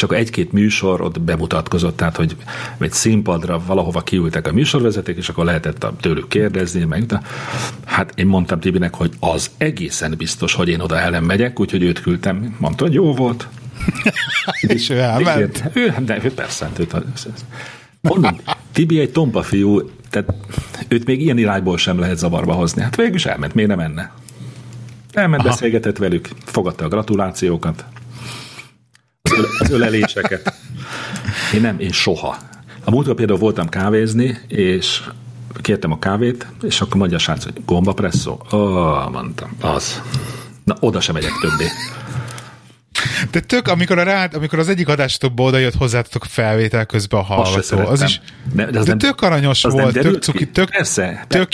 akkor 0.03 0.17
egy-két 0.17 0.53
műsor 0.53 1.01
ott 1.01 1.21
bemutatkozott, 1.21 1.97
tehát 1.97 2.17
hogy 2.17 2.37
egy 2.79 2.93
színpadra 2.93 3.62
valahova 3.67 4.01
kiültek 4.01 4.47
a 4.47 4.53
műsorvezeték, 4.53 5.17
és 5.17 5.29
akkor 5.29 5.45
lehetett 5.45 5.87
tőlük 6.01 6.29
kérdezni, 6.29 6.85
meg 6.85 7.05
hát 7.85 8.12
én 8.15 8.27
mondtam 8.27 8.61
Tibinek, 8.61 8.95
hogy 8.95 9.11
az 9.21 9.51
egészen 9.59 10.15
biztos, 10.17 10.55
hogy 10.55 10.69
én 10.69 10.81
oda 10.81 11.01
ellen 11.01 11.23
megyek, 11.23 11.61
úgyhogy 11.61 11.83
őt 11.83 12.01
küldtem, 12.01 12.57
mondta, 12.59 12.85
hogy 12.85 12.95
jó 12.95 13.15
volt. 13.15 13.49
és 14.61 14.91
ő 14.91 14.99
elment? 14.99 15.71
Ő, 15.73 15.95
de 16.05 16.19
ő 16.25 16.33
persze, 16.35 16.65
hát 16.65 16.79
őt, 16.79 16.97
Mondom, 18.01 18.41
Tibi 18.73 19.01
egy 19.01 19.12
tompa 19.12 19.43
fiú, 19.43 19.91
tehát 20.11 20.35
őt 20.88 21.07
még 21.07 21.21
ilyen 21.21 21.38
irányból 21.38 21.79
sem 21.79 21.99
lehet 21.99 22.19
zavarba 22.19 22.53
hozni. 22.53 22.83
Hát 22.83 22.97
végül 22.97 23.15
is 23.15 23.27
elment, 23.27 23.55
miért 23.55 23.71
nem 23.71 23.79
menne? 23.79 24.12
Elment, 25.12 25.41
Aha. 25.41 25.51
beszélgetett 25.51 25.99
velük, 25.99 26.29
fogadta 26.45 26.85
a 26.85 26.88
gratulációkat, 26.88 27.85
az 29.59 29.71
öleléseket. 29.71 30.55
Én 31.55 31.61
nem, 31.61 31.79
én 31.79 31.92
soha. 31.92 32.38
A 32.85 32.90
múltkor 32.90 33.14
például 33.14 33.38
voltam 33.38 33.68
kávézni, 33.68 34.38
és 34.49 35.03
kértem 35.61 35.92
a 35.92 35.99
kávét, 35.99 36.47
és 36.62 36.81
akkor 36.81 36.97
mondja 36.97 37.16
a 37.16 37.21
srác, 37.21 37.45
hogy 37.45 37.53
gombapresszó. 37.66 38.40
Ó, 38.53 38.57
oh, 38.59 39.11
mondtam, 39.11 39.57
az. 39.61 40.03
Na, 40.64 40.77
oda 40.81 41.01
sem 41.01 41.14
megyek 41.14 41.33
többé. 41.40 41.66
De 43.31 43.40
tök, 43.40 43.68
amikor, 43.68 43.99
a 43.99 44.03
rád, 44.03 44.35
amikor 44.35 44.59
az 44.59 44.68
egyik 44.68 44.88
adásotokból 44.88 45.47
oda 45.47 45.59
jött 45.59 45.75
hozzátok 45.75 46.25
felvétel 46.25 46.87
közben 46.87 47.21
a 47.21 47.23
hallgató, 47.23 47.79
az 47.79 48.03
is 48.03 48.21
de, 48.53 48.71
de, 48.71 48.79
az 48.79 48.85
de 48.85 48.90
nem, 48.90 48.99
tök 48.99 49.21
aranyos 49.21 49.62
volt, 49.62 49.99
tök 49.99 50.23
cuki, 50.23 50.51
tök, 50.51 50.71
Persze, 50.71 51.25
tök, 51.29 51.49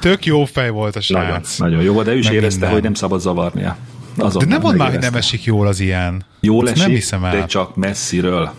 tök 0.00 0.24
jó 0.24 0.44
fej 0.44 0.70
volt 0.70 0.96
a 0.96 1.00
srác. 1.00 1.58
Nagyon, 1.58 1.76
nagyon 1.76 1.94
jó, 1.94 2.02
de 2.02 2.12
ő 2.12 2.18
is 2.18 2.28
érezte, 2.28 2.48
minden. 2.50 2.72
hogy 2.72 2.82
nem 2.82 2.94
szabad 2.94 3.20
zavarnia. 3.20 3.76
Azon 4.20 4.42
de 4.42 4.48
nem 4.48 4.60
mondd 4.60 4.76
már, 4.76 4.90
hogy 4.90 4.98
nem 4.98 5.14
esik 5.14 5.44
jól 5.44 5.66
az 5.66 5.80
ilyen. 5.80 6.24
Jól 6.40 6.68
esik, 6.68 6.82
nem 6.82 6.90
hiszem 6.90 7.24
el. 7.24 7.32
de 7.32 7.46
csak 7.46 7.76
messziről. 7.76 8.52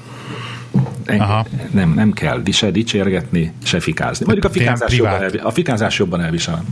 Aha. 1.07 1.45
Nem, 1.71 1.93
nem 1.93 2.13
kell 2.13 2.41
se 2.51 2.71
dicsérgetni, 2.71 3.53
se 3.63 3.79
fikázni. 3.79 4.25
Mondjuk 4.25 4.45
a 4.45 4.49
fikázás, 4.49 4.95
jobban, 4.95 5.21
elvi, 5.21 5.37
a 5.37 5.51
fikázás 5.51 5.99
jobban 5.99 6.21
elviselem. 6.21 6.65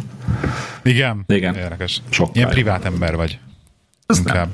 Igen? 0.84 1.24
Igen. 1.28 1.56
Érdekes. 1.56 2.02
Sokkal 2.10 2.36
Ilyen 2.36 2.50
privát 2.50 2.86
ember 2.86 3.16
vagy. 3.16 3.40
Ez 4.06 4.20
nem. 4.20 4.54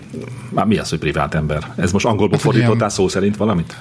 Már 0.50 0.66
mi 0.66 0.78
az, 0.78 0.90
hogy 0.90 1.00
privát 1.00 1.34
ember? 1.34 1.74
Ez 1.76 1.92
most 1.92 2.06
angolból 2.06 2.38
hát, 2.38 2.42
fordítottál 2.42 2.76
ilyen, 2.76 2.90
szó 2.90 3.08
szerint 3.08 3.38
valamit? 3.38 3.78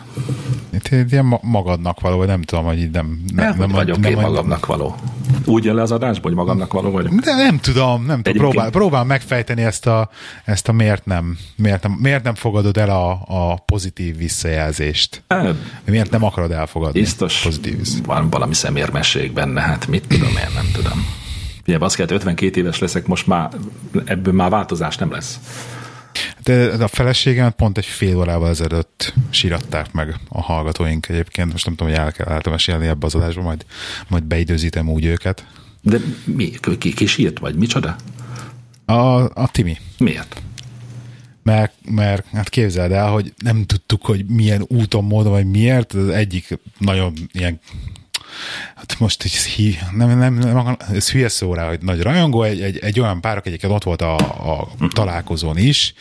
Itt 0.75 1.11
ilyen 1.11 1.39
magadnak 1.43 2.01
való, 2.01 2.17
vagy 2.17 2.27
nem 2.27 2.43
tudom, 2.43 2.65
hogy 2.65 2.79
így 2.79 2.91
nem... 2.91 3.25
Nem, 3.35 3.49
nem, 3.49 3.59
nem 3.59 3.69
vagyok 3.69 3.99
nem, 3.99 4.11
én 4.11 4.17
magamnak 4.17 4.67
való. 4.67 4.97
Úgy 5.45 5.65
jön 5.65 5.75
le 5.75 5.83
az 5.83 5.93
adásból, 5.93 6.31
hogy 6.31 6.41
magamnak 6.41 6.73
való 6.73 6.91
vagyok? 6.91 7.13
De 7.13 7.35
nem 7.35 7.59
tudom, 7.59 8.05
nem 8.05 8.23
tudom. 8.23 8.39
Próbál, 8.39 8.71
próbál 8.71 9.05
megfejteni 9.05 9.63
ezt 9.63 9.87
a, 9.87 10.11
ezt 10.45 10.69
a 10.69 10.73
miért 10.73 11.07
nem, 11.07 11.39
miért 11.57 11.83
nem, 11.83 11.93
miért 12.01 12.23
nem 12.23 12.35
fogadod 12.35 12.77
el 12.77 12.91
a, 12.91 13.11
a 13.27 13.57
pozitív 13.57 14.17
visszajelzést. 14.17 15.23
Hát, 15.29 15.55
miért 15.85 16.11
nem 16.11 16.25
akarod 16.25 16.51
elfogadni 16.51 17.01
biztos 17.01 17.43
pozitív 17.43 17.79
van 18.05 18.31
valami 18.31 18.55
szemérmesség 18.55 19.33
benne, 19.33 19.61
hát 19.61 19.87
mit 19.87 20.07
tudom 20.09 20.29
én, 20.29 20.51
nem 20.55 20.71
tudom. 20.73 21.07
Ugye, 21.67 21.77
azt 21.81 21.97
kell, 21.97 22.07
52 22.11 22.61
éves 22.61 22.79
leszek, 22.79 23.07
most 23.07 23.27
már 23.27 23.51
ebből 24.05 24.33
már 24.33 24.51
változás 24.51 24.97
nem 24.97 25.11
lesz. 25.11 25.39
De 26.43 26.85
a 26.85 26.89
feleségemet 26.89 27.55
pont 27.55 27.79
egy 27.79 27.87
fél 27.87 28.17
órával 28.17 28.49
ezelőtt 28.49 29.15
síratták 29.31 29.93
meg 29.93 30.15
a 30.29 30.43
hallgatóink 30.43 31.09
egyébként. 31.09 31.53
Most 31.53 31.67
nem 31.67 31.75
tudom, 31.75 31.93
hogy 31.93 32.03
el 32.03 32.13
kell 32.13 32.27
el 32.27 32.41
mesélni 32.51 32.87
ebbe 32.87 33.07
az 33.07 33.15
adásba, 33.15 33.43
majd, 33.43 33.65
majd 34.09 34.25
beidőzítem 34.25 34.89
úgy 34.89 35.05
őket. 35.05 35.47
De 35.83 35.99
mi? 36.25 36.51
Ki, 36.79 36.93
ki 36.95 37.07
sírt, 37.07 37.39
vagy 37.39 37.55
micsoda? 37.55 37.97
A, 38.85 39.25
a 39.35 39.49
Timi. 39.53 39.77
Miért? 39.99 40.43
Mert, 41.43 41.75
mert 41.91 42.27
hát 42.33 42.49
képzeld 42.49 42.93
el, 42.93 43.11
hogy 43.11 43.35
nem 43.39 43.65
tudtuk, 43.65 44.05
hogy 44.05 44.25
milyen 44.27 44.65
úton, 44.69 45.05
módon, 45.05 45.33
vagy 45.33 45.47
miért. 45.47 45.93
Az 45.93 46.09
egyik 46.09 46.59
nagyon 46.79 47.13
ilyen 47.33 47.61
hát 48.75 48.99
most 48.99 49.25
így 49.25 49.35
hí, 49.35 49.79
nem, 49.97 50.19
nem, 50.19 50.35
nem, 50.35 50.77
ez 50.93 51.11
hülye 51.11 51.29
szó 51.29 51.55
rá, 51.55 51.69
hogy 51.69 51.79
nagy 51.81 52.01
rajongó, 52.01 52.43
egy, 52.43 52.61
egy, 52.61 52.79
egy 52.79 53.01
olyan 53.01 53.21
pár, 53.21 53.41
egyébként 53.45 53.73
ott 53.73 53.85
volt 53.85 54.03
a, 54.03 54.17
a 54.17 54.69
találkozón 54.89 55.59
is, 55.59 55.95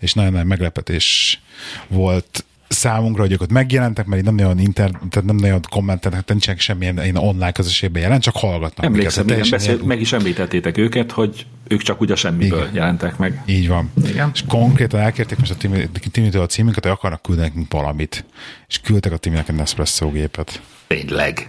és 0.00 0.12
nagyon 0.12 0.32
nagy 0.32 0.44
meglepetés 0.44 1.40
volt 1.88 2.44
számunkra, 2.68 3.22
hogy 3.22 3.32
ők 3.32 3.40
ott 3.40 3.50
megjelentek, 3.50 4.06
mert 4.06 4.24
nem 4.24 4.34
nagyon 4.34 4.58
inter, 4.58 4.90
tehát 4.90 5.24
nem 5.24 5.36
nagyon 5.36 5.60
kommentelnek, 5.70 6.20
tehát 6.20 6.28
nincsenek 6.28 6.60
semmilyen 6.60 6.98
én 6.98 7.16
online 7.16 7.52
közösségben 7.52 8.02
jelent, 8.02 8.22
csak 8.22 8.36
hallgatnak. 8.36 8.86
Emlékszem, 8.86 9.24
minket, 9.24 9.50
beszélt, 9.50 9.84
meg 9.84 10.00
is 10.00 10.12
említettétek 10.12 10.76
őket, 10.76 11.12
hogy 11.12 11.46
ők 11.68 11.82
csak 11.82 12.00
ugye 12.00 12.14
semmiből 12.14 12.60
Igen. 12.60 12.74
jelentek 12.74 13.16
meg. 13.16 13.42
Így 13.46 13.68
van. 13.68 13.92
Igen. 14.08 14.30
És 14.34 14.42
konkrétan 14.48 15.00
elkérték 15.00 15.38
most 15.38 15.50
a 15.50 16.10
Timitől 16.10 16.42
a 16.42 16.46
címünket, 16.46 16.82
hogy 16.82 16.92
akarnak 16.92 17.22
küldeni 17.22 17.48
nekünk 17.48 17.72
valamit. 17.72 18.24
És 18.68 18.80
küldtek 18.80 19.12
a 19.12 19.16
Timinek 19.16 19.48
egy 19.48 19.54
Nespresso 19.54 20.10
gépet. 20.10 20.60
Tényleg? 20.86 21.48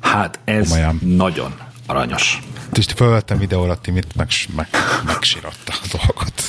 Hát 0.00 0.38
ez 0.44 0.68
Komolyan. 0.68 1.00
nagyon 1.02 1.54
aranyos. 1.86 2.40
És 2.72 2.86
felvettem 2.94 3.38
videóra, 3.38 3.80
Timit 3.80 4.14
meg, 4.16 4.28
meg, 4.56 4.68
megsiratta 5.04 5.72
a 5.82 5.96
dolgot. 5.96 6.42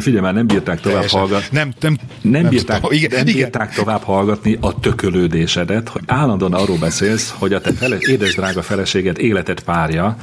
Figyelj 0.00 0.22
már, 0.22 0.34
nem 0.34 0.46
bírták 0.46 0.80
tovább 0.80 0.96
Teljesen. 0.96 1.20
hallgatni. 1.20 1.58
Nem, 1.58 1.72
nem, 1.80 1.98
nem, 2.22 2.42
nem, 2.42 2.50
bírták, 2.50 2.80
tudom. 2.80 2.96
igen, 2.96 3.10
nem 3.10 3.26
igen. 3.26 3.34
bírták 3.34 3.74
tovább 3.74 4.02
hallgatni 4.02 4.58
a 4.60 4.80
tökölődésedet, 4.80 5.88
hogy 5.88 6.02
állandóan 6.06 6.54
arról 6.54 6.78
beszélsz, 6.78 7.34
hogy 7.38 7.52
a 7.52 7.60
te 7.60 7.72
fele, 7.72 7.96
édes 7.98 8.34
drága 8.34 8.62
feleséged 8.62 9.18
életet 9.18 9.60
párja, 9.60 10.16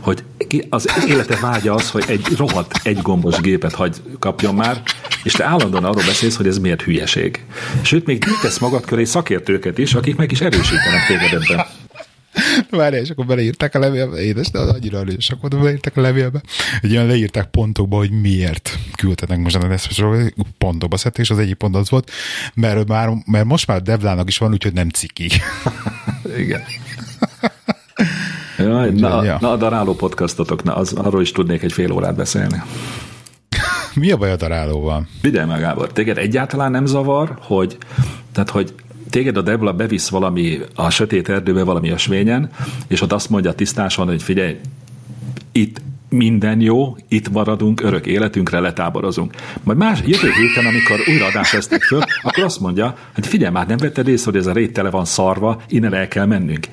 hogy 0.00 0.24
az 0.68 0.88
élete 1.08 1.38
vágya 1.40 1.74
az, 1.74 1.90
hogy 1.90 2.04
egy 2.08 2.26
rohadt 2.36 2.80
egy 2.82 2.98
gombos 3.02 3.40
gépet 3.40 3.74
hagy 3.74 3.96
kapjon 4.18 4.54
már, 4.54 4.82
és 5.22 5.32
te 5.32 5.44
állandóan 5.44 5.84
arról 5.84 6.04
beszélsz, 6.06 6.36
hogy 6.36 6.46
ez 6.46 6.58
miért 6.58 6.82
hülyeség. 6.82 7.44
Sőt, 7.82 8.06
még 8.06 8.24
gyűjtesz 8.24 8.58
magad 8.58 8.84
köré 8.84 9.04
szakértőket 9.04 9.78
is, 9.78 9.94
akik 9.94 10.16
meg 10.16 10.32
is 10.32 10.40
erősítenek 10.40 11.06
téged 11.06 11.42
ebben. 11.42 11.66
Várjál, 12.70 13.02
és 13.02 13.10
akkor 13.10 13.26
beleírták 13.26 13.74
a 13.74 13.78
levélbe, 13.78 14.20
édes, 14.20 14.50
de 14.50 14.58
az 14.58 14.68
annyira 14.68 14.98
erős, 14.98 15.30
akkor 15.30 15.50
beleírták 15.50 15.96
a 15.96 16.00
levélbe, 16.00 16.40
egy 16.80 16.90
olyan 16.90 17.06
leírták 17.06 17.46
pontokba, 17.46 17.96
hogy 17.96 18.10
miért 18.10 18.78
küldtetek 18.96 19.38
most 19.38 19.56
a 19.56 19.66
Nespresso 19.66 20.12
pontokba 20.58 20.96
szedték, 20.96 21.24
és 21.24 21.30
az 21.30 21.38
egyik 21.38 21.54
pont 21.54 21.76
az 21.76 21.90
volt, 21.90 22.10
mert, 22.54 22.88
már, 22.88 23.10
mert 23.26 23.44
most 23.44 23.66
már 23.66 23.82
Devlának 23.82 24.28
is 24.28 24.38
van, 24.38 24.52
úgyhogy 24.52 24.72
nem 24.72 24.88
ciki. 24.88 25.28
Igen. 26.42 26.62
Jaj, 28.58 28.90
na, 28.90 29.24
ja. 29.24 29.38
na, 29.40 29.50
a 29.50 29.56
daráló 29.56 29.94
podcastotok, 29.94 30.62
na, 30.62 30.76
az, 30.76 30.92
arról 30.92 31.22
is 31.22 31.32
tudnék 31.32 31.62
egy 31.62 31.72
fél 31.72 31.92
órát 31.92 32.16
beszélni. 32.16 32.62
Mi 33.94 34.10
a 34.10 34.16
baj 34.16 34.30
a 34.30 34.36
darálóval? 34.36 35.08
Vigyelj 35.20 35.46
meg, 35.46 35.60
Gábor, 35.60 35.92
téged 35.92 36.18
egyáltalán 36.18 36.70
nem 36.70 36.86
zavar, 36.86 37.38
hogy, 37.40 37.76
tehát, 38.32 38.50
hogy 38.50 38.74
téged 39.10 39.36
a 39.36 39.42
Debla 39.42 39.72
bevisz 39.72 40.08
valami 40.08 40.58
a 40.74 40.90
sötét 40.90 41.28
erdőbe 41.28 41.62
valami 41.62 41.90
ösvényen, 41.90 42.50
és 42.86 43.00
ott 43.00 43.12
azt 43.12 43.30
mondja 43.30 43.52
tisztásan, 43.52 44.06
hogy 44.06 44.22
figyelj, 44.22 44.56
itt 45.52 45.80
minden 46.08 46.60
jó, 46.60 46.96
itt 47.08 47.30
maradunk, 47.30 47.80
örök 47.80 48.06
életünkre 48.06 48.60
letáborozunk. 48.60 49.34
Majd 49.62 49.78
más 49.78 49.98
jövő 50.04 50.30
héten, 50.30 50.66
amikor 50.66 50.98
újra 51.08 51.26
adást 51.26 51.52
vesztek 51.52 51.82
föl, 51.82 52.00
akkor 52.22 52.44
azt 52.44 52.60
mondja, 52.60 52.96
hogy 53.14 53.26
figyelj 53.26 53.52
már, 53.52 53.66
nem 53.66 53.76
vetted 53.76 54.08
észre, 54.08 54.30
hogy 54.30 54.40
ez 54.40 54.46
a 54.46 54.52
rét 54.52 54.72
tele 54.72 54.90
van 54.90 55.04
szarva, 55.04 55.62
innen 55.68 55.94
el 55.94 56.08
kell 56.08 56.26
mennünk. 56.26 56.66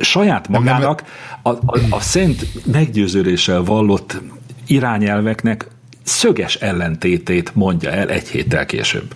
Saját 0.00 0.48
magának 0.48 1.02
a, 1.42 1.48
a, 1.48 1.78
a 1.90 2.00
szent 2.00 2.46
meggyőződéssel 2.72 3.62
vallott 3.62 4.20
irányelveknek 4.66 5.66
szöges 6.02 6.54
ellentétét 6.54 7.54
mondja 7.54 7.90
el 7.90 8.08
egy 8.08 8.28
héttel 8.28 8.66
később. 8.66 9.14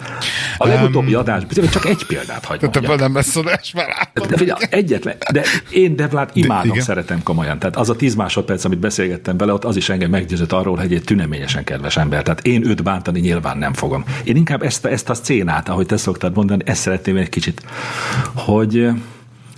A 0.58 0.66
legutóbbi 0.66 1.14
um, 1.14 1.20
adás, 1.20 1.42
csak 1.70 1.84
egy 1.84 2.04
példát 2.06 2.44
hagy 2.44 2.62
mondjak. 2.62 2.98
nem 2.98 3.14
lesz 3.14 3.36
adás 3.36 3.72
már 3.72 3.86
de, 4.28 4.36
figyelj, 4.36 4.60
egyetlen, 4.70 5.16
de 5.32 5.42
én 5.70 5.96
Devlát 5.96 6.30
imádom, 6.32 6.76
de, 6.76 6.82
szeretem 6.82 7.22
komolyan. 7.22 7.58
Tehát 7.58 7.76
az 7.76 7.90
a 7.90 7.96
tíz 7.96 8.14
másodperc, 8.14 8.64
amit 8.64 8.78
beszélgettem 8.78 9.36
vele, 9.36 9.52
ott 9.52 9.64
az 9.64 9.76
is 9.76 9.88
engem 9.88 10.10
meggyőzött 10.10 10.52
arról, 10.52 10.76
hogy 10.76 10.92
egy 10.92 11.04
tüneményesen 11.04 11.64
kedves 11.64 11.96
ember. 11.96 12.22
Tehát 12.22 12.46
én 12.46 12.66
őt 12.66 12.82
bántani 12.82 13.20
nyilván 13.20 13.58
nem 13.58 13.72
fogom. 13.72 14.04
Én 14.24 14.36
inkább 14.36 14.62
ezt, 14.62 14.86
ezt 14.86 15.10
a 15.10 15.14
szcénát, 15.14 15.68
ahogy 15.68 15.86
te 15.86 15.96
szoktad 15.96 16.34
mondani, 16.34 16.62
ezt 16.66 16.80
szeretném 16.80 17.16
egy 17.16 17.28
kicsit, 17.28 17.62
hogy 18.34 18.88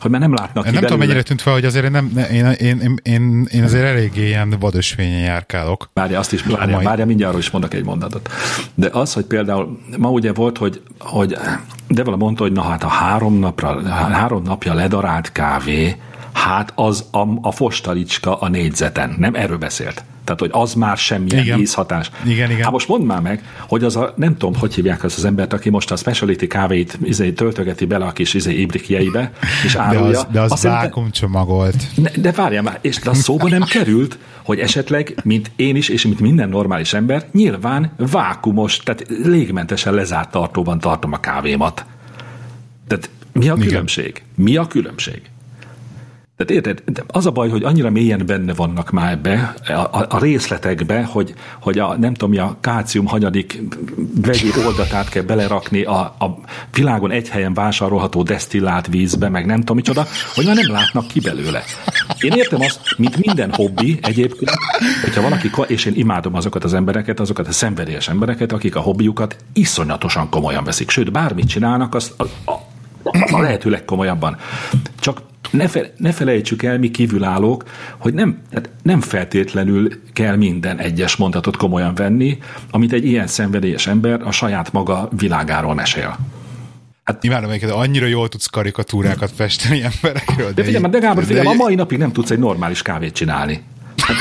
hogy 0.00 0.10
már 0.10 0.20
nem 0.20 0.34
látnak 0.34 0.64
ki 0.64 0.70
Nem 0.70 0.82
tudom, 0.82 0.98
mennyire 0.98 1.22
tűnt 1.22 1.42
fel, 1.42 1.52
hogy 1.52 1.64
azért 1.64 1.90
nem, 1.90 2.10
ne, 2.14 2.28
én, 2.28 2.46
én, 2.46 2.80
én, 2.80 2.98
én, 3.02 3.48
én 3.50 3.62
azért 3.62 3.84
eléggé 3.84 4.26
ilyen 4.26 4.56
vadösvényen 4.60 5.20
járkálok. 5.20 5.90
Várja, 5.92 6.18
azt 6.18 6.32
is, 6.32 6.42
várja, 6.42 6.74
mai... 6.74 6.84
várja, 6.84 7.06
mindjárt 7.06 7.30
arról 7.30 7.42
is 7.42 7.50
mondok 7.50 7.74
egy 7.74 7.84
mondatot. 7.84 8.28
De 8.74 8.88
az, 8.92 9.12
hogy 9.12 9.24
például 9.24 9.78
ma 9.98 10.10
ugye 10.10 10.32
volt, 10.32 10.58
hogy, 10.58 10.82
hogy 10.98 11.36
de 11.88 12.04
vala 12.04 12.16
mondta, 12.16 12.42
hogy 12.42 12.52
na 12.52 12.62
hát 12.62 12.82
a 12.82 12.88
három, 12.88 13.38
napra, 13.38 13.88
három 13.92 14.42
napja 14.42 14.74
ledarált 14.74 15.32
kávé, 15.32 15.96
hát 16.38 16.72
az 16.74 17.04
a, 17.10 17.24
a 17.40 17.50
fostalicska 17.50 18.36
a 18.36 18.48
négyzeten. 18.48 19.14
Nem 19.18 19.34
erről 19.34 19.58
beszélt. 19.58 20.04
Tehát, 20.24 20.40
hogy 20.40 20.50
az 20.52 20.74
már 20.74 20.96
semmilyen 20.96 21.44
igen. 21.44 21.58
ízhatás. 21.58 22.10
Igen, 22.24 22.50
igen. 22.50 22.62
Hát 22.62 22.72
most 22.72 22.88
mondd 22.88 23.04
már 23.04 23.20
meg, 23.20 23.42
hogy 23.68 23.84
az 23.84 23.96
a, 23.96 24.12
nem 24.16 24.36
tudom, 24.36 24.54
hogy 24.60 24.74
hívják 24.74 25.04
azt 25.04 25.16
az 25.16 25.24
embert, 25.24 25.52
aki 25.52 25.70
most 25.70 25.90
a 25.90 25.96
speciality 25.96 26.46
kávét 26.46 26.98
izé, 27.02 27.32
töltögeti 27.32 27.84
bele 27.84 28.04
a 28.04 28.12
kis 28.12 28.34
izé, 28.34 28.54
ibrikjeibe, 28.54 29.32
és 29.64 29.74
árulja. 29.74 30.10
De 30.30 30.40
az, 30.40 30.48
de 30.48 30.54
az 30.54 30.62
vákumcsomagolt. 30.62 31.76
De, 31.96 32.10
de 32.16 32.32
várjál 32.32 32.62
már, 32.62 32.78
és 32.80 32.98
de 32.98 33.10
a 33.10 33.14
szóba 33.14 33.48
nem 33.48 33.62
került, 33.62 34.18
hogy 34.42 34.58
esetleg, 34.58 35.14
mint 35.24 35.50
én 35.56 35.76
is, 35.76 35.88
és 35.88 36.04
mint 36.04 36.20
minden 36.20 36.48
normális 36.48 36.92
ember, 36.92 37.28
nyilván 37.32 37.92
vákumos, 37.96 38.76
tehát 38.76 39.06
légmentesen 39.24 39.94
lezárt 39.94 40.30
tartóban 40.30 40.78
tartom 40.78 41.12
a 41.12 41.20
kávémat. 41.20 41.84
Tehát 42.86 43.10
mi 43.32 43.48
a 43.48 43.54
különbség? 43.54 44.08
Igen. 44.08 44.22
Mi 44.34 44.56
a 44.56 44.66
különbség? 44.66 45.22
Tehát 46.38 46.66
érted, 46.66 47.02
az 47.06 47.26
a 47.26 47.30
baj, 47.30 47.48
hogy 47.48 47.62
annyira 47.62 47.90
mélyen 47.90 48.22
benne 48.26 48.54
vannak 48.54 48.90
már 48.90 49.12
ebbe, 49.12 49.54
a, 49.66 50.06
a, 50.08 50.18
részletekbe, 50.20 51.04
hogy, 51.04 51.34
hogy 51.60 51.78
a, 51.78 51.96
nem 51.96 52.14
tudom, 52.14 52.44
a 52.46 52.56
kálcium 52.60 53.06
hanyadik 53.06 53.62
vegyi 54.22 54.50
oldatát 54.66 55.08
kell 55.08 55.22
belerakni 55.22 55.82
a, 55.82 55.98
a 55.98 56.40
világon 56.72 57.10
egy 57.10 57.28
helyen 57.28 57.54
vásárolható 57.54 58.22
desztillált 58.22 58.86
vízbe, 58.86 59.28
meg 59.28 59.46
nem 59.46 59.58
tudom 59.58 59.76
micsoda, 59.76 60.06
hogy 60.34 60.46
már 60.46 60.54
nem 60.54 60.72
látnak 60.72 61.06
ki 61.06 61.20
belőle. 61.20 61.62
Én 62.20 62.32
értem 62.32 62.60
azt, 62.60 62.80
mint 62.96 63.26
minden 63.26 63.52
hobbi 63.52 63.98
egyébként, 64.02 64.50
hogyha 65.02 65.22
valaki, 65.22 65.50
és 65.66 65.84
én 65.84 65.94
imádom 65.96 66.34
azokat 66.34 66.64
az 66.64 66.74
embereket, 66.74 67.20
azokat 67.20 67.48
a 67.48 67.52
szenvedélyes 67.52 68.08
embereket, 68.08 68.52
akik 68.52 68.76
a 68.76 68.80
hobbiukat 68.80 69.36
iszonyatosan 69.52 70.28
komolyan 70.28 70.64
veszik. 70.64 70.90
Sőt, 70.90 71.12
bármit 71.12 71.48
csinálnak, 71.48 71.94
azt 71.94 72.14
a, 72.16 72.50
a, 72.50 72.60
a 73.32 73.40
lehető 73.40 73.70
legkomolyabban. 73.70 74.36
Csak 75.00 75.20
ne, 75.50 75.68
fe, 75.68 75.92
ne 75.96 76.12
felejtsük 76.12 76.62
el, 76.62 76.78
mi 76.78 76.90
kívülállók, 76.90 77.64
hogy 77.98 78.14
nem, 78.14 78.38
tehát 78.50 78.70
nem 78.82 79.00
feltétlenül 79.00 79.88
kell 80.12 80.36
minden 80.36 80.78
egyes 80.78 81.16
mondatot 81.16 81.56
komolyan 81.56 81.94
venni, 81.94 82.38
amit 82.70 82.92
egy 82.92 83.04
ilyen 83.04 83.26
szenvedélyes 83.26 83.86
ember 83.86 84.20
a 84.22 84.32
saját 84.32 84.72
maga 84.72 85.08
világáról 85.16 85.74
mesél. 85.74 86.18
Hát, 87.04 87.24
Imádom 87.24 87.50
de 87.60 87.72
annyira 87.72 88.06
jól 88.06 88.28
tudsz 88.28 88.46
karikatúrákat 88.46 89.30
festeni 89.34 89.82
emberekről. 89.82 90.46
De, 90.46 90.52
de 90.52 90.64
figyelj, 90.64 90.84
de 90.84 90.98
Gábor, 90.98 91.24
figyelj, 91.24 91.46
a 91.46 91.52
mai 91.52 91.74
napig 91.74 91.98
nem 91.98 92.12
tudsz 92.12 92.30
egy 92.30 92.38
normális 92.38 92.82
kávét 92.82 93.14
csinálni. 93.14 93.62
Hát 93.96 94.16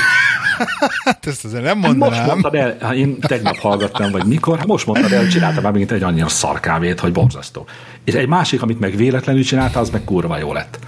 ezt 1.22 1.45
azért 1.45 1.64
nem 1.64 1.78
mondanám. 1.78 2.18
Most 2.18 2.26
mondtad 2.26 2.55
el, 2.55 2.95
én 2.95 3.20
tegnap 3.20 3.58
hallgattam, 3.58 4.12
vagy 4.12 4.26
mikor, 4.26 4.66
most 4.66 4.86
mondtad 4.86 5.12
el, 5.12 5.28
csináltam 5.28 5.64
már 5.64 5.72
megint 5.72 5.91
egy 5.91 6.03
annyira 6.03 6.28
szarkávét, 6.28 6.99
hogy 6.99 7.12
borzasztó. 7.12 7.66
És 8.03 8.14
egy 8.14 8.28
másik, 8.28 8.62
amit 8.62 8.80
meg 8.80 8.95
véletlenül 8.95 9.43
csinálta, 9.43 9.80
az 9.80 9.89
meg 9.89 10.03
kurva 10.03 10.38
jó 10.38 10.53
lett. 10.53 10.80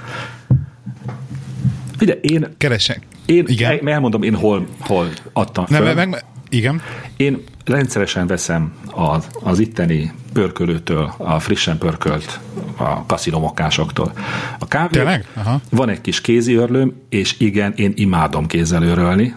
Figyelj, 1.97 2.19
én... 2.21 2.53
Keresek. 2.57 3.07
Én, 3.25 3.43
Igen. 3.47 3.87
elmondom, 3.87 4.23
én 4.23 4.35
hol, 4.35 4.67
hol 4.79 5.09
adtam 5.33 5.65
fel. 5.65 5.83
Nem, 5.83 5.95
meg, 5.95 6.09
meg, 6.09 6.23
igen. 6.49 6.81
Én 7.17 7.43
rendszeresen 7.65 8.27
veszem 8.27 8.73
az, 8.91 9.27
az 9.43 9.59
itteni 9.59 10.11
pörkölőtől, 10.33 11.13
a 11.17 11.39
frissen 11.39 11.77
pörkölt 11.77 12.39
a 12.77 13.05
kaszinomokásoktól. 13.05 14.11
A 14.59 14.67
kávé, 14.67 14.89
Tényleg? 14.89 15.27
Aha. 15.33 15.61
van 15.69 15.89
egy 15.89 16.01
kis 16.01 16.21
kéziörlőm, 16.21 16.93
és 17.09 17.35
igen, 17.39 17.73
én 17.75 17.91
imádom 17.95 18.47
kézzel 18.47 18.83
örölni. 18.83 19.35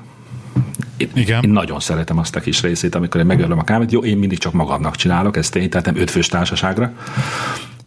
Én, 0.97 1.11
Igen. 1.15 1.43
én 1.43 1.51
nagyon 1.51 1.81
szeretem 1.81 2.19
azt 2.19 2.37
a 2.37 2.41
kis 2.41 2.63
részét, 2.63 2.95
amikor 2.95 3.21
én 3.21 3.27
megörlöm 3.27 3.59
a 3.59 3.65
kávét. 3.65 3.93
Jó, 3.93 4.05
én 4.05 4.19
mindig 4.19 4.39
csak 4.39 4.53
magamnak 4.53 4.97
csinálok, 4.97 5.37
ezt 5.37 5.57
én, 5.57 5.71
tehát 5.71 5.87
nem 5.87 5.97
ötfős 5.97 6.27
társaságra 6.27 6.93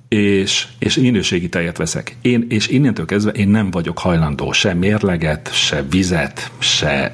és, 0.07 0.67
és 0.79 0.95
minőségi 0.95 1.49
tejet 1.49 1.77
veszek. 1.77 2.15
Én, 2.21 2.45
és 2.49 2.67
innentől 2.67 3.05
kezdve 3.05 3.31
én 3.31 3.47
nem 3.47 3.71
vagyok 3.71 3.99
hajlandó 3.99 4.51
se 4.51 4.73
mérleget, 4.73 5.53
se 5.53 5.83
vizet, 5.89 6.51
se 6.57 7.13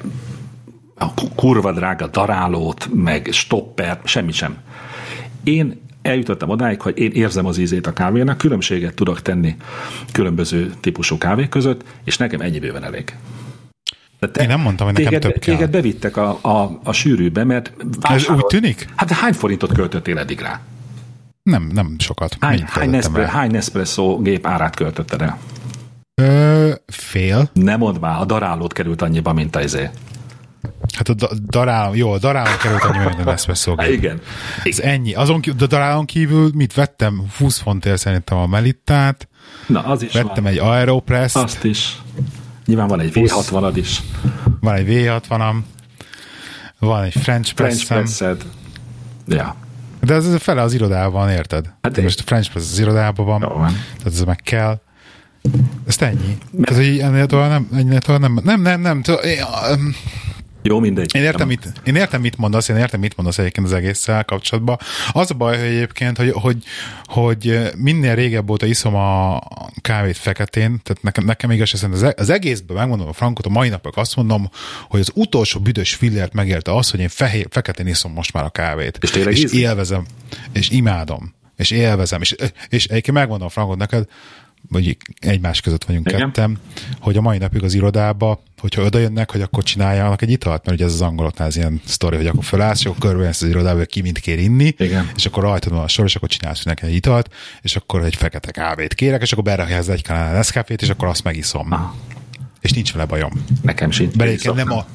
a 0.94 1.14
kurva 1.34 1.72
drága 1.72 2.06
darálót, 2.06 2.88
meg 2.94 3.28
stopper, 3.30 4.00
semmi 4.04 4.32
sem. 4.32 4.56
Én 5.44 5.80
eljutottam 6.02 6.48
odáig, 6.48 6.80
hogy 6.80 6.98
én 6.98 7.10
érzem 7.10 7.46
az 7.46 7.58
ízét 7.58 7.86
a 7.86 7.92
kávénak, 7.92 8.38
különbséget 8.38 8.94
tudok 8.94 9.22
tenni 9.22 9.56
különböző 10.12 10.72
típusú 10.80 11.18
kávék 11.18 11.48
között, 11.48 11.84
és 12.04 12.16
nekem 12.16 12.40
ennyi 12.40 12.58
bőven 12.58 12.84
elég. 12.84 13.16
Te, 14.30 14.42
én 14.42 14.48
nem 14.48 14.60
mondtam, 14.60 14.86
hogy 14.86 14.94
nekem 14.96 15.10
téged, 15.10 15.22
több 15.32 15.40
kell. 15.40 15.54
Téged 15.54 15.70
bevittek 15.70 16.16
a, 16.16 16.38
a, 16.42 16.80
a 16.84 16.92
sűrűbe, 16.92 17.44
mert... 17.44 17.72
Ez 18.00 18.28
úgy 18.28 18.46
tűnik? 18.46 18.88
Hát 18.96 19.10
hány 19.10 19.32
forintot 19.32 19.72
költöttél 19.72 20.18
eddig 20.18 20.40
rá? 20.40 20.60
Nem, 21.42 21.70
nem 21.72 21.94
sokat. 21.98 22.36
Hány, 22.40 22.64
hány, 22.66 22.90
Nespresso, 22.90 23.30
hány 23.30 23.50
Nespresso 23.50 24.18
gép 24.18 24.46
árát 24.46 24.74
költötted 24.76 25.22
el? 25.22 25.38
Ö, 26.14 26.72
fél. 26.86 27.50
Nem 27.52 27.78
mondd 27.78 28.00
már, 28.00 28.20
a 28.20 28.24
darálót 28.24 28.72
került 28.72 29.02
annyiba, 29.02 29.32
mint 29.32 29.56
az 29.56 29.64
izé. 29.64 29.90
Hát 30.96 31.08
a 31.08 31.14
daráló, 31.48 31.94
jó, 31.94 32.12
a 32.12 32.18
daráló 32.18 32.56
került 32.62 32.82
annyiba, 32.82 33.08
mint 33.08 33.20
a 33.26 33.30
Nespresso 33.30 33.74
gép. 33.74 33.88
Igen. 33.98 34.20
Ez 34.64 34.80
ennyi. 34.80 35.14
Azon 35.14 35.40
kívül, 35.40 35.62
a 35.62 35.66
darálón 35.66 36.04
kívül 36.04 36.50
mit 36.54 36.74
vettem? 36.74 37.22
20 37.38 37.58
fontért 37.58 37.98
szerintem 37.98 38.38
a 38.38 38.46
Melittát. 38.46 39.28
Na, 39.66 39.84
az 39.84 40.02
is 40.02 40.12
Vettem 40.12 40.42
van. 40.42 40.52
egy 40.52 40.58
Aeropress. 40.58 41.34
Azt 41.34 41.64
is. 41.64 41.98
Nyilván 42.72 42.90
van 42.90 43.00
egy 43.00 43.12
V60-ad 43.14 43.72
is. 43.74 44.02
Van 44.60 44.74
egy 44.74 44.86
V60-am. 44.88 45.56
Van 46.78 47.02
egy 47.02 47.12
French 47.12 47.54
Press-em. 47.54 48.06
French. 48.06 48.44
Ja. 49.26 49.56
De 50.00 50.14
ez, 50.14 50.26
ez 50.26 50.42
fele 50.42 50.62
az 50.62 50.72
irodában, 50.72 51.30
érted? 51.30 51.72
Hát 51.82 52.02
most 52.02 52.20
a 52.20 52.22
French 52.26 52.50
Press 52.50 52.70
az 52.70 52.78
irodában 52.78 53.26
van, 53.26 53.40
Jó, 53.40 53.48
van. 53.48 53.72
tehát 53.96 54.12
ez 54.12 54.22
meg 54.24 54.36
kell. 54.36 54.80
Ez 55.86 55.96
ennyi. 55.98 56.38
Mert... 56.50 56.70
Ez, 56.70 56.76
hogy 56.76 56.98
ennél 56.98 57.26
tovább 57.26 57.50
nem, 57.50 57.68
ennél 57.72 58.00
tovább 58.00 58.20
nem, 58.20 58.40
nem, 58.44 58.60
nem, 58.60 58.80
nem, 58.80 59.00
nem 59.04 59.94
jó, 60.62 60.78
mindegy. 60.78 61.14
Én 61.14 61.22
értem, 61.22 61.46
mit, 61.46 61.72
én 61.84 61.96
értem, 61.96 62.20
mit 62.20 62.36
mondasz, 62.36 62.68
én 62.68 62.76
értem, 62.76 63.00
mit 63.00 63.16
mondasz 63.16 63.38
egyébként 63.38 63.66
az 63.66 63.72
egésszel 63.72 64.24
kapcsolatban. 64.24 64.78
Az 65.12 65.30
a 65.30 65.34
baj, 65.34 65.58
hogy 65.58 65.66
egyébként, 65.66 66.16
hogy, 66.16 66.30
hogy, 66.30 66.56
hogy 67.04 67.70
minél 67.76 68.14
régebb 68.14 68.50
óta 68.50 68.66
iszom 68.66 68.94
a 68.94 69.38
kávét 69.80 70.16
feketén, 70.16 70.80
tehát 70.82 71.02
nekem, 71.02 71.24
nekem 71.24 71.50
igaz, 71.50 71.84
az, 71.92 72.02
e- 72.02 72.14
az 72.16 72.30
egészben 72.30 72.76
megmondom 72.76 73.08
a 73.08 73.12
frankot, 73.12 73.46
a 73.46 73.50
mai 73.50 73.68
napok 73.68 73.96
azt 73.96 74.16
mondom, 74.16 74.50
hogy 74.88 75.00
az 75.00 75.10
utolsó 75.14 75.60
büdös 75.60 75.94
fillért 75.94 76.32
megérte 76.32 76.76
az, 76.76 76.90
hogy 76.90 77.00
én 77.00 77.08
fehér, 77.08 77.46
feketén 77.50 77.86
iszom 77.86 78.12
most 78.12 78.32
már 78.32 78.44
a 78.44 78.50
kávét. 78.50 78.98
És, 79.00 79.14
és 79.14 79.52
élvezem, 79.52 80.06
és 80.52 80.70
imádom, 80.70 81.34
és 81.56 81.70
élvezem, 81.70 82.20
és, 82.20 82.34
és 82.68 82.86
egyébként 82.86 83.16
megmondom 83.16 83.46
a 83.46 83.50
frankot 83.50 83.78
neked, 83.78 84.06
vagy 84.68 84.96
egymás 85.20 85.60
között 85.60 85.84
vagyunk 85.84 86.08
Igen. 86.08 86.20
ketten, 86.20 86.58
hogy 87.00 87.16
a 87.16 87.20
mai 87.20 87.38
napig 87.38 87.62
az 87.62 87.74
irodába, 87.74 88.42
hogyha 88.60 88.82
oda 88.82 88.98
jönnek, 88.98 89.30
hogy 89.30 89.40
akkor 89.40 89.62
csináljanak 89.62 90.22
egy 90.22 90.30
italt, 90.30 90.64
mert 90.64 90.76
ugye 90.76 90.86
ez 90.86 90.92
az 90.92 91.00
angoloknál 91.00 91.48
ez 91.48 91.56
ilyen 91.56 91.80
sztori, 91.84 92.16
hogy 92.16 92.26
akkor 92.26 92.44
fölállsz, 92.44 92.78
és 92.78 92.86
akkor 92.86 92.98
körbejössz 92.98 93.42
az 93.42 93.48
irodába, 93.48 93.84
ki 93.84 94.00
mind 94.00 94.20
kér 94.20 94.38
inni, 94.38 94.74
Igen. 94.78 95.10
és 95.16 95.26
akkor 95.26 95.42
rajtad 95.42 95.72
van 95.72 95.82
a 95.82 95.88
sor, 95.88 96.04
és 96.04 96.16
akkor 96.16 96.28
csinálsz 96.28 96.64
neki 96.64 96.86
egy 96.86 96.94
italt, 96.94 97.34
és 97.62 97.76
akkor 97.76 98.04
egy 98.04 98.16
fekete 98.16 98.50
kávét 98.50 98.94
kérek, 98.94 99.22
és 99.22 99.32
akkor 99.32 99.44
berakják 99.44 99.88
egy 99.88 100.02
kanál 100.02 100.32
Nescafét, 100.32 100.82
és 100.82 100.88
akkor 100.88 101.08
azt 101.08 101.24
megiszom. 101.24 101.72
Ah. 101.72 101.80
És 102.60 102.72
nincs 102.72 102.92
vele 102.92 103.04
bajom. 103.04 103.44
Nekem 103.62 103.90
sincs. 103.90 104.16
Beléken 104.16 104.54
nem 104.54 104.72
a... 104.72 104.86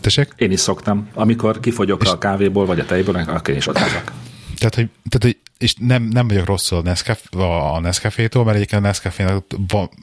Tessék? 0.00 0.32
Én 0.36 0.50
is 0.50 0.60
szoktam. 0.60 1.08
Amikor 1.14 1.60
kifogyok 1.60 2.02
a 2.02 2.18
kávéból, 2.18 2.66
vagy 2.66 2.80
a 2.80 2.84
tejből, 2.84 3.16
akkor 3.16 3.50
én 3.50 3.56
is 3.56 3.66
ott. 3.66 3.78
Tehát, 4.62 4.74
hogy, 4.74 4.88
tehát, 5.08 5.22
hogy 5.22 5.36
és 5.58 5.74
nem, 5.78 6.02
nem 6.02 6.28
vagyok 6.28 6.46
rosszul 6.46 6.78
a, 6.78 6.82
Nescafé, 6.82 7.26
a 7.74 7.80
Nescafé-tól, 7.80 8.44
mert 8.44 8.56
egyébként 8.56 8.82
a 8.82 8.86
nescafé 8.86 9.24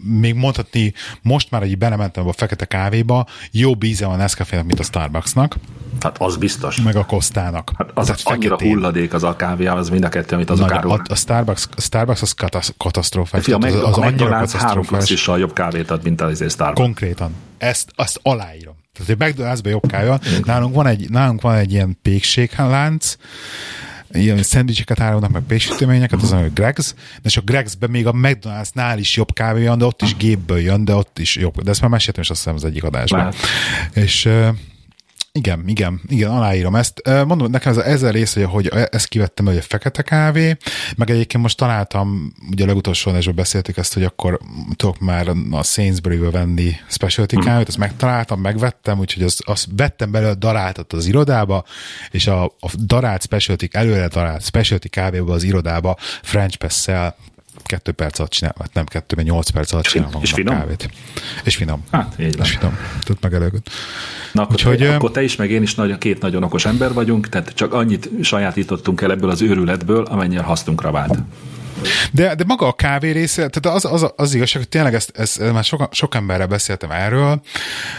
még 0.03 0.35
mondhatni, 0.35 0.93
most 1.21 1.51
már, 1.51 1.61
hogy 1.61 1.77
belementem 1.77 2.27
a 2.27 2.31
fekete 2.33 2.65
kávéba, 2.65 3.25
jobb 3.51 3.83
íze 3.83 4.05
van 4.05 4.13
a 4.13 4.17
Nescafé-nek, 4.17 4.65
mint 4.65 4.79
a 4.79 4.83
Starbucksnak, 4.83 5.55
Hát 6.01 6.15
az 6.21 6.37
biztos. 6.37 6.81
meg 6.81 6.95
a 6.95 7.05
Kostának. 7.05 7.71
Hát 7.77 7.91
az 7.93 8.05
Tehát 8.05 8.21
annyira 8.23 8.49
feketén. 8.55 8.73
hulladék 8.73 9.13
az 9.13 9.23
a 9.23 9.35
kávé, 9.35 9.65
az 9.65 9.89
mind 9.89 10.03
a 10.03 10.09
kettő, 10.09 10.35
amit 10.35 10.49
azok 10.49 10.71
árulnak. 10.71 11.05
a, 11.09 11.11
a, 11.11 11.15
Starbucks, 11.15 11.67
a 11.75 11.81
Starbucks 11.81 12.21
az 12.21 12.31
katasz, 12.31 12.73
katasztrófás. 12.77 13.43
Fia, 13.43 13.57
az, 13.57 13.73
az 13.73 13.97
a 13.97 14.01
annyira 14.01 14.29
katasztrófás. 14.29 14.87
klasszissal 14.87 15.39
jobb 15.39 15.53
kávét 15.53 15.91
ad, 15.91 16.03
mint 16.03 16.21
az 16.21 16.43
Starbucks. 16.49 16.81
Konkrétan. 16.81 17.31
Ezt, 17.57 17.91
azt 17.95 18.19
aláírom. 18.23 18.75
Tehát, 18.93 19.21
hogy 19.21 19.33
McDonald'sban 19.33 19.69
jobb 19.69 19.87
kávé 19.87 20.07
van. 20.07 20.19
Nálunk 20.43 20.75
van 20.75 20.87
egy, 20.87 21.09
nálunk 21.09 21.41
van 21.41 21.55
egy 21.55 21.71
ilyen 21.71 21.97
pékséglánc, 22.01 23.15
ilyen 24.11 24.43
szendvicseket 24.43 24.99
árulnak, 24.99 25.31
meg 25.31 25.41
péksüteményeket, 25.47 26.21
az 26.21 26.31
a 26.31 26.43
Greg's, 26.55 26.91
és 27.23 27.37
a 27.37 27.41
Greg's-ben 27.41 27.89
még 27.89 28.07
a 28.07 28.11
McDonald'snál 28.11 28.97
is 28.97 29.15
jobb 29.15 29.33
kávé 29.33 29.65
van, 29.65 29.77
de 29.77 29.85
ott 29.85 30.01
is 30.01 30.15
gépből 30.15 30.59
jön, 30.59 30.85
de 30.85 30.95
ott 30.95 31.19
is 31.19 31.35
jobb. 31.35 31.61
De 31.61 31.69
ezt 31.69 31.81
már 31.81 31.89
meséltem, 31.89 32.23
és 32.23 32.29
azt 32.29 32.39
hiszem 32.39 32.55
az 32.55 32.65
egyik 32.65 32.83
adásban. 32.83 33.19
Lehet. 33.19 33.35
És 33.93 34.29
igen, 35.31 35.63
igen, 35.67 36.01
igen, 36.07 36.31
aláírom 36.31 36.75
ezt. 36.75 37.01
Mondom, 37.25 37.51
nekem 37.51 37.71
ez 37.71 37.77
a 37.77 37.85
ezer 37.87 38.13
rész, 38.13 38.33
hogy, 38.33 38.43
hogy 38.43 38.67
ezt 38.91 39.07
kivettem, 39.07 39.45
hogy 39.45 39.57
a 39.57 39.61
fekete 39.61 40.01
kávé, 40.01 40.57
meg 40.95 41.09
egyébként 41.09 41.43
most 41.43 41.57
találtam, 41.57 42.33
ugye 42.51 42.63
a 42.63 42.67
legutolsó 42.67 43.11
adásban 43.11 43.35
beszéltük 43.35 43.77
ezt, 43.77 43.93
hogy 43.93 44.03
akkor 44.03 44.39
tudok 44.75 44.99
már 44.99 45.27
a 45.51 45.63
Sainsbury-ből 45.63 46.31
venni 46.31 46.71
specialty 46.87 47.35
Hm. 47.35 47.41
kávét, 47.41 47.67
azt 47.67 47.77
megtaláltam, 47.77 48.39
megvettem, 48.41 48.99
úgyhogy 48.99 49.23
azt, 49.23 49.41
azt 49.45 49.67
vettem 49.75 50.11
belőle 50.11 50.33
daráltat 50.33 50.93
az 50.93 51.05
irodába, 51.05 51.63
és 52.11 52.27
a, 52.27 52.43
a 52.43 52.71
darált 52.77 53.21
specialty, 53.21 53.65
előre 53.71 54.07
darált 54.07 54.43
specialty 54.43 54.87
kávéból 54.87 55.33
az 55.33 55.43
irodába 55.43 55.97
French 56.21 56.57
press 56.57 56.87
kettő 57.63 57.91
perc 57.91 58.19
alatt 58.19 58.31
csinál, 58.31 58.55
hát 58.59 58.73
nem 58.73 58.85
kettő, 58.85 59.15
mert 59.15 59.27
nyolc 59.27 59.49
perc 59.49 59.73
alatt 59.73 59.85
csinál 59.85 60.09
és 60.21 60.31
finom? 60.31 60.55
kávét. 60.55 60.89
És 61.43 61.55
finom. 61.55 61.83
Hát, 61.91 62.15
így 62.19 62.37
van. 62.37 62.45
És 62.45 62.51
finom. 62.51 62.77
Tudod 63.03 63.21
meg 63.21 63.33
előtt. 63.33 63.69
Na, 64.31 64.41
akkor, 64.41 64.53
Úgyhogy, 64.53 64.77
te, 64.77 64.95
akkor 64.95 65.11
te 65.11 65.23
is, 65.23 65.35
meg 65.35 65.51
én 65.51 65.61
is 65.61 65.75
nagy, 65.75 65.97
két 65.97 66.21
nagyon 66.21 66.43
okos 66.43 66.65
ember 66.65 66.93
vagyunk, 66.93 67.29
tehát 67.29 67.53
csak 67.53 67.73
annyit 67.73 68.09
sajátítottunk 68.21 69.01
el 69.01 69.11
ebből 69.11 69.29
az 69.29 69.41
őrületből, 69.41 70.03
amennyire 70.03 70.41
hasznunkra 70.41 70.91
vált. 70.91 71.19
De, 72.11 72.35
de 72.35 72.43
maga 72.43 72.67
a 72.67 72.73
kávé 72.73 73.11
része, 73.11 73.47
tehát 73.47 73.77
az, 73.77 73.85
az, 73.85 74.11
az 74.15 74.33
igazság, 74.33 74.61
hogy 74.61 74.69
tényleg 74.69 74.93
ezt, 74.93 75.17
ezt 75.17 75.51
már 75.51 75.63
sok, 75.63 75.87
sok 75.91 76.15
emberrel 76.15 76.47
beszéltem 76.47 76.91
erről, 76.91 77.41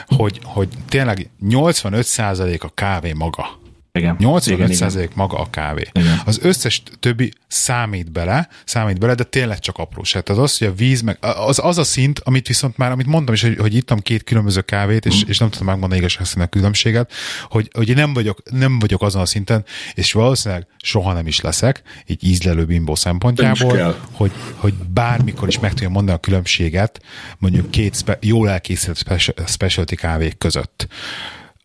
hogy, 0.07 0.41
hogy 0.45 0.69
tényleg 0.89 1.31
85% 1.43 2.61
a 2.61 2.71
kávé 2.75 3.13
maga. 3.13 3.60
Igen. 3.93 4.17
85% 4.21 4.47
igen, 4.47 4.71
igen. 4.71 5.09
maga 5.15 5.39
a 5.39 5.51
kávé. 5.51 5.89
Igen. 5.93 6.21
Az 6.25 6.39
összes 6.43 6.83
többi 7.01 7.33
számít 7.47 8.13
bele, 8.13 8.49
számít 8.65 8.99
bele, 8.99 9.15
de 9.15 9.25
tényleg 9.25 9.59
csak 9.59 9.79
apróság. 9.79 10.23
Tehát 10.23 10.43
az, 10.43 10.59
hogy 10.59 10.67
a 10.67 10.73
víz, 10.73 11.01
meg 11.01 11.19
az, 11.21 11.59
az 11.63 11.79
a 11.79 11.85
szint, 11.85 12.21
amit 12.25 12.47
viszont 12.47 12.77
már, 12.77 12.91
amit 12.91 13.07
mondtam 13.07 13.35
is, 13.35 13.43
hogy, 13.43 13.57
hogy 13.57 13.75
ittam 13.75 13.99
két 13.99 14.25
különböző 14.25 14.61
kávét, 14.61 15.07
és, 15.07 15.23
és 15.27 15.39
nem 15.39 15.51
tudom 15.51 15.67
megmondani 15.67 16.01
igazság 16.01 16.27
a 16.43 16.47
különbséget, 16.47 17.13
hogy, 17.49 17.71
hogy 17.73 17.89
én 17.89 17.95
nem 17.95 18.13
vagyok, 18.13 18.51
nem 18.51 18.79
vagyok 18.79 19.03
azon 19.03 19.23
a 19.23 19.27
szinten, 19.27 19.65
és 19.95 20.13
valószínűleg 20.13 20.67
soha 20.83 21.13
nem 21.13 21.27
is 21.27 21.41
leszek, 21.41 21.83
így 22.07 22.25
ízlelő 22.25 22.65
bimbó 22.65 22.95
szempontjából, 22.95 23.97
hogy, 24.13 24.33
hogy 24.55 24.75
bármikor 24.75 25.49
is 25.49 25.59
meg 25.59 25.71
tudjam 25.71 25.93
mondani 25.93 26.17
a 26.17 26.21
különbséget, 26.21 27.01
mondjuk 27.39 27.71
két 27.71 27.97
spe, 27.97 28.19
jól 28.21 28.49
elkészített 28.51 28.97
special, 28.97 29.47
specialty 29.47 29.95
kávék 29.95 30.39
között 30.39 30.89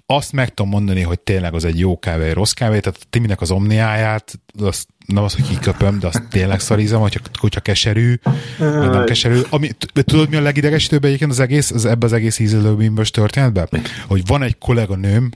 azt 0.06 0.32
meg 0.32 0.54
tudom 0.54 0.72
mondani, 0.72 1.02
hogy 1.02 1.20
tényleg 1.20 1.54
az 1.54 1.66
egy 1.66 1.80
jó 1.80 2.00
kávé, 2.00 2.28
egy 2.28 2.34
rossz 2.34 2.52
kávé, 2.52 2.80
tehát 2.80 3.00
a 3.02 3.06
Timinek 3.10 3.42
az 3.42 3.52
omniáját, 3.52 4.40
azt 4.60 4.88
nem 5.06 5.24
az, 5.24 5.34
hogy 5.34 5.48
kiköpöm, 5.48 6.00
de 6.00 6.08
azt 6.08 6.22
tényleg 6.30 6.60
szarizom, 6.60 7.02
hogyha, 7.02 7.20
hogyha 7.40 7.60
keserű, 7.62 8.20
vagy 8.58 8.90
nem 8.90 9.06
keserű. 9.06 9.40
Ami, 9.50 9.70
tudod, 9.94 10.30
mi 10.30 10.36
a 10.36 10.42
legidegesítőbb 10.42 11.06
egyébként 11.06 11.32
az 11.32 11.40
egész, 11.40 11.72
az 11.72 11.86
ebbe 11.86 12.06
az 12.06 12.14
egész 12.14 12.40
ízlelőbimbös 12.40 13.12
történetben? 13.12 13.68
Hogy 14.08 14.26
van 14.26 14.44
egy 14.44 14.58
kolléganőm, 14.58 15.32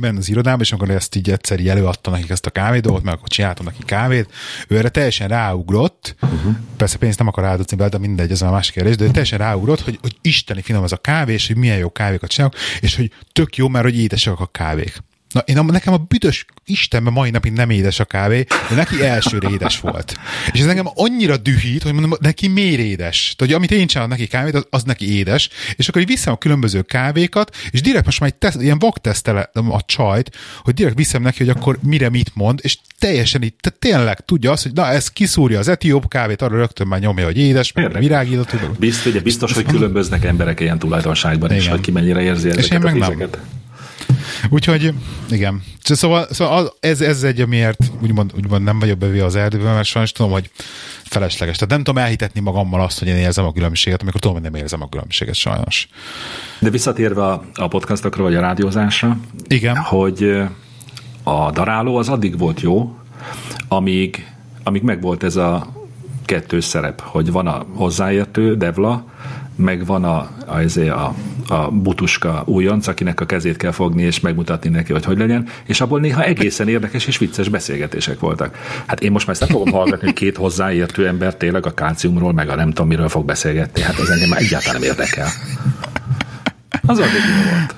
benne 0.00 0.18
az 0.18 0.28
irodában, 0.28 0.60
és 0.60 0.72
amikor 0.72 0.90
ezt 0.90 1.16
így 1.16 1.30
egyszer 1.30 1.60
így 1.60 1.68
előadta 1.68 2.10
nekik 2.10 2.30
ezt 2.30 2.46
a 2.46 2.50
kávé 2.50 2.78
dolgot, 2.78 3.02
mert 3.02 3.16
akkor 3.16 3.28
csináltam 3.28 3.64
neki 3.64 3.82
kávét, 3.84 4.30
ő 4.68 4.76
erre 4.76 4.88
teljesen 4.88 5.28
ráugrott, 5.28 6.16
uh-huh. 6.22 6.56
persze 6.76 6.98
pénzt 6.98 7.18
nem 7.18 7.28
akar 7.28 7.44
áldozni 7.44 7.76
bele, 7.76 7.88
de 7.88 7.98
mindegy, 7.98 8.30
ez 8.30 8.42
a 8.42 8.50
másik 8.50 8.74
kérdés, 8.74 8.96
de 8.96 9.04
ő 9.04 9.10
teljesen 9.10 9.38
ráugrott, 9.38 9.80
hogy, 9.80 9.98
hogy 10.00 10.16
isteni 10.20 10.62
finom 10.62 10.84
ez 10.84 10.92
a 10.92 10.96
kávé, 10.96 11.32
és 11.32 11.46
hogy 11.46 11.56
milyen 11.56 11.78
jó 11.78 11.92
kávékat 11.92 12.30
csinálok, 12.30 12.56
és 12.80 12.96
hogy 12.96 13.12
tök 13.32 13.56
jó, 13.56 13.68
mert 13.68 13.84
hogy 13.84 13.98
édesek 13.98 14.40
a 14.40 14.46
kávék. 14.46 15.02
Na, 15.32 15.40
én, 15.40 15.64
nekem 15.64 15.92
a 15.92 15.96
büdös 15.96 16.44
Istenben 16.64 17.12
mai 17.12 17.30
napig 17.30 17.52
nem 17.52 17.70
édes 17.70 18.00
a 18.00 18.04
kávé, 18.04 18.44
de 18.68 18.74
neki 18.74 19.02
elsőre 19.02 19.48
édes 19.50 19.80
volt. 19.80 20.18
És 20.52 20.60
ez 20.60 20.66
engem 20.66 20.88
annyira 20.94 21.36
dühít, 21.36 21.82
hogy 21.82 21.92
mondom, 21.92 22.12
neki 22.20 22.48
miért 22.48 22.80
édes? 22.80 23.34
Tehát, 23.36 23.36
hogy 23.38 23.52
amit 23.52 23.70
én 23.70 23.86
csinálok 23.86 24.10
neki 24.10 24.26
kávét, 24.26 24.54
az, 24.54 24.66
az 24.70 24.82
neki 24.82 25.16
édes, 25.16 25.48
és 25.76 25.88
akkor 25.88 26.00
így 26.00 26.06
viszem 26.06 26.32
a 26.32 26.36
különböző 26.36 26.82
kávékat, 26.82 27.56
és 27.70 27.80
direkt 27.80 28.04
most 28.04 28.20
már 28.20 28.30
egy 28.30 28.36
teszt, 28.38 28.60
ilyen 28.60 28.78
vaktesztelem 28.78 29.70
a 29.70 29.80
csajt, 29.86 30.36
hogy 30.62 30.74
direkt 30.74 30.96
viszem 30.96 31.22
neki, 31.22 31.38
hogy 31.38 31.48
akkor 31.48 31.78
mire 31.82 32.08
mit 32.08 32.30
mond, 32.34 32.58
és 32.62 32.78
teljesen 32.98 33.42
így, 33.42 33.54
tehát 33.60 33.78
tényleg 33.78 34.20
tudja 34.20 34.50
azt, 34.50 34.62
hogy 34.62 34.72
na, 34.72 34.86
ez 34.86 35.08
kiszúrja 35.08 35.58
az 35.58 35.68
etióp 35.68 36.08
kávét, 36.08 36.42
arra 36.42 36.56
rögtön 36.56 36.86
már 36.86 37.00
nyomja, 37.00 37.24
hogy 37.24 37.38
édes, 37.38 37.72
meg 37.72 37.98
virágított, 37.98 38.52
meg- 38.52 38.70
Biztos, 38.78 39.06
ugye 39.06 39.20
biztos, 39.20 39.52
hogy 39.52 39.64
különböznek 39.64 40.24
emberek 40.24 40.60
ilyen 40.60 40.78
tulajdonságban 40.78 41.52
Igen. 41.52 41.70
hogy 41.70 41.80
ki 41.80 41.90
mennyire 41.90 42.20
érzi 42.20 42.48
én 42.48 42.58
ezeket 42.58 42.82
meg 42.82 43.02
az 43.02 43.08
nem. 43.08 43.28
Úgyhogy, 44.50 44.94
igen. 45.30 45.62
Szóval, 45.82 46.26
szóval 46.30 46.58
az- 46.58 46.72
ez, 46.80 47.00
ez 47.00 47.22
egy, 47.22 47.40
amiért 47.40 47.78
úgymond, 48.02 48.32
úgymond 48.36 48.64
nem 48.64 48.78
vagyok 48.78 48.98
bevé 48.98 49.20
az 49.20 49.36
erdőben, 49.36 49.74
mert 49.74 49.86
sajnos 49.86 50.12
tudom, 50.12 50.32
hogy 50.32 50.50
felesleges. 51.02 51.54
Tehát 51.56 51.74
nem 51.74 51.82
tudom 51.82 52.02
elhitetni 52.02 52.40
magammal 52.40 52.80
azt, 52.80 52.98
hogy 52.98 53.08
én 53.08 53.16
érzem 53.16 53.44
a 53.44 53.52
különbséget, 53.52 54.02
amikor 54.02 54.20
tudom, 54.20 54.36
hogy 54.40 54.50
nem 54.50 54.60
érzem 54.60 54.82
a 54.82 54.88
különbséget 54.88 55.34
sajnos. 55.34 55.88
De 56.58 56.70
visszatérve 56.70 57.24
a, 57.26 57.44
a 57.54 57.68
podcastokra, 57.68 58.22
vagy 58.22 58.34
a 58.34 58.40
rádiózásra, 58.40 59.18
Igen. 59.48 59.76
hogy 59.76 60.42
a 61.22 61.50
daráló 61.50 61.96
az 61.96 62.08
addig 62.08 62.38
volt 62.38 62.60
jó, 62.60 62.94
amíg, 63.68 64.26
amíg 64.62 64.82
megvolt 64.82 65.22
ez 65.22 65.36
a 65.36 65.72
kettős 66.24 66.64
szerep, 66.64 67.00
hogy 67.00 67.32
van 67.32 67.46
a 67.46 67.66
hozzáértő, 67.74 68.56
Devla, 68.56 69.04
meg 69.60 69.86
van 69.86 70.04
a, 70.04 70.30
a, 70.46 70.58
ezé 70.58 70.88
a, 70.88 71.14
a 71.48 71.70
butuska 71.70 72.42
újonc, 72.46 72.86
akinek 72.86 73.20
a 73.20 73.26
kezét 73.26 73.56
kell 73.56 73.70
fogni 73.70 74.02
és 74.02 74.20
megmutatni 74.20 74.70
neki, 74.70 74.92
hogy 74.92 75.04
hogy 75.04 75.18
legyen, 75.18 75.48
és 75.66 75.80
abból 75.80 76.00
néha 76.00 76.22
egészen 76.22 76.68
érdekes 76.68 77.06
és 77.06 77.18
vicces 77.18 77.48
beszélgetések 77.48 78.20
voltak. 78.20 78.56
Hát 78.86 79.00
én 79.00 79.10
most 79.10 79.26
már 79.26 79.36
ezt 79.40 79.48
nem 79.48 79.58
fogom 79.58 79.74
hallgatni, 79.74 80.06
hogy 80.06 80.16
két 80.16 80.36
hozzáértő 80.36 81.06
ember 81.06 81.34
tényleg 81.34 81.66
a 81.66 81.74
kálciumról, 81.74 82.32
meg 82.32 82.48
a 82.48 82.54
nem 82.54 82.68
tudom 82.68 82.88
miről 82.88 83.08
fog 83.08 83.24
beszélgetni, 83.24 83.82
hát 83.82 83.98
ez 83.98 84.08
engem 84.08 84.28
már 84.28 84.40
egyáltalán 84.40 84.80
nem 84.80 84.90
érdekel. 84.90 85.28
Az 86.86 86.98
addig 86.98 87.12
jó 87.12 87.50
volt. 87.50 87.74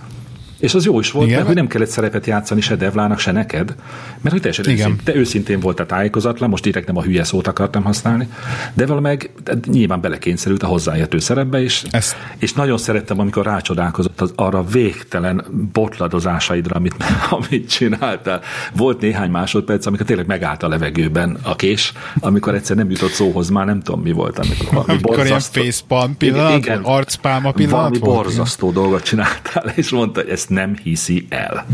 És 0.58 0.74
az 0.74 0.84
jó 0.84 0.98
is 0.98 1.10
volt, 1.10 1.26
Igen. 1.26 1.36
mert 1.36 1.48
hogy 1.48 1.56
nem 1.56 1.66
kellett 1.66 1.88
szerepet 1.88 2.26
játszani 2.26 2.60
se 2.60 2.76
Devlának, 2.76 3.18
se 3.18 3.32
neked, 3.32 3.74
mert 4.22 4.30
hogy 4.34 4.40
teljesen 4.40 4.64
Igen. 4.64 4.76
őszintén, 4.78 5.04
te 5.14 5.20
őszintén 5.20 5.60
voltál 5.60 5.86
tájékozatlan, 5.86 6.48
most 6.50 6.62
direkt 6.62 6.86
nem 6.86 6.96
a 6.96 7.02
hülye 7.02 7.24
szót 7.24 7.46
akartam 7.46 7.82
használni, 7.82 8.28
Devla 8.74 9.00
meg 9.00 9.30
hát 9.46 9.66
nyilván 9.66 10.00
belekényszerült 10.00 10.62
a 10.62 10.66
hozzáértő 10.66 11.18
szerepbe, 11.18 11.62
és, 11.62 11.82
Ezt- 11.90 12.16
és 12.38 12.52
nagyon 12.52 12.78
szerettem, 12.78 13.18
amikor 13.18 13.44
rácsodálkozott 13.44 14.20
az 14.20 14.32
arra 14.36 14.64
végtelen 14.64 15.44
botladozásaidra, 15.72 16.76
amit, 16.76 16.94
amit 17.30 17.68
csináltál. 17.70 18.40
Volt 18.76 19.00
néhány 19.00 19.30
másodperc, 19.30 19.86
amikor 19.86 20.06
tényleg 20.06 20.26
megállt 20.26 20.62
a 20.62 20.68
levegőben 20.68 21.38
a 21.42 21.56
kés, 21.56 21.92
amikor 22.20 22.54
egyszer 22.54 22.76
nem 22.76 22.90
jutott 22.90 23.10
szóhoz, 23.10 23.48
már 23.48 23.66
nem 23.66 23.80
tudom 23.80 24.00
mi 24.00 24.12
volt, 24.12 24.38
amikor 24.38 24.66
valami 24.70 24.90
Amikor 24.90 25.14
ilyen 25.14 25.26
borzasztó- 25.28 25.62
facepalm 25.62 26.16
pillanat 26.16 26.66
volt, 26.66 26.80
arcpálma 26.82 27.52
pillanat 27.52 27.76
valami 27.78 27.98
volt? 27.98 28.14
borzasztó 28.16 28.70
dolgot 28.70 29.02
csináltál, 29.02 29.72
és 29.74 29.90
mondta, 29.90 30.20
hogy 30.20 30.30
ezt 30.30 30.48
nem 30.48 30.76
hiszi 30.82 31.26
el. 31.28 31.66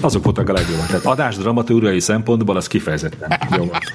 Azok 0.00 0.24
voltak 0.24 0.48
a 0.48 0.52
legjobbak. 0.52 0.86
Tehát 0.86 1.04
adás 1.04 1.36
dramaturgiai 1.68 2.00
szempontból 2.00 2.56
az 2.56 2.66
kifejezetten 2.66 3.38
jó 3.56 3.64
volt. 3.64 3.92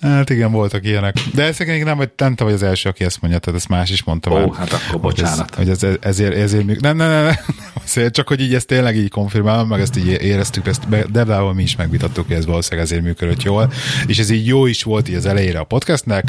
Hát 0.00 0.30
igen, 0.30 0.52
voltak 0.52 0.86
ilyenek. 0.86 1.16
De 1.34 1.42
ezt 1.42 1.60
egyébként 1.60 1.84
nem, 1.86 1.96
hogy 1.96 2.10
nem 2.16 2.34
te 2.34 2.44
vagy 2.44 2.52
az 2.52 2.62
első, 2.62 2.88
aki 2.88 3.04
ezt 3.04 3.20
mondja, 3.20 3.38
tehát 3.40 3.60
ezt 3.60 3.68
más 3.68 3.90
is 3.90 4.04
mondta 4.04 4.30
Ó, 4.30 4.34
már. 4.34 4.48
hát 4.58 4.72
akkor 4.72 5.00
hogy 5.00 5.12
ez- 5.22 5.28
bocsánat. 5.30 5.54
Hogy 5.54 5.68
ez, 5.68 5.86
ezért, 6.00 6.34
ezért 6.34 6.64
műk... 6.64 6.80
Nem, 6.80 6.96
nem, 6.96 7.08
nem, 7.10 7.24
nem, 7.24 7.34
beszél, 7.80 8.10
csak 8.10 8.28
hogy 8.28 8.40
így 8.40 8.54
ezt 8.54 8.66
tényleg 8.66 8.96
így 8.96 9.10
konfirmálom, 9.10 9.68
meg 9.68 9.80
ezt 9.80 9.96
így 9.96 10.06
éreztük, 10.08 10.66
ezt 10.66 11.10
Devlával 11.10 11.54
mi 11.54 11.62
is 11.62 11.76
megvitattuk, 11.76 12.26
hogy 12.26 12.36
ez 12.36 12.46
valószínűleg 12.46 12.84
ezért 12.84 13.02
működött 13.02 13.42
jól, 13.42 13.72
és 14.06 14.18
ez 14.18 14.30
így 14.30 14.46
jó 14.46 14.66
is 14.66 14.82
volt 14.82 15.08
így 15.08 15.14
az 15.14 15.26
elejére 15.26 15.58
a 15.58 15.64
podcastnek, 15.64 16.24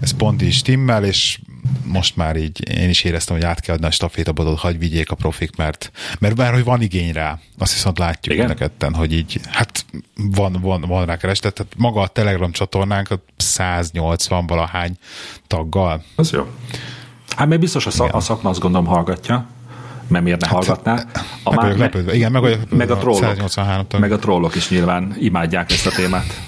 ez 0.00 0.10
pont 0.10 0.42
is 0.42 0.56
stimmel, 0.56 1.04
és 1.04 1.38
most 1.84 2.16
már 2.16 2.36
így 2.36 2.78
én 2.78 2.88
is 2.88 3.04
éreztem, 3.04 3.36
hogy 3.36 3.44
át 3.44 3.60
kell 3.60 3.74
adni 3.74 3.86
a 3.86 3.90
stafétabadot, 3.90 4.58
hagy 4.58 4.78
vigyék 4.78 5.10
a 5.10 5.14
profik, 5.14 5.56
mert, 5.56 5.90
mert 6.18 6.36
már, 6.36 6.52
hogy 6.52 6.64
van 6.64 6.82
igény 6.82 7.12
rá, 7.12 7.38
azt 7.58 7.72
viszont 7.72 7.98
látjuk 7.98 8.34
Igen? 8.34 8.92
hogy 8.92 9.12
így, 9.12 9.40
hát 9.50 9.84
van, 10.14 10.58
van, 10.60 10.80
van 10.80 11.06
rá 11.06 11.16
kerestet, 11.16 11.54
tehát 11.54 11.72
maga 11.76 12.00
a 12.00 12.06
Telegram 12.06 12.52
csatornánk 12.52 13.08
180 13.36 14.46
valahány 14.46 14.96
taggal. 15.46 16.02
Az 16.14 16.30
jó. 16.30 16.46
Hát 17.36 17.48
még 17.48 17.58
biztos 17.58 17.86
a, 17.86 17.90
szak, 17.90 18.14
a 18.14 18.20
szakma 18.20 18.50
azt 18.50 18.60
gondolom 18.60 18.86
hallgatja, 18.86 19.46
mert 20.06 20.24
miért 20.24 20.40
ne 20.40 20.46
hát, 20.46 20.56
hallgatná. 20.56 21.04
A 21.42 21.54
meg, 21.54 21.78
má, 21.78 21.88
meg, 21.92 22.14
igen, 22.14 22.32
meg, 22.32 22.44
a, 22.44 22.56
meg 22.68 22.90
a 22.90 22.96
trollok, 22.96 23.98
meg 23.98 24.12
a 24.12 24.18
trollok 24.18 24.54
is 24.54 24.68
nyilván 24.68 25.16
imádják 25.18 25.70
ezt 25.70 25.86
a 25.86 25.90
témát. 25.90 26.40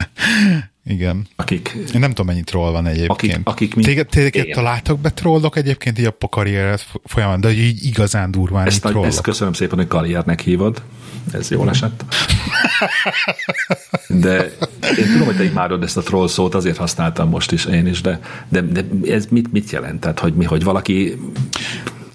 Igen. 0.84 1.26
Akik, 1.36 1.76
Én 1.94 2.00
nem 2.00 2.08
tudom, 2.08 2.26
mennyi 2.26 2.42
troll 2.42 2.70
van 2.70 2.86
egyébként. 2.86 3.32
Akik, 3.32 3.48
akik 3.48 3.74
mi, 3.74 3.82
Téged, 3.82 4.06
téged 4.06 4.48
találtak 4.48 4.98
be 4.98 5.10
trollok 5.10 5.56
egyébként 5.56 5.98
így 5.98 6.04
a 6.18 6.28
karriered 6.28 6.80
folyamán, 7.04 7.40
de 7.40 7.52
így 7.52 7.84
igazán 7.84 8.30
durván 8.30 8.66
ezt, 8.66 8.80
trollok. 8.80 9.04
Ezt 9.04 9.20
köszönöm 9.20 9.52
szépen, 9.52 9.78
hogy 9.78 9.86
karriernek 9.86 10.40
hívod. 10.40 10.82
Ez 11.32 11.50
jól 11.50 11.68
esett. 11.68 12.04
De 14.08 14.52
én 14.98 15.06
tudom, 15.12 15.24
hogy 15.24 15.36
te 15.36 15.44
imádod 15.44 15.82
ezt 15.82 15.96
a 15.96 16.02
troll 16.02 16.28
szót, 16.28 16.54
azért 16.54 16.76
használtam 16.76 17.28
most 17.28 17.52
is 17.52 17.64
én 17.64 17.86
is, 17.86 18.00
de, 18.00 18.20
de, 18.48 18.60
de 18.60 18.84
ez 19.12 19.26
mit, 19.30 19.52
mit 19.52 19.70
jelent? 19.70 20.00
Tehát, 20.00 20.18
hogy 20.18 20.34
mi, 20.34 20.44
hogy 20.44 20.64
valaki 20.64 21.18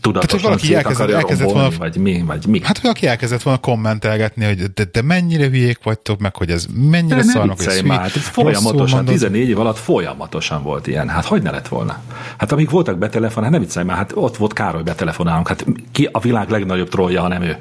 tudatosan 0.06 0.40
Tehát, 0.40 0.62
valaki 0.62 0.76
elkezdett, 0.76 1.10
elkezdett 1.10 1.52
volna, 1.52 1.70
vagy 1.78 1.98
mi, 1.98 2.24
vagy 2.26 2.46
mi. 2.48 2.60
Hát, 2.64 2.74
hogy 2.74 2.82
valaki 2.82 3.08
elkezdett 3.08 3.42
volna 3.42 3.60
kommentelgetni, 3.60 4.46
hogy 4.46 4.64
de, 4.64 4.84
de 4.92 5.02
mennyire 5.02 5.48
hülyék 5.48 5.80
vagytok, 5.84 6.20
meg 6.20 6.36
hogy 6.36 6.50
ez 6.50 6.66
mennyire 6.74 7.16
de 7.16 7.24
szarnak, 7.24 7.58
hogy 7.58 7.68
ez 7.68 7.82
már, 7.82 8.00
hát 8.00 8.12
folyamatosan, 8.12 9.06
14 9.06 9.50
év 9.50 9.60
alatt 9.60 9.78
folyamatosan 9.78 10.64
volt 10.64 10.88
ilyen. 10.88 11.10
Hát 11.10 11.26
hogy 11.26 11.42
ne 11.42 11.52
lett 11.52 11.68
volna? 11.68 12.02
Hát 12.38 12.52
amíg 12.52 12.70
voltak 12.70 12.98
betelefon, 12.98 13.44
hát 13.44 13.52
nem 13.52 13.62
viccelj 13.62 13.86
már, 13.86 13.98
hát 13.98 14.12
ott 14.16 14.38
volt 14.38 14.54
Károly 14.54 14.84
betelefonálunk, 14.84 15.48
hát 15.48 15.66
ki 15.92 16.10
a 16.12 16.20
világ 16.20 16.50
legnagyobb 16.50 16.90
trollja, 16.90 17.22
ha 17.22 17.28
nem 17.28 17.42
ő. 17.42 17.58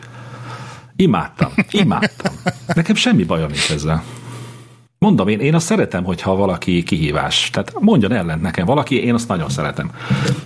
Imádtam, 0.97 1.53
imádtam. 1.70 2.32
Nekem 2.74 2.95
semmi 2.95 3.24
bajom 3.24 3.51
nincs 3.51 3.70
ezzel. 3.70 4.03
Mondom, 5.05 5.28
én, 5.28 5.40
én 5.40 5.55
azt 5.55 5.66
szeretem, 5.66 6.05
hogyha 6.05 6.34
valaki 6.34 6.82
kihívás. 6.82 7.50
Tehát 7.50 7.80
mondjon 7.80 8.12
ellent 8.12 8.42
nekem 8.42 8.66
valaki, 8.66 9.05
én 9.05 9.14
azt 9.14 9.28
nagyon 9.28 9.48
szeretem. 9.48 9.90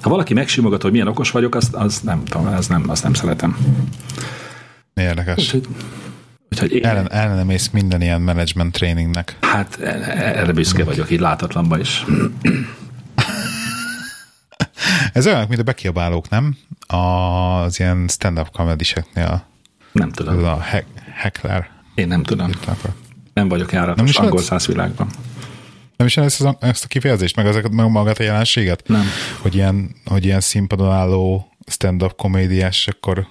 Ha 0.01 0.11
valaki 0.11 0.35
megsimogat, 0.35 0.83
hogy 0.83 0.91
milyen 0.91 1.09
okos 1.09 1.31
vagyok, 1.31 1.55
azt, 1.55 1.75
az 1.75 2.01
nem 2.01 2.25
tudom, 2.25 2.47
az 2.47 2.67
nem, 2.67 2.85
azt 2.89 3.03
nem 3.03 3.15
szeretem. 3.15 3.57
Érdekes. 4.95 5.39
Úgyhogy, 5.39 5.67
úgyhogy 6.51 6.73
én... 6.73 6.85
Ellen, 6.85 7.13
ellenem 7.13 7.51
ész 7.51 7.71
minden 7.71 8.03
ilyen 8.03 8.21
management 8.21 8.73
trainingnek. 8.73 9.37
Hát 9.41 9.81
e, 9.81 9.89
erre 10.39 10.53
büszke 10.53 10.85
vagyok, 10.85 11.11
így 11.11 11.21
látatlanban 11.21 11.81
is. 11.81 12.05
Ez 15.13 15.27
olyan, 15.27 15.45
mint 15.49 15.61
a 15.61 15.63
bekiabálók, 15.63 16.29
nem? 16.29 16.57
Az 16.87 17.79
ilyen 17.81 18.09
stand-up 18.09 18.51
comedy-seknél. 18.53 19.47
Nem 19.93 20.11
tudom. 20.11 20.45
A 20.45 20.59
heckler. 21.15 21.71
Én 21.95 22.09
nem 22.09 22.23
tudom. 22.23 22.51
Nem 23.39 23.49
vagyok 23.49 23.73
járatos 23.73 24.17
nem 24.17 24.25
angol 24.25 24.43
száz 24.43 24.67
világban. 24.67 25.09
Nem 25.97 26.07
is 26.07 26.17
ezt, 26.17 26.45
ezt 26.61 26.85
a 26.85 26.87
kifejezést, 26.87 27.37
meg, 27.37 27.47
ezeket, 27.47 27.73
meg 27.73 27.91
magát 27.91 28.19
a 28.19 28.23
jelenséget? 28.23 28.83
Nem. 28.87 29.05
Hogy 29.41 29.55
ilyen, 29.55 29.95
hogy 30.05 30.25
ilyen 30.25 30.41
színpadon 30.41 30.93
álló 30.93 31.53
stand-up 31.67 32.17
komédiás, 32.17 32.89
akkor 32.89 33.27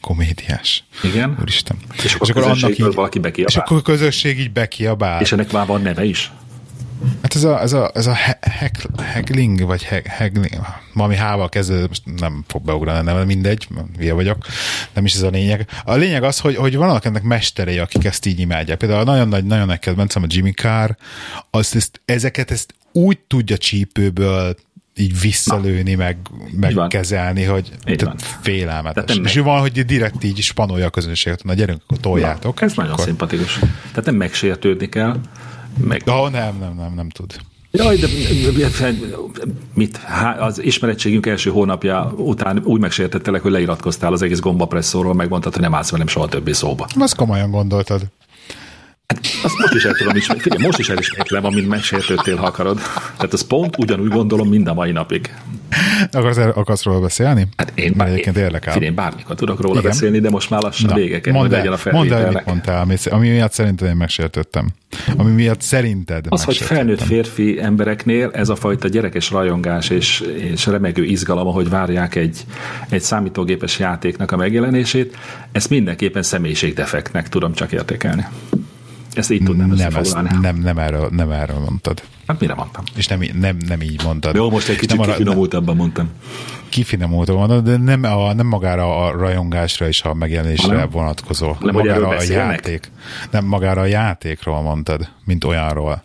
komédiás. 0.00 0.84
Igen. 1.02 1.36
Úristen. 1.40 1.76
És 2.02 2.14
akkor, 2.14 2.28
és 2.28 2.34
akkor 2.34 2.50
annak 2.50 2.78
így, 2.78 2.94
valaki 2.94 3.18
bekiabál. 3.18 3.54
És 3.54 3.56
akkor 3.56 3.76
a 3.76 3.82
közösség 3.82 4.38
így 4.38 4.52
bekiabál. 4.52 5.20
És 5.20 5.32
ennek 5.32 5.52
már 5.52 5.66
van 5.66 5.82
neve 5.82 6.04
is? 6.04 6.32
Hát 7.22 7.34
ez 7.34 7.44
a, 7.44 7.60
ez 7.60 7.72
a, 7.72 7.90
ez 7.94 8.06
a 8.06 8.16
hegling, 9.00 9.60
vagy 9.60 9.82
hegling, 10.04 10.60
valami 10.94 11.16
hával 11.16 11.48
kezdő, 11.48 11.86
most 11.86 12.02
nem 12.16 12.44
fog 12.46 12.64
beugrani, 12.64 13.04
nem 13.04 13.26
mindegy, 13.26 13.68
hülye 13.98 14.12
vagyok, 14.12 14.46
nem 14.92 15.04
is 15.04 15.14
ez 15.14 15.22
a 15.22 15.30
lényeg. 15.30 15.68
A 15.84 15.94
lényeg 15.94 16.22
az, 16.22 16.38
hogy, 16.38 16.56
hogy 16.56 16.76
vannak 16.76 17.04
ennek 17.04 17.22
mesterei, 17.22 17.78
akik 17.78 18.04
ezt 18.04 18.26
így 18.26 18.40
imádják. 18.40 18.78
Például 18.78 19.04
nagyon 19.04 19.28
nagy, 19.28 19.44
nagyon 19.44 19.66
nagy 19.66 19.78
kedvencem 19.78 20.22
a 20.22 20.26
Jimmy 20.28 20.50
Carr, 20.50 20.90
azt, 21.50 21.74
ezt, 21.74 22.00
ezeket 22.04 22.50
ezt 22.50 22.74
úgy 22.92 23.18
tudja 23.18 23.56
csípőből 23.56 24.56
így 24.96 25.20
visszalőni, 25.20 25.94
meg, 25.94 26.16
meg 26.56 26.86
kezelni, 26.88 27.42
hogy 27.44 27.72
félelmetes. 28.40 29.04
Tehát 29.04 29.26
és 29.26 29.36
van, 29.36 29.60
hogy 29.60 29.84
direkt 29.84 30.24
így 30.24 30.40
spanolja 30.40 30.86
a 30.86 30.90
közönséget, 30.90 31.44
na 31.44 31.54
gyerünk, 31.54 31.82
akkor 31.82 31.98
toljátok. 31.98 32.60
Na, 32.60 32.66
ez 32.66 32.74
nagyon 32.74 32.92
akkor... 32.92 33.04
szimpatikus. 33.04 33.58
Tehát 33.88 34.04
nem 34.04 34.14
megsértődni 34.14 34.88
kell, 34.88 35.16
meg... 35.78 36.02
Oh, 36.06 36.30
nem, 36.30 36.56
nem, 36.60 36.74
nem, 36.76 36.94
nem 36.94 37.08
tud. 37.08 37.36
Jaj, 37.70 37.96
de 37.96 38.06
mit? 39.74 40.00
Az 40.38 40.62
ismerettségünk 40.62 41.26
első 41.26 41.50
hónapja 41.50 42.12
után 42.16 42.60
úgy 42.64 42.80
megsértettelek, 42.80 43.42
hogy 43.42 43.50
leiratkoztál 43.50 44.12
az 44.12 44.22
egész 44.22 44.40
gombapresszorról, 44.40 45.14
megmondtad, 45.14 45.52
hogy 45.52 45.62
nem 45.62 45.74
állsz 45.74 45.90
velem 45.90 46.06
soha 46.06 46.28
többé 46.28 46.52
szóba. 46.52 46.86
Azt 46.98 47.16
komolyan 47.16 47.50
gondoltad. 47.50 48.02
Hát, 49.12 49.26
azt 49.42 49.58
most 49.58 49.74
is 49.74 49.84
el 49.84 49.92
tudom 49.92 50.16
ismerni. 50.16 50.42
Figyelj, 50.42 50.64
most 50.64 50.78
is 50.78 50.88
elismétlem, 50.88 51.44
amint 51.44 51.68
megsértődtél, 51.68 52.36
ha 52.36 52.46
akarod. 52.46 52.80
Tehát 53.16 53.32
az 53.32 53.46
pont 53.46 53.78
ugyanúgy 53.78 54.08
gondolom 54.08 54.48
mind 54.48 54.68
a 54.68 54.74
mai 54.74 54.92
napig. 54.92 55.34
Akarsz, 56.12 56.36
akarsz 56.36 56.82
róla 56.82 57.00
beszélni? 57.00 57.46
Hát 57.56 57.72
én 57.74 57.92
bár, 57.96 58.08
egyébként 58.08 58.36
érdekel. 58.36 58.72
Figyelj, 58.72 58.94
bármikor 58.94 59.36
tudok 59.36 59.60
róla 59.60 59.78
Igen? 59.78 59.90
beszélni, 59.90 60.18
de 60.18 60.30
most 60.30 60.50
már 60.50 60.62
lassan 60.62 60.90
Na, 61.24 61.32
mondd 61.32 61.54
el, 61.54 61.72
a 61.72 61.78
mondd 61.90 62.12
el, 62.12 62.28
mit 62.28 62.44
mondtál, 62.44 62.86
ami, 63.10 63.28
miatt 63.28 63.52
szerinted 63.52 63.88
én 63.88 63.96
megsértődtem. 63.96 64.68
Ami 65.16 65.30
miatt 65.30 65.60
szerinted 65.60 66.26
Az, 66.28 66.44
hogy 66.44 66.56
felnőtt 66.56 67.02
férfi 67.02 67.60
embereknél 67.60 68.30
ez 68.32 68.48
a 68.48 68.54
fajta 68.54 68.88
gyerekes 68.88 69.30
rajongás 69.30 69.90
és, 69.90 70.20
és 70.20 70.66
remegő 70.66 71.04
izgalom, 71.04 71.52
hogy 71.52 71.68
várják 71.68 72.14
egy, 72.14 72.44
egy 72.88 73.02
számítógépes 73.02 73.78
játéknak 73.78 74.32
a 74.32 74.36
megjelenését, 74.36 75.16
ezt 75.52 75.70
mindenképpen 75.70 76.22
személyiségdefektnek 76.22 77.28
tudom 77.28 77.52
csak 77.52 77.72
értékelni. 77.72 78.26
Ezt 79.14 79.30
így 79.30 79.42
tudnám 79.42 79.68
nem, 79.68 79.94
ezt, 79.94 80.14
nem, 80.40 80.56
nem, 80.56 80.78
erről, 80.78 81.08
nem 81.10 81.30
erről 81.30 81.58
mondtad. 81.58 82.02
Hát 82.26 82.40
mire 82.40 82.54
mondtam? 82.54 82.84
És 82.96 83.06
nem, 83.06 83.20
nem, 83.40 83.56
nem 83.66 83.80
így 83.80 84.02
mondtad. 84.04 84.34
Jó, 84.34 84.50
most 84.50 84.68
egy 84.68 84.76
kicsit 84.76 85.00
kifinomultabban 85.00 85.76
mondtam. 85.76 86.10
Kifinomultabban 86.68 87.48
mondtad, 87.48 87.74
de 87.74 87.84
nem, 87.84 88.04
a, 88.04 88.32
nem 88.32 88.46
magára 88.46 89.06
a 89.06 89.10
rajongásra 89.10 89.88
és 89.88 90.02
a 90.02 90.14
megjelenésre 90.14 90.76
nem. 90.76 90.90
vonatkozó. 90.90 91.56
Nem, 91.60 91.74
magára 91.74 92.08
a 92.08 92.22
játék. 92.22 92.90
Nem 93.30 93.44
magára 93.44 93.80
a 93.80 93.86
játékról 93.86 94.62
mondtad, 94.62 95.08
mint 95.24 95.44
olyanról. 95.44 96.04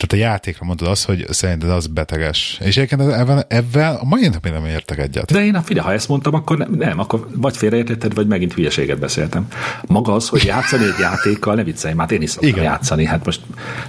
Tehát 0.00 0.26
a 0.26 0.30
játékra 0.30 0.66
mondtad 0.66 0.88
azt, 0.88 1.04
hogy 1.04 1.26
szerinted 1.30 1.70
az 1.70 1.86
beteges. 1.86 2.58
És 2.60 2.76
egyébként 2.76 3.12
ebben, 3.12 3.44
ebben 3.48 3.94
a 3.94 4.04
mai 4.04 4.28
napig 4.28 4.52
nem 4.52 4.64
értek 4.64 4.98
egyet. 4.98 5.32
De 5.32 5.44
én, 5.44 5.54
a 5.54 5.62
figyelj, 5.62 5.86
ha 5.86 5.92
ezt 5.92 6.08
mondtam, 6.08 6.34
akkor 6.34 6.58
nem, 6.58 6.74
nem 6.74 6.98
akkor 6.98 7.26
vagy 7.34 7.56
félreértetted, 7.56 8.14
vagy 8.14 8.26
megint 8.26 8.52
hülyeséget 8.52 8.98
beszéltem. 8.98 9.46
Maga 9.86 10.12
az, 10.12 10.28
hogy 10.28 10.44
játszani 10.44 10.84
egy 10.84 10.98
játékkal, 11.00 11.54
ne 11.54 11.64
viccelj, 11.64 11.94
már 11.94 12.12
én 12.12 12.22
is 12.22 12.30
szoktam 12.30 12.50
Igen. 12.50 12.64
játszani. 12.64 13.04
Hát 13.04 13.24
most 13.24 13.40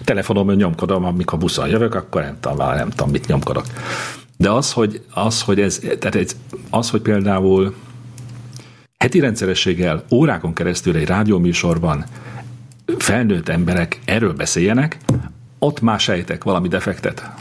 telefonomon 0.04 0.56
nyomkodom, 0.56 1.06
amikor 1.06 1.40
buszon 1.40 1.68
jövök, 1.68 1.96
akkor 1.96 2.22
nem 2.22 2.38
tudom, 2.40 2.58
nem 2.58 2.90
tudom, 2.90 3.10
mit 3.10 3.28
nyomkodok. 3.28 3.66
De 4.38 4.50
az, 4.50 4.72
hogy, 4.72 5.02
az, 5.14 5.42
hogy 5.42 5.60
ez, 5.60 5.80
tehát 6.00 6.16
ez, 6.16 6.36
az, 6.70 6.90
hogy 6.90 7.02
például 7.02 7.76
heti 8.98 9.20
rendszerességgel 9.20 10.04
órákon 10.12 10.54
keresztül 10.54 10.96
egy 10.96 11.08
rádióműsorban 11.08 12.06
felnőtt 12.98 13.50
emberek 13.50 14.00
erről 14.06 14.34
beszéljenek, 14.34 14.98
ott 15.64 15.82
már 15.82 16.00
sejtek 16.00 16.44
valami 16.44 16.68
defektet. 16.68 17.32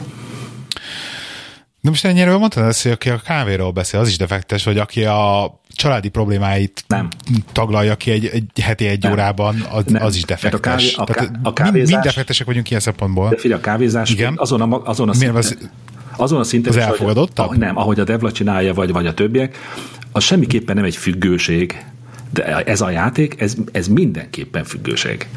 De 1.81 1.89
most 1.89 2.05
ennyire 2.05 2.37
mondtad 2.37 2.67
ezt, 2.67 2.83
hogy 2.83 2.91
aki 2.91 3.09
a 3.09 3.21
kávéról 3.25 3.71
beszél, 3.71 3.99
az 3.99 4.07
is 4.07 4.17
defektes, 4.17 4.63
vagy 4.63 4.77
aki 4.77 5.05
a 5.05 5.59
családi 5.69 6.09
problémáit 6.09 6.83
nem. 6.87 7.07
taglalja 7.51 7.95
ki 7.95 8.11
egy, 8.11 8.25
egy 8.25 8.59
heti 8.61 8.87
egy 8.87 9.01
nem. 9.01 9.11
órában, 9.11 9.65
az, 9.71 9.83
nem. 9.87 10.03
az 10.03 10.15
is 10.15 10.25
defektes. 10.25 10.95
A, 10.95 11.03
kávé, 11.03 11.27
a, 11.27 11.31
ká, 11.31 11.39
a 11.43 11.53
kávézás, 11.53 11.73
mind, 11.73 11.89
mind 11.89 12.03
defektesek 12.03 12.45
vagyunk 12.45 12.69
ilyen 12.69 12.81
szempontból. 12.81 13.29
De 13.29 13.37
figyelj, 13.37 13.59
a 13.59 13.63
kávézás 13.63 14.11
Igen? 14.11 14.33
azon 14.37 14.61
a, 14.61 14.81
azon 14.83 15.09
a 15.09 15.13
szinten, 15.13 15.35
az, 15.35 15.57
azon 16.15 16.39
a 16.39 16.43
szinten, 16.43 16.71
az 16.71 16.77
elfogadott? 16.77 17.39
Ahogy, 17.39 17.57
nem, 17.57 17.77
ahogy 17.77 17.99
a 17.99 18.03
Devla 18.03 18.31
csinálja, 18.31 18.73
vagy, 18.73 18.91
vagy 18.91 19.05
a 19.05 19.13
többiek, 19.13 19.57
az 20.11 20.23
semmiképpen 20.23 20.75
nem 20.75 20.85
egy 20.85 20.95
függőség. 20.95 21.85
De 22.33 22.63
ez 22.63 22.81
a 22.81 22.89
játék, 22.89 23.41
ez, 23.41 23.55
ez 23.71 23.87
mindenképpen 23.87 24.63
függőség. 24.63 25.27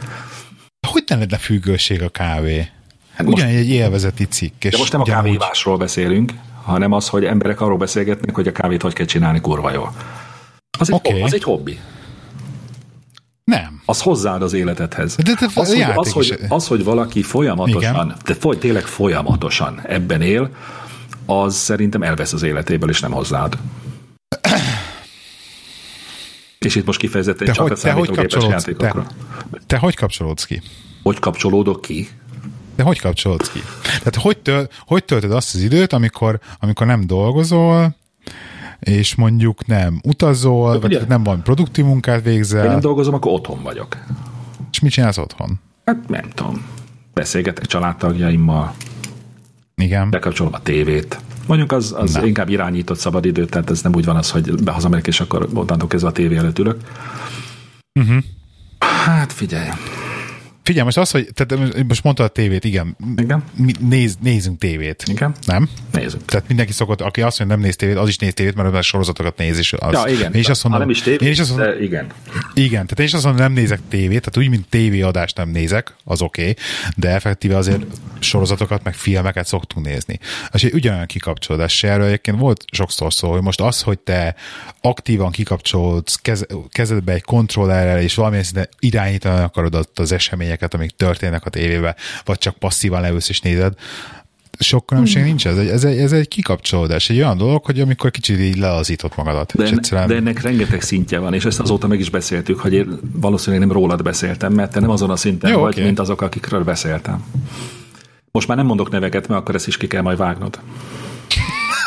Hogy 0.85 1.05
ne 1.07 1.16
lenne 1.16 1.37
függőség 1.37 2.03
a 2.03 2.09
kávé? 2.09 2.68
Hát 3.14 3.26
Ugyan 3.26 3.47
egy 3.47 3.68
élvezeti 3.68 4.24
cikk. 4.24 4.64
És 4.64 4.72
de 4.72 4.78
most 4.78 4.93
nem 4.93 5.01
a 5.01 5.05
kávévásról 5.05 5.76
beszélünk, 5.76 6.32
hanem 6.62 6.93
az, 6.93 7.09
hogy 7.09 7.24
emberek 7.24 7.61
arról 7.61 7.76
beszélgetnek, 7.76 8.35
hogy 8.35 8.47
a 8.47 8.53
kávét 8.53 8.82
hogy 8.82 8.93
kell 8.93 9.07
csinálni 9.07 9.41
kurva 9.41 9.72
jól. 9.72 9.93
Az 10.78 10.91
egy, 10.91 10.95
okay. 10.95 11.22
az 11.22 11.35
egy 11.35 11.43
hobbi. 11.43 11.78
Nem. 13.45 13.82
Az 13.85 14.01
hozzáad 14.01 14.43
az 14.43 14.53
életedhez. 14.53 15.16
De, 15.16 15.35
de 15.41 15.47
az, 15.55 15.68
hogy, 15.68 15.80
az, 15.95 16.12
hogy, 16.12 16.39
az, 16.49 16.66
hogy 16.66 16.85
valaki 16.85 17.22
folyamatosan, 17.22 17.95
Igen. 17.95 18.16
de 18.24 18.35
foly, 18.35 18.59
tényleg 18.59 18.82
folyamatosan 18.82 19.80
ebben 19.87 20.22
él, 20.22 20.51
az 21.26 21.57
szerintem 21.57 22.03
elvesz 22.03 22.32
az 22.32 22.43
életéből, 22.43 22.89
és 22.89 23.01
nem 23.01 23.12
hozzáad. 23.12 23.59
És 26.65 26.75
itt 26.75 26.87
most 26.87 26.99
kifejezetten 26.99 27.47
Te 27.47 27.53
csak 27.53 27.62
hogy, 27.62 27.73
a 27.73 27.75
te 27.81 27.93
hogy, 27.93 28.07
számítógépes 28.07 28.49
játékokra. 28.51 29.07
te, 29.51 29.59
te 29.67 29.77
hogy 29.77 29.97
kapcsolódsz 29.97 30.45
ki? 30.45 30.62
Hogy 31.03 31.19
kapcsolódok 31.19 31.81
ki? 31.81 32.09
De 32.77 32.83
hogy 32.83 33.01
kapcsolódsz 33.01 33.51
ki? 33.51 33.61
Tehát 33.83 34.17
hogy, 34.17 34.39
töl, 34.39 34.69
hogy 34.87 35.05
töltöd 35.05 35.33
azt 35.33 35.55
az 35.55 35.61
időt, 35.61 35.93
amikor, 35.93 36.39
amikor 36.61 36.87
nem 36.87 37.07
dolgozol, 37.07 37.97
és 38.81 39.15
mondjuk 39.15 39.67
nem 39.67 40.01
utazol, 40.05 40.81
vagy 40.81 40.95
ugye- 40.95 41.07
nem 41.07 41.23
van 41.23 41.43
produktív 41.43 41.85
munkát 41.85 42.15
Ha 42.17 42.23
nem 42.25 42.33
végzel, 42.35 42.79
dolgozom, 42.81 43.15
akkor 43.15 43.33
otthon 43.33 43.62
vagyok. 43.62 43.97
és 44.71 44.81
mit 44.81 44.93
csinálsz 44.93 45.19
otthon? 45.19 45.61
Hát 45.85 46.09
nem 46.09 46.31
tudom. 46.35 46.65
Beszélgetek 47.15 47.67
családtagjaimmal, 47.67 48.75
Igen. 49.77 50.11
bekapcsolom 50.11 50.53
a 50.55 50.62
tévét. 50.62 51.19
Mondjuk 51.47 51.73
az, 51.73 51.95
az 51.97 52.13
Na. 52.13 52.27
inkább 52.27 52.49
irányított 52.49 52.99
szabadidő, 52.99 53.45
tehát 53.45 53.71
ez 53.71 53.83
nem 53.83 53.95
úgy 53.95 54.05
van 54.05 54.17
az, 54.17 54.31
hogy 54.31 54.63
behazamegyek, 54.63 55.07
és 55.07 55.21
akkor 55.21 55.49
onnantól 55.55 55.89
kezdve 55.89 56.09
a 56.09 56.13
tévé 56.13 56.37
előtt 56.37 56.59
ülök. 56.59 56.77
Uh-huh. 58.01 58.23
Hát 59.05 59.33
figyelj. 59.33 59.69
Figyelj, 60.65 60.85
most 60.85 60.97
az, 60.97 61.11
hogy 61.11 61.29
tehát 61.35 61.87
most 61.89 62.05
mondtad 62.05 62.27
a 62.27 62.29
tévét, 62.29 62.65
igen, 62.65 62.97
Igen? 63.17 63.45
mi, 63.57 63.73
néz, 63.81 64.17
nézünk 64.23 64.59
tévét. 64.59 65.03
Igen? 65.07 65.35
Nem? 65.47 65.69
Nézzük. 65.93 66.25
Tehát 66.25 66.49
mindenki 66.49 66.73
szokott, 66.73 67.01
aki 67.01 67.23
azt 67.23 67.39
mondja, 67.39 67.57
nem 67.57 67.65
néz 67.65 67.77
tévét, 67.77 67.97
az 67.97 68.09
is 68.09 68.19
néz 68.19 68.35
tévét, 68.35 68.55
mert 68.55 68.75
a 68.75 68.83
sorozatokat 68.83 69.37
néz, 69.37 69.59
és 69.59 69.73
az. 69.73 69.93
Ja, 69.93 70.05
igen. 70.07 70.33
Én 70.33 70.41
is 70.41 70.49
azt 70.49 70.62
mondom, 70.62 70.81
ha 70.81 70.87
nem 70.87 70.97
is 70.97 71.03
tévé, 71.03 71.25
én 71.27 71.33
is 71.33 71.39
azt 71.39 71.51
mondom, 71.51 71.69
de 71.69 71.83
igen. 71.83 72.07
Igen, 72.55 72.71
tehát 72.71 72.99
én 72.99 73.07
is 73.07 73.15
azt 73.15 73.25
mondom, 73.25 73.43
nem 73.43 73.53
nézek 73.53 73.81
tévét, 73.89 74.21
tehát 74.21 74.37
úgy, 74.37 74.49
mint 74.49 74.69
tévéadást 74.69 75.37
nem 75.37 75.49
nézek, 75.49 75.95
az 76.05 76.23
oké, 76.23 76.41
okay, 76.41 76.57
de 76.97 77.09
effektíve 77.09 77.57
azért 77.57 77.83
sorozatokat, 78.19 78.85
meg 78.85 78.95
filmeket 78.95 79.47
szoktunk 79.47 79.87
nézni. 79.87 80.19
És 80.53 80.65
egy 80.65 80.75
ugyanolyan 80.75 81.07
kikapcsolódás 81.07 81.83
erről 81.83 82.07
egyébként 82.07 82.39
volt 82.39 82.65
sokszor 82.73 83.12
szó, 83.12 83.31
hogy 83.31 83.43
most 83.43 83.61
az, 83.61 83.83
hogy 83.83 83.99
te 83.99 84.35
aktívan 84.81 85.31
kikapcsolódsz, 85.31 86.15
kez, 86.15 86.47
kezedbe 86.69 87.12
egy 87.12 87.23
kontrollerrel, 87.23 88.01
és 88.01 88.15
valamilyen 88.15 88.45
szinten 88.45 88.69
irányítani 88.79 89.43
akarod 89.43 89.89
az 89.95 90.12
eseményeket, 90.12 90.53
amik 90.63 90.91
történnek 90.91 91.47
a 91.47 91.51
tévébe, 91.51 91.97
vagy 92.25 92.39
csak 92.39 92.57
passzívan 92.57 93.01
leülsz 93.01 93.29
és 93.29 93.41
nézed, 93.41 93.75
sok 94.59 94.87
különbség 94.87 95.17
Hmm. 95.17 95.27
nincs. 95.27 95.47
Ez 95.47 95.57
egy, 95.57 95.69
ez, 95.69 95.85
egy, 95.85 95.99
ez 95.99 96.13
egy 96.13 96.29
kikapcsolódás, 96.29 97.11
egy 97.11 97.17
olyan 97.17 97.37
dolog, 97.37 97.65
hogy 97.65 97.81
amikor 97.81 98.11
kicsit 98.11 98.39
így 98.39 98.57
leazított 98.57 99.17
magadat. 99.17 99.53
De, 99.55 99.63
és 99.65 99.71
en, 99.71 99.77
egyszerűen... 99.79 100.09
de 100.09 100.15
ennek 100.15 100.43
rengeteg 100.43 100.83
szintje 100.83 101.19
van, 101.19 101.35
és 101.35 101.45
ezt 101.45 101.61
azóta 101.61 101.87
meg 101.87 102.01
is 102.01 102.11
beszéltük, 102.11 102.61
hogy 102.61 102.73
én 102.73 102.99
valószínűleg 103.13 103.67
nem 103.67 103.77
rólad 103.77 104.03
beszéltem, 104.03 104.53
mert 104.53 104.73
te 104.73 104.81
nem 104.81 104.91
azon 104.91 105.11
a 105.11 105.17
szinten 105.17 105.51
Jó, 105.51 105.61
vagy, 105.61 105.73
oké. 105.73 105.83
mint 105.85 105.99
azok, 105.99 106.21
akikről 106.21 106.65
beszéltem. 106.65 107.25
Most 108.31 108.49
már 108.49 108.57
nem 108.57 108.67
mondok 108.67 108.91
neveket, 108.91 109.29
mert 109.29 109.41
akkor 109.41 109.55
ezt 109.55 109.67
is 109.67 109.77
ki 109.77 109.87
kell 109.87 110.03
majd 110.03 110.19
vágnod. 110.19 110.59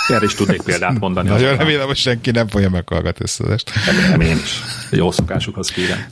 Erre 0.07 0.25
is 0.25 0.35
tudnék 0.35 0.61
példát 0.61 0.99
mondani. 0.99 1.29
Nagyon 1.29 1.57
remélem, 1.57 1.87
hogy 1.87 1.95
senki 1.95 2.31
nem 2.31 2.47
fogja 2.47 2.69
meghallgatni 2.69 3.23
ezt 3.23 3.39
az 3.39 3.49
est. 3.49 3.71
Remélem 3.85 4.21
én 4.21 4.37
is. 4.43 4.61
Jó 4.91 5.11
szokásukhoz 5.11 5.69
kérem. 5.69 6.05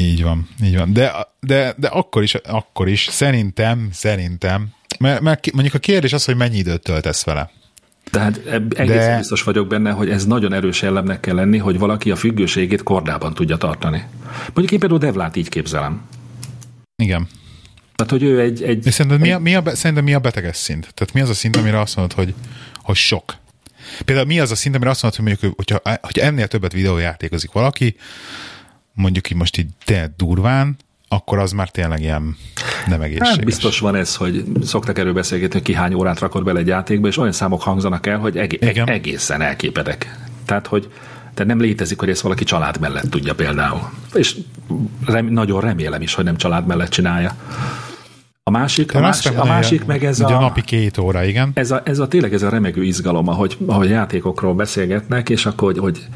Így 0.00 0.22
van, 0.22 0.48
így 0.64 0.76
van. 0.76 0.92
De, 0.92 1.12
de, 1.40 1.74
de 1.76 1.88
akkor, 1.88 2.22
is, 2.22 2.34
akkor 2.34 2.88
is 2.88 3.08
szerintem, 3.10 3.88
szerintem, 3.92 4.68
mert, 4.98 5.20
mert 5.20 5.52
mondjuk 5.52 5.74
a 5.74 5.78
kérdés 5.78 6.12
az, 6.12 6.24
hogy 6.24 6.36
mennyi 6.36 6.56
időt 6.56 6.82
töltesz 6.82 7.24
vele. 7.24 7.50
Tehát 8.10 8.40
egészen 8.76 8.86
De- 8.86 9.16
biztos 9.16 9.42
vagyok 9.42 9.66
benne, 9.66 9.90
hogy 9.90 10.10
ez 10.10 10.26
nagyon 10.26 10.52
erős 10.52 10.82
jellemnek 10.82 11.20
kell 11.20 11.34
lenni, 11.34 11.58
hogy 11.58 11.78
valaki 11.78 12.10
a 12.10 12.16
függőségét 12.16 12.82
kordában 12.82 13.34
tudja 13.34 13.56
tartani. 13.56 14.04
Mondjuk 14.44 14.70
én 14.70 14.78
például 14.78 15.00
Devlát 15.00 15.36
így 15.36 15.48
képzelem. 15.48 16.02
Igen. 17.02 17.28
Tehát, 17.96 18.12
hogy 18.12 18.22
ő 18.22 18.40
egy, 18.40 18.62
egy 18.62 18.86
És 18.86 18.94
szerinted 18.94 19.20
mi 19.20 19.32
a, 19.32 19.38
mi 19.38 19.54
a, 19.54 19.62
szerinted 19.74 20.04
mi 20.04 20.14
a 20.14 20.18
beteges 20.18 20.56
szint? 20.56 20.94
Tehát 20.94 21.12
mi 21.12 21.20
az 21.20 21.28
a 21.28 21.34
szint, 21.34 21.56
amire 21.56 21.80
azt 21.80 21.96
mondod, 21.96 22.16
hogy, 22.16 22.34
hogy 22.76 22.96
sok? 22.96 23.36
Például 24.04 24.26
mi 24.26 24.40
az 24.40 24.50
a 24.50 24.54
szint, 24.54 24.74
amire 24.74 24.90
azt 24.90 25.02
mondod, 25.02 25.20
hogy 25.20 25.28
mondjuk, 25.28 25.56
hogyha, 25.56 25.98
hogyha 26.02 26.26
ennél 26.26 26.46
többet 26.46 26.72
videójátékozik 26.72 27.52
valaki, 27.52 27.96
mondjuk 28.92 29.30
így 29.30 29.36
most 29.36 29.58
így 29.58 29.68
tényleg 29.84 30.12
durván, 30.16 30.76
akkor 31.08 31.38
az 31.38 31.52
már 31.52 31.68
tényleg 31.70 32.00
ilyen 32.00 32.36
nem 32.86 33.00
egészséges. 33.00 33.28
Hát 33.28 33.44
biztos 33.44 33.78
van 33.78 33.94
ez, 33.94 34.16
hogy 34.16 34.44
szoktak 34.62 34.98
erről 34.98 35.12
beszélgetni, 35.12 35.54
hogy 35.54 35.62
ki 35.66 35.74
hány 35.74 35.94
órát 35.94 36.18
rakod 36.18 36.44
bele 36.44 36.58
egy 36.58 36.66
játékba, 36.66 37.08
és 37.08 37.16
olyan 37.16 37.32
számok 37.32 37.62
hangzanak 37.62 38.06
el, 38.06 38.18
hogy 38.18 38.36
eg- 38.36 38.62
Igen. 38.64 38.88
egészen 38.88 39.40
elképedek. 39.42 40.16
Tehát, 40.44 40.66
hogy 40.66 40.88
tehát 41.34 41.54
nem 41.54 41.60
létezik, 41.60 41.98
hogy 41.98 42.08
ezt 42.10 42.20
valaki 42.20 42.44
család 42.44 42.80
mellett 42.80 43.10
tudja 43.10 43.34
például. 43.34 43.90
És 44.14 44.36
rem, 45.06 45.26
nagyon 45.26 45.60
remélem 45.60 46.02
is, 46.02 46.14
hogy 46.14 46.24
nem 46.24 46.36
család 46.36 46.66
mellett 46.66 46.90
csinálja. 46.90 47.34
A 48.50 48.52
másik, 48.52 48.94
a, 48.94 49.00
másik, 49.00 49.38
a 49.38 49.44
másik 49.44 49.84
meg 49.84 50.04
ez 50.04 50.20
ugye 50.20 50.34
a, 50.34 50.40
napi 50.40 50.62
két 50.62 50.98
óra, 50.98 51.24
igen. 51.24 51.50
ez 51.54 51.70
a, 51.70 51.82
ez 51.84 51.98
a 51.98 52.08
tényleg 52.08 52.34
ez 52.34 52.42
a 52.42 52.48
remegő 52.48 52.82
izgalom, 52.82 53.28
ahogy, 53.28 53.56
ahogy 53.66 53.88
játékokról 53.88 54.54
beszélgetnek, 54.54 55.28
és 55.28 55.46
akkor, 55.46 55.72
hogy, 55.72 55.78
hogy, 55.80 56.06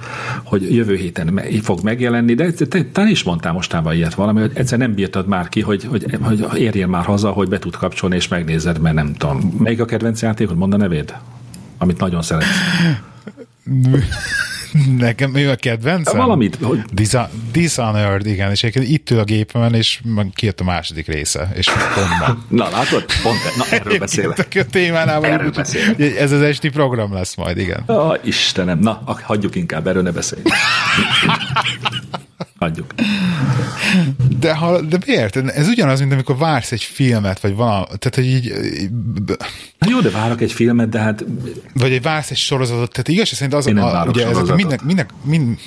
hogy 0.45 0.75
jövő 0.75 0.97
héten 0.97 1.27
me, 1.27 1.43
fog 1.63 1.83
megjelenni, 1.83 2.35
de 2.35 2.53
te, 2.53 2.67
te, 2.67 2.85
te 2.85 3.03
is 3.03 3.23
mondtál 3.23 3.53
mostában 3.53 3.95
ilyet 3.95 4.15
valami, 4.15 4.41
hogy 4.41 4.51
egyszer 4.55 4.79
nem 4.79 4.95
bírtad 4.95 5.27
már 5.27 5.49
ki, 5.49 5.61
hogy, 5.61 5.85
hogy, 5.85 6.19
hogy 6.23 6.61
érjél 6.61 6.87
már 6.87 7.05
haza, 7.05 7.31
hogy 7.31 7.49
be 7.49 7.59
tud 7.59 7.77
kapcsolni, 7.77 8.17
és 8.17 8.29
megnézed, 8.29 8.79
mert 8.79 8.95
nem 8.95 9.13
tudom. 9.13 9.55
Melyik 9.59 9.81
a 9.81 9.85
kedvenc 9.85 10.23
játékod? 10.23 10.57
Mondd 10.57 10.73
a 10.73 10.77
nevét. 10.77 11.15
Amit 11.79 12.01
nagyon 12.01 12.23
szeretsz. 12.23 12.49
Nekem 14.99 15.35
ő 15.35 15.51
a 15.51 15.55
kedvencem? 15.57 16.17
Valamit, 16.17 16.59
hogy 16.63 16.79
Disa- 16.93 17.31
Dishonored, 17.53 18.27
igen, 18.27 18.51
és 18.51 18.63
itt 18.75 19.11
ül 19.11 19.19
a 19.19 19.25
gépemen, 19.25 19.75
és 19.75 20.01
kijött 20.35 20.61
a 20.61 20.65
második 20.65 21.07
része, 21.07 21.51
és 21.55 21.71
pont 21.95 22.09
ma. 22.19 22.39
Na 22.65 22.71
látod? 22.71 23.05
Pont, 23.23 23.39
na 23.57 23.65
erről 23.77 23.99
beszélek. 23.99 24.49
A 24.55 24.65
témánál 24.71 25.25
Erről 25.25 25.51
beszélek. 25.51 26.17
ez 26.19 26.33
az 26.33 26.41
esti 26.43 26.69
program 26.69 27.13
lesz 27.13 27.35
majd, 27.35 27.59
igen. 27.59 27.85
Ó, 27.89 28.13
Istenem, 28.25 28.79
na, 28.79 29.03
hagyjuk 29.23 29.55
inkább, 29.55 29.87
erről 29.87 30.03
ne 30.03 30.11
beszélj. 30.11 30.43
Hagyjuk. 32.59 32.95
De, 34.41 34.55
ha, 34.55 34.81
de 34.81 34.99
miért? 35.07 35.37
Ez 35.37 35.69
ugyanaz, 35.69 36.01
mint 36.01 36.13
amikor 36.13 36.37
vársz 36.37 36.73
egy 36.73 36.83
filmet, 36.83 37.41
vagy 37.41 37.55
valami, 37.55 37.85
tehát 37.85 38.15
hogy 38.15 38.25
így, 38.27 38.53
Na 39.79 39.87
jó, 39.91 40.01
de 40.01 40.11
várok 40.11 40.41
egy 40.41 40.53
filmet, 40.53 40.89
de 40.89 40.99
hát 40.99 41.25
vagy 41.75 41.93
egy 41.93 42.03
vársz 42.03 42.31
egy 42.31 42.37
sorozatot, 42.37 42.91
tehát 42.93 43.09
igaz, 43.09 43.29
szerint 43.29 43.55
az, 43.55 43.67
Én 43.67 43.75
nem 43.75 43.85
a, 43.85 43.91
várok 43.91 44.15
ugye 44.15 44.23
ezek 44.23 44.35
sorozatot. 44.35 44.57
mindnek, 44.61 44.83
mindnek, 44.85 45.11
mind, 45.25 45.59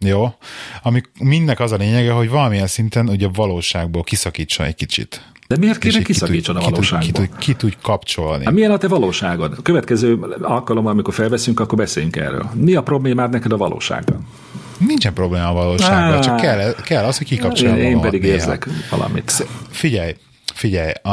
jó, 0.00 0.34
ami 0.82 1.00
mindnek 1.20 1.60
az 1.60 1.72
a 1.72 1.76
lényege, 1.76 2.10
hogy 2.12 2.28
valamilyen 2.28 2.66
szinten 2.66 3.08
ugye 3.08 3.26
a 3.26 3.30
valóságból 3.34 4.02
kiszakítson 4.02 4.66
egy 4.66 4.74
kicsit. 4.74 5.22
de 5.48 5.56
miért 5.56 5.78
kéne 5.78 5.98
ki 5.98 6.04
kiszakítson 6.04 6.56
a 6.56 6.58
ki 6.58 6.64
tud- 6.64 6.74
valóságból? 6.74 7.22
Ki 7.24 7.28
tud, 7.28 7.38
ki 7.38 7.54
tud 7.54 7.76
kapcsolni. 7.82 8.44
Hát 8.44 8.54
milyen 8.54 8.70
a 8.70 8.76
te 8.78 8.88
valóságod? 8.88 9.54
A 9.58 9.62
következő 9.62 10.18
alkalommal, 10.40 10.92
amikor 10.92 11.14
felveszünk, 11.14 11.60
akkor 11.60 11.78
beszéljünk 11.78 12.16
erről. 12.16 12.50
Mi 12.54 12.74
a 12.74 12.82
problémád 12.82 13.30
neked 13.30 13.52
a 13.52 13.56
valósággal? 13.56 14.20
Nincsen 14.78 15.14
probléma 15.14 15.48
a 15.48 15.52
valósággal, 15.52 16.20
csak 16.22 16.36
kell, 16.36 16.74
kell 16.84 17.04
az, 17.04 17.18
hogy 17.18 17.26
kikapcsolja 17.26 17.76
Én, 17.76 18.00
pedig 18.00 18.22
néha. 18.22 18.34
érzek 18.34 18.66
valamit. 18.90 19.46
Figyelj, 19.70 20.14
figyelj, 20.54 20.90
a, 20.92 21.12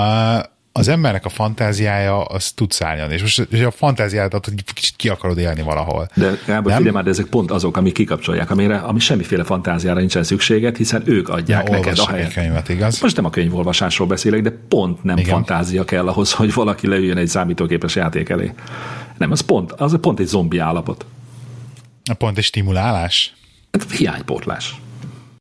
az 0.71 0.87
embernek 0.87 1.25
a 1.25 1.29
fantáziája 1.29 2.21
az 2.23 2.51
tud 2.51 2.71
szárnyalni, 2.71 3.13
és 3.13 3.21
most 3.21 3.47
és 3.51 3.61
a 3.61 3.71
fantáziádat 3.71 4.45
hogy 4.45 4.63
kicsit 4.73 4.95
ki 4.95 5.09
akarod 5.09 5.37
élni 5.37 5.61
valahol. 5.61 6.07
De 6.13 6.31
Gábor, 6.45 6.71
figyelj 6.71 6.93
már, 6.93 7.03
de 7.03 7.09
ezek 7.09 7.25
pont 7.25 7.51
azok, 7.51 7.77
amik 7.77 7.93
kikapcsolják, 7.93 8.49
amire, 8.51 8.77
ami 8.77 8.99
semmiféle 8.99 9.43
fantáziára 9.43 9.99
nincsen 9.99 10.23
szükséged, 10.23 10.75
hiszen 10.77 11.03
ők 11.05 11.29
adják 11.29 11.67
Ja, 11.67 11.71
neked 11.71 11.97
a 11.99 12.07
helyet. 12.09 12.33
könyvet, 12.33 12.69
igaz? 12.69 13.01
Most 13.01 13.15
nem 13.15 13.25
a 13.25 13.29
könyvolvasásról 13.29 14.07
beszélek, 14.07 14.41
de 14.41 14.51
pont 14.67 15.03
nem 15.03 15.17
Igen. 15.17 15.29
fantázia 15.33 15.85
kell 15.85 16.07
ahhoz, 16.07 16.31
hogy 16.31 16.53
valaki 16.53 16.87
leüljön 16.87 17.17
egy 17.17 17.27
számítógépes 17.27 17.95
játék 17.95 18.29
elé. 18.29 18.53
Nem, 19.17 19.31
az 19.31 19.41
pont, 19.41 19.71
az 19.71 19.97
pont 20.01 20.19
egy 20.19 20.27
zombi 20.27 20.57
állapot. 20.57 21.05
Pont 22.17 22.37
egy 22.37 22.43
stimulálás. 22.43 23.33
Hiánypótlás. 23.83 24.75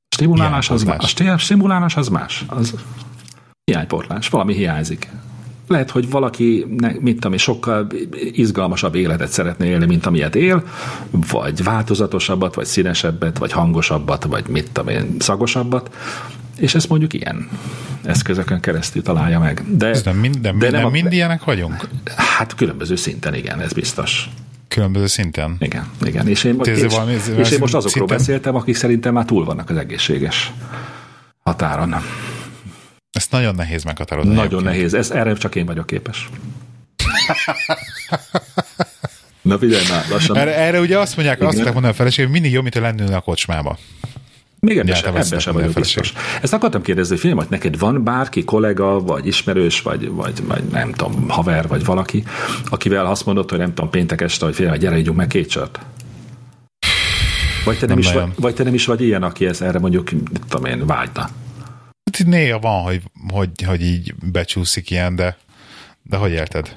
Stimulálás 0.08 0.70
az 0.70 0.82
más. 0.84 1.14
A 1.18 1.38
stimulálás 1.38 1.96
az 1.96 2.08
más. 2.08 2.44
Az 2.46 2.74
hiánypótlás. 3.64 4.28
Valami 4.28 4.54
hiányzik. 4.54 5.08
Lehet, 5.68 5.90
hogy 5.90 6.10
valaki, 6.10 6.66
mit 7.00 7.14
tudom, 7.14 7.32
én, 7.32 7.38
sokkal 7.38 7.86
izgalmasabb 8.32 8.94
életet 8.94 9.28
szeretne 9.28 9.64
élni, 9.64 9.86
mint 9.86 10.06
amilyet 10.06 10.34
él, 10.36 10.62
vagy 11.30 11.62
változatosabbat, 11.64 12.54
vagy 12.54 12.64
színesebbet, 12.64 13.38
vagy 13.38 13.52
hangosabbat, 13.52 14.24
vagy 14.24 14.46
mit 14.48 14.70
tudom 14.72 14.88
én, 14.88 15.16
szagosabbat, 15.18 15.94
és 16.58 16.74
ezt 16.74 16.88
mondjuk 16.88 17.12
ilyen 17.12 17.48
eszközökön 18.02 18.60
keresztül 18.60 19.02
találja 19.02 19.38
meg. 19.38 19.64
De, 19.76 19.86
Ez 19.86 20.02
nem 20.02 20.16
mind, 20.16 20.40
nem, 20.40 20.58
de 20.58 20.70
nem 20.70 20.84
a- 20.84 20.88
mind 20.88 21.12
ilyenek 21.12 21.44
vagyunk? 21.44 21.88
Hát 22.16 22.54
különböző 22.54 22.96
szinten, 22.96 23.34
igen, 23.34 23.60
ez 23.60 23.72
biztos. 23.72 24.28
Különböző 24.68 25.06
szinten. 25.06 25.56
Igen, 25.58 25.90
igen. 26.02 26.28
És 26.28 26.44
én, 26.44 26.60
és, 26.62 26.82
valami- 26.88 27.12
és 27.12 27.50
én 27.50 27.58
most 27.58 27.74
azokról 27.74 27.88
szinten- 27.88 28.16
beszéltem, 28.16 28.54
akik 28.54 28.76
szerintem 28.76 29.12
már 29.12 29.24
túl 29.24 29.44
vannak 29.44 29.70
az 29.70 29.76
egészséges 29.76 30.52
határon. 31.42 31.94
Ezt 33.12 33.30
nagyon 33.30 33.54
nehéz 33.54 33.84
meghatározni. 33.84 34.30
Nagyon 34.34 34.46
egyébként. 34.46 34.64
nehéz. 34.76 34.94
Ez, 34.94 35.10
erre 35.10 35.34
csak 35.34 35.54
én 35.54 35.66
vagyok 35.66 35.86
képes. 35.86 36.28
Na 39.42 39.58
figyelj 39.58 39.84
már, 39.90 40.04
lassan. 40.10 40.36
Erre, 40.36 40.54
erre 40.56 40.80
ugye 40.80 40.98
azt 40.98 41.16
mondják, 41.16 41.36
azt 41.36 41.42
Igen. 41.44 41.54
szokták 41.56 41.72
mondani 41.72 41.94
a 41.94 41.96
feleség, 41.96 42.24
hogy 42.24 42.32
mindig 42.32 42.52
jobb, 42.52 42.62
mint 42.62 42.74
hogy 42.74 42.82
lennülne 42.82 43.16
a 43.16 43.20
kocsmába. 43.20 43.78
Még 44.64 44.78
ebben 44.78 44.86
Ja, 44.86 44.94
sem, 44.94 45.16
ebben 45.16 45.38
sem 45.38 45.52
vagyok 45.52 45.72
biztos. 45.72 46.12
Ezt 46.42 46.52
akartam 46.52 46.82
kérdezni, 46.82 47.10
hogy 47.10 47.20
figyelj, 47.20 47.38
hogy 47.38 47.50
neked 47.50 47.78
van 47.78 48.04
bárki, 48.04 48.44
kollega, 48.44 49.00
vagy 49.00 49.26
ismerős, 49.26 49.82
vagy, 49.82 50.10
vagy, 50.10 50.46
vagy 50.46 50.64
nem 50.64 50.92
tudom, 50.92 51.28
haver, 51.28 51.68
vagy 51.68 51.84
valaki, 51.84 52.24
akivel 52.64 53.06
azt 53.06 53.26
mondod, 53.26 53.50
hogy 53.50 53.58
nem 53.58 53.74
tudom, 53.74 53.90
péntek 53.90 54.20
este, 54.20 54.44
hogy 54.44 54.54
figyelj, 54.54 54.78
gyere, 54.78 54.98
ígyunk 54.98 55.16
meg 55.16 55.26
két 55.26 55.50
sört. 55.50 55.80
Vagy 57.64 57.78
te 57.78 57.86
nem, 57.86 57.98
nem 57.98 57.98
is 57.98 58.12
vagy, 58.12 58.28
vagy 58.36 58.54
te 58.54 58.62
nem 58.62 58.74
is 58.74 58.86
vagy 58.86 59.02
ilyen, 59.02 59.22
aki 59.22 59.46
ez 59.46 59.60
erre 59.60 59.78
mondjuk, 59.78 60.10
tudom 60.48 60.64
én, 60.64 60.86
vágyna. 60.86 61.28
Hát 62.12 62.26
néha 62.26 62.58
van, 62.58 62.82
hogy, 62.82 63.02
hogy, 63.28 63.50
hogy 63.66 63.82
így 63.82 64.14
becsúszik 64.32 64.90
ilyen, 64.90 65.16
de, 65.16 65.36
de 66.02 66.16
hogy 66.16 66.30
érted? 66.30 66.76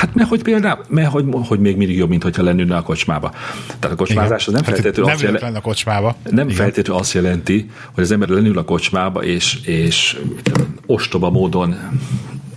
Hát 0.00 0.14
mert 0.14 0.28
hogy 0.28 0.42
például, 0.42 0.84
mert 0.88 1.10
hogy, 1.10 1.24
hogy 1.46 1.60
még 1.60 1.76
mindig 1.76 1.96
jobb, 1.96 2.08
mint 2.08 2.22
hogyha 2.22 2.42
lennünk 2.42 2.72
a 2.72 2.82
kocsmába. 2.82 3.30
Tehát 3.78 3.90
a 3.90 3.94
kocsmázás 3.94 4.46
az 4.46 4.52
nem 4.52 4.64
hát 4.64 4.74
feltétlenül 4.74 5.12
azt 5.12 5.22
jelenti, 5.22 5.58
a 5.58 5.60
kocsmába. 5.60 6.16
Nem 6.30 6.44
Igen. 6.44 6.56
feltétlenül 6.56 7.02
azt 7.02 7.12
jelenti, 7.12 7.70
hogy 7.94 8.04
az 8.04 8.10
ember 8.10 8.28
lenül 8.28 8.58
a 8.58 8.64
kocsmába, 8.64 9.24
és, 9.24 9.60
és 9.64 10.18
ostoba 10.86 11.30
módon 11.30 11.76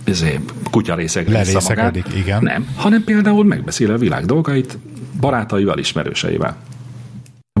izé, 0.04 0.40
kutyarészek 0.70 1.28
magát. 1.68 1.96
igen. 2.16 2.42
Nem, 2.42 2.68
hanem 2.76 3.04
például 3.04 3.44
megbeszél 3.44 3.92
a 3.92 3.98
világ 3.98 4.24
dolgait 4.24 4.78
barátaival, 5.20 5.78
ismerőseivel. 5.78 6.56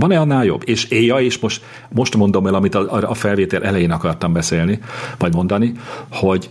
Van-e 0.00 0.20
annál 0.20 0.44
jobb? 0.44 0.62
És 0.64 0.84
éja, 0.84 1.16
és 1.16 1.38
most, 1.38 1.62
most 1.90 2.16
mondom 2.16 2.46
el, 2.46 2.54
amit 2.54 2.74
a, 2.74 3.10
a 3.10 3.14
felvétel 3.14 3.62
elején 3.62 3.90
akartam 3.90 4.32
beszélni, 4.32 4.78
vagy 5.18 5.34
mondani, 5.34 5.72
hogy 6.10 6.50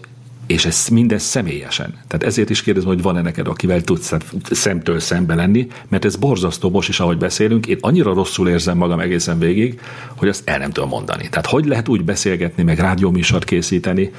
és 0.53 0.65
ez 0.65 0.87
minden 0.87 1.17
személyesen. 1.17 1.93
Tehát 2.07 2.23
ezért 2.25 2.49
is 2.49 2.61
kérdezem, 2.63 2.89
hogy 2.89 3.01
van-e 3.01 3.21
neked, 3.21 3.47
akivel 3.47 3.81
tudsz 3.81 4.13
szemtől 4.51 4.99
szembe 4.99 5.35
lenni, 5.35 5.67
mert 5.87 6.05
ez 6.05 6.15
borzasztó 6.15 6.69
most 6.69 6.89
is, 6.89 6.99
ahogy 6.99 7.17
beszélünk, 7.17 7.67
én 7.67 7.77
annyira 7.81 8.13
rosszul 8.13 8.49
érzem 8.49 8.77
magam 8.77 8.99
egészen 8.99 9.39
végig, 9.39 9.79
hogy 10.15 10.27
azt 10.27 10.49
el 10.49 10.57
nem 10.57 10.71
tudom 10.71 10.89
mondani. 10.89 11.29
Tehát 11.29 11.45
hogy 11.45 11.65
lehet 11.65 11.87
úgy 11.87 12.03
beszélgetni, 12.03 12.63
meg 12.63 12.79
rádióműsort 12.79 13.43
készíteni, 13.43 14.11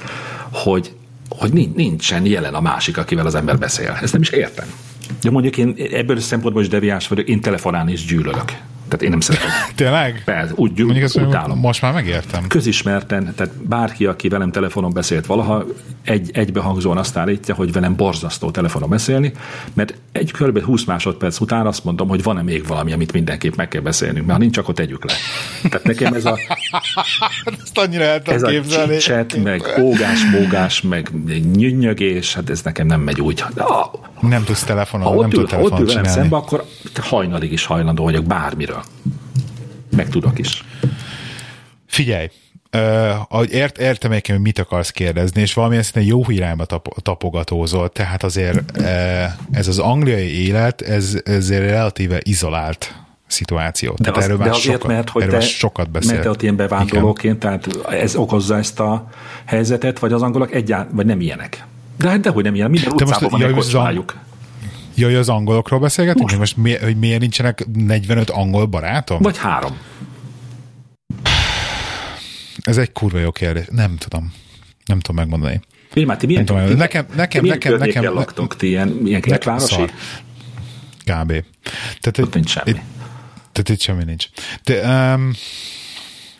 hogy, 0.51 0.91
hogy 1.29 1.53
nincsen 1.75 2.25
jelen 2.25 2.53
a 2.53 2.61
másik, 2.61 2.97
akivel 2.97 3.25
az 3.25 3.35
ember 3.35 3.57
beszél. 3.57 3.97
Ezt 4.01 4.13
nem 4.13 4.21
is 4.21 4.29
értem. 4.29 4.67
De 5.21 5.31
mondjuk 5.31 5.57
én 5.57 5.75
ebből 5.91 6.17
a 6.17 6.19
szempontból 6.19 6.63
is 6.63 6.69
deviás 6.69 7.07
vagyok, 7.07 7.27
én 7.27 7.41
telefonálni 7.41 7.91
is 7.91 8.05
gyűlölök. 8.05 8.45
Tehát 8.87 9.01
én 9.01 9.09
nem 9.09 9.19
szeretem. 9.19 9.49
Tényleg? 9.75 10.21
Persze, 10.25 10.53
úgy 10.55 10.73
gyűl, 10.73 10.85
Mondjuk 10.85 11.05
ezt 11.05 11.17
utálom. 11.17 11.59
Most 11.59 11.81
már 11.81 11.93
megértem. 11.93 12.47
Közismerten, 12.47 13.33
tehát 13.35 13.53
bárki, 13.63 14.05
aki 14.05 14.27
velem 14.27 14.51
telefonon 14.51 14.93
beszélt 14.93 15.25
valaha, 15.25 15.65
egy, 16.05 16.29
egybehangzóan 16.33 16.97
azt 16.97 17.17
állítja, 17.17 17.55
hogy 17.55 17.71
velem 17.71 17.95
borzasztó 17.95 18.51
telefonon 18.51 18.89
beszélni, 18.89 19.31
mert 19.73 19.93
egy 20.11 20.31
kb. 20.31 20.61
20 20.61 20.83
másodperc 20.83 21.39
után 21.39 21.67
azt 21.67 21.83
mondom, 21.83 22.07
hogy 22.07 22.23
van-e 22.23 22.41
még 22.41 22.67
valami, 22.67 22.93
amit 22.93 23.13
mindenképp 23.13 23.55
meg 23.55 23.67
kell 23.67 23.81
beszélnünk, 23.81 24.25
mert 24.25 24.37
ha 24.37 24.43
nincs, 24.43 24.57
akkor 24.57 24.73
tegyük 24.73 25.05
le. 25.05 25.13
Tehát 25.69 25.85
nekem 25.85 26.13
ez 26.13 26.25
a... 26.25 26.39
Ezt 27.63 27.77
annyira 27.77 28.03
el 28.03 28.21
ez 28.25 28.43
a 28.43 28.61
csicset, 28.87 29.43
meg 29.43 29.61
ógás, 29.79 30.25
mógás, 30.31 30.81
meg 30.81 31.11
nyűnyögés, 31.53 32.33
hát 32.33 32.49
ez 32.49 32.61
nekem 32.61 32.87
nem 32.87 33.01
megy 33.01 33.21
úgy. 33.21 33.43
A, 33.55 33.91
nem 34.19 34.43
tudsz 34.43 34.63
telefonon, 34.63 35.07
ha 35.07 35.21
nem 35.21 35.29
tudsz 35.29 35.49
telefonon 35.49 35.79
ott 35.79 35.87
ül 35.87 35.93
velem 35.93 36.03
szembe, 36.03 36.35
akkor 36.35 36.65
hajnalig 37.01 37.51
is 37.51 37.65
hajlandó 37.65 38.03
vagyok 38.03 38.25
bármiről. 38.25 38.83
Meg 39.95 40.09
tudok 40.09 40.39
is. 40.39 40.63
Figyelj, 41.85 42.27
uh, 43.29 43.53
ért, 43.53 43.77
értem 43.77 44.11
egyébként, 44.11 44.37
hogy 44.37 44.47
mit 44.47 44.59
akarsz 44.59 44.89
kérdezni, 44.89 45.41
és 45.41 45.53
valamilyen 45.53 45.83
szinten 45.83 46.03
jó 46.03 46.23
irányba 46.27 46.65
tap, 46.65 47.01
tapogatózol, 47.01 47.89
tehát 47.89 48.23
azért 48.23 48.77
uh, 48.77 48.85
ez 49.51 49.67
az 49.67 49.79
angliai 49.79 50.45
élet, 50.47 50.81
ez, 50.81 51.17
ez 51.23 51.51
relatíve 51.51 52.19
izolált 52.23 52.95
szituáció. 53.27 53.93
De, 53.93 54.03
tehát 54.03 54.17
az, 54.17 54.23
erről 54.23 54.37
de 54.37 54.49
azért, 54.49 54.61
sokat, 54.61 54.87
mert 54.87 55.09
hogy 55.09 55.27
te, 55.27 55.39
sokat 55.39 55.89
beszél. 55.89 56.11
Mert 56.11 56.23
te 56.23 56.29
ott 56.29 56.41
ilyen 56.41 56.55
bevándorlóként, 56.55 57.39
tehát 57.39 57.67
ez 57.89 58.15
okozza 58.15 58.57
ezt 58.57 58.79
a 58.79 59.07
helyzetet, 59.45 59.99
vagy 59.99 60.13
az 60.13 60.21
angolok 60.21 60.53
egyáltalán, 60.53 60.95
vagy 60.95 61.05
nem 61.05 61.21
ilyenek? 61.21 61.65
De 61.97 62.09
hát 62.09 62.19
dehogy 62.19 62.43
nem 62.43 62.55
ilyen, 62.55 62.69
minden 62.69 62.91
utcában 62.91 63.29
van 63.29 63.43
egy 63.43 63.53
kocsmájuk. 63.53 64.15
Ja, 64.95 65.05
hogy 65.05 65.15
az 65.15 65.29
angolokról 65.29 65.79
beszélgetünk? 65.79 66.29
Most, 66.29 66.37
most 66.37 66.57
mi, 66.57 66.77
hogy 66.77 66.97
miért 66.97 67.19
nincsenek 67.19 67.65
45 67.73 68.29
angol 68.29 68.65
barátom? 68.65 69.21
Vagy 69.21 69.37
három. 69.37 69.77
Ez 72.65 72.77
egy 72.77 72.91
kurva 72.91 73.19
jó 73.19 73.31
kérdés. 73.31 73.65
Nem 73.71 73.97
tudom. 73.97 74.33
Nem 74.85 74.99
tudom 74.99 75.15
megmondani. 75.15 75.59
Én 75.93 76.05
már 76.05 76.17
ti 76.17 76.25
milyen, 76.25 76.45
tudom, 76.45 76.65
ti, 76.65 76.73
nekem, 76.73 77.05
nekem, 77.15 77.41
milyen 77.41 77.57
nekem, 77.57 77.77
nekem, 77.77 78.13
laktok 78.13 78.55
ti 78.55 78.67
ilyen, 78.67 78.99
ilyen 79.05 79.21
kertvárosi? 79.21 79.81
Kb. 81.03 81.43
Tehát, 81.99 82.17
Ott 82.17 82.33
nincs 82.33 82.49
semmi. 82.49 82.69
Itt, 82.69 82.81
tehát 83.51 83.69
itt 83.69 83.79
semmi 83.79 84.03
nincs. 84.03 84.27
De, 84.63 85.13
um, 85.13 85.31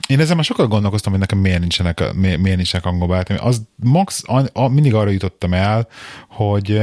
én 0.07 0.19
ezzel 0.19 0.35
már 0.35 0.43
sokat 0.43 0.67
gondolkoztam, 0.67 1.11
hogy 1.11 1.21
nekem 1.21 1.37
miért 1.37 1.59
nincsenek, 1.59 2.13
miért, 2.13 2.39
miért 2.39 2.55
nincsenek 2.55 2.85
angol. 2.85 3.23
Az 3.37 3.61
max, 3.75 4.23
a, 4.27 4.41
a, 4.53 4.67
mindig 4.67 4.93
arra 4.93 5.09
jutottam 5.09 5.53
el, 5.53 5.87
hogy 6.27 6.81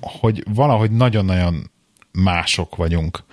hogy 0.00 0.44
valahogy 0.54 0.90
nagyon-nagyon 0.90 1.70
mások 2.12 2.76
vagyunk. 2.76 3.24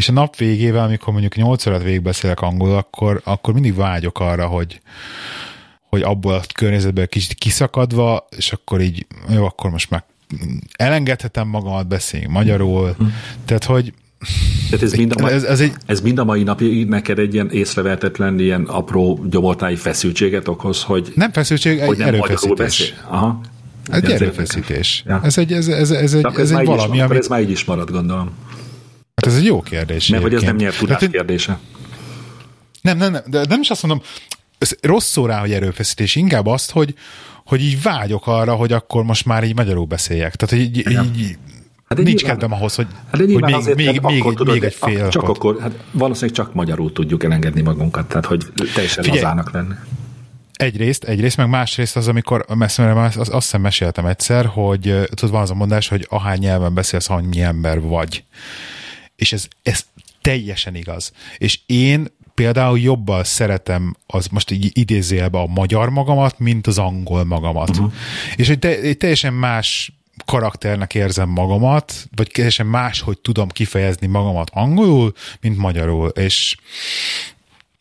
És 0.00 0.08
a 0.08 0.12
nap 0.12 0.36
végével, 0.36 0.84
amikor 0.84 1.12
mondjuk 1.12 1.36
8 1.36 1.66
órát 1.66 1.82
végigbeszélek 1.82 2.40
angolul, 2.40 2.76
akkor, 2.76 3.20
akkor 3.24 3.54
mindig 3.54 3.74
vágyok 3.74 4.20
arra, 4.20 4.46
hogy, 4.46 4.80
hogy 5.88 6.02
abból 6.02 6.34
a 6.34 6.40
környezetből 6.54 7.06
kicsit 7.06 7.34
kiszakadva, 7.34 8.26
és 8.36 8.52
akkor 8.52 8.80
így, 8.80 9.06
jó, 9.28 9.44
akkor 9.44 9.70
most 9.70 9.90
meg 9.90 10.04
elengedhetem 10.72 11.48
magamat, 11.48 11.88
beszélni 11.88 12.26
magyarul. 12.26 12.94
Hm. 12.98 13.04
Tehát, 13.44 13.64
hogy 13.64 13.92
tehát 14.70 14.84
ez 14.84 14.92
mind, 14.92 15.12
a 15.16 15.22
mai, 15.22 15.32
ez, 15.32 15.42
ez, 15.42 15.60
egy, 15.60 15.72
ez 15.86 16.00
mind 16.00 16.18
a 16.18 16.24
mai 16.24 16.42
napig 16.42 16.88
neked 16.88 17.18
egy 17.18 17.34
ilyen 17.34 17.50
észrevehetetlen, 17.50 18.38
ilyen 18.38 18.64
apró 18.64 19.24
gyomortáji 19.30 19.76
feszültséget 19.76 20.48
okoz, 20.48 20.82
hogy 20.82 21.12
nem 21.14 21.32
feszültség, 21.32 21.80
hogy 21.80 21.98
nem 21.98 22.08
erőfeszítés. 22.08 22.94
Aha. 23.08 23.40
Egy 23.92 24.10
erőfeszítés. 24.10 25.02
Ja. 25.06 25.20
Ez 25.24 25.38
egy, 25.38 25.52
ez, 25.52 25.68
ez, 25.68 25.90
ez 25.90 26.14
egy, 26.14 26.26
ez 26.36 26.50
egy 26.50 26.66
valami, 26.66 27.00
amit... 27.00 27.18
Ez 27.18 27.28
már 27.28 27.40
így 27.40 27.50
is 27.50 27.64
marad, 27.64 27.90
gondolom. 27.90 28.30
Hát 29.24 29.32
ez 29.32 29.38
egy 29.38 29.44
jó 29.44 29.60
kérdés. 29.60 30.08
Mert 30.08 30.22
hogy 30.22 30.34
ez 30.34 30.42
nem 30.42 30.56
nyert 30.56 30.78
tudás 30.78 31.00
hát, 31.00 31.10
kérdése. 31.10 31.58
Nem, 32.80 32.98
nem, 32.98 33.12
nem, 33.12 33.22
de 33.26 33.44
nem 33.48 33.60
is 33.60 33.70
azt 33.70 33.82
mondom, 33.82 34.02
ez 34.58 34.76
rossz 34.80 35.10
szó 35.10 35.26
rá, 35.26 35.40
hogy 35.40 35.52
erőfeszítés, 35.52 36.16
inkább 36.16 36.46
azt, 36.46 36.70
hogy, 36.70 36.94
hogy 37.44 37.62
így 37.62 37.82
vágyok 37.82 38.26
arra, 38.26 38.54
hogy 38.54 38.72
akkor 38.72 39.04
most 39.04 39.26
már 39.26 39.44
így 39.44 39.56
magyarul 39.56 39.84
beszéljek. 39.84 40.34
Tehát, 40.36 40.54
hogy 40.54 40.76
így, 40.76 40.90
így 41.16 41.38
Hát 41.90 41.98
Nincs 41.98 42.22
nyilván, 42.22 42.38
kedvem 42.38 42.58
ahhoz, 42.58 42.74
hogy, 42.74 42.86
hát 43.10 43.20
hogy 43.20 43.28
még, 43.28 43.54
azért, 43.54 43.76
még, 43.76 44.00
még, 44.00 44.26
egy, 44.26 44.34
tudod, 44.34 44.54
még 44.54 44.64
egy 44.64 44.74
fél 44.74 45.08
Csak 45.08 45.22
akkor, 45.22 45.60
hát 45.60 45.72
valószínűleg 45.90 46.36
csak 46.36 46.54
magyarul 46.54 46.92
tudjuk 46.92 47.24
elengedni 47.24 47.60
magunkat, 47.60 48.08
tehát 48.08 48.26
hogy 48.26 48.46
teljesen 48.74 49.04
Figyelj, 49.04 49.22
hazának 49.22 49.52
lenni. 49.52 49.74
Egyrészt, 50.52 51.04
egyrészt, 51.04 51.36
meg 51.36 51.48
másrészt 51.48 51.96
az, 51.96 52.08
amikor 52.08 52.44
azt, 52.48 53.18
azt 53.18 53.30
hiszem 53.30 53.60
meséltem 53.60 54.06
egyszer, 54.06 54.46
hogy 54.46 54.94
tudod, 55.14 55.30
van 55.30 55.42
az 55.42 55.50
a 55.50 55.54
mondás, 55.54 55.88
hogy 55.88 56.06
ahány 56.08 56.38
nyelven 56.38 56.74
beszélsz, 56.74 57.10
annyi 57.10 57.40
ember 57.40 57.80
vagy. 57.80 58.24
És 59.20 59.32
ez, 59.32 59.48
ez 59.62 59.84
teljesen 60.20 60.74
igaz. 60.74 61.12
És 61.38 61.60
én 61.66 62.06
például 62.34 62.78
jobban 62.78 63.24
szeretem 63.24 63.96
az 64.06 64.26
most 64.26 64.50
így 64.50 64.70
idézélbe 64.78 65.38
a 65.38 65.46
magyar 65.46 65.90
magamat, 65.90 66.38
mint 66.38 66.66
az 66.66 66.78
angol 66.78 67.24
magamat. 67.24 67.70
Uh-huh. 67.70 67.92
És 68.36 68.48
egy, 68.48 68.58
te, 68.58 68.68
egy 68.68 68.96
teljesen 68.96 69.32
más 69.32 69.92
karakternek 70.24 70.94
érzem 70.94 71.28
magamat, 71.28 72.08
vagy 72.16 72.30
teljesen 72.32 72.66
más, 72.66 73.00
hogy 73.00 73.18
tudom 73.18 73.48
kifejezni 73.48 74.06
magamat 74.06 74.50
angolul, 74.52 75.12
mint 75.40 75.56
magyarul, 75.56 76.08
és 76.08 76.56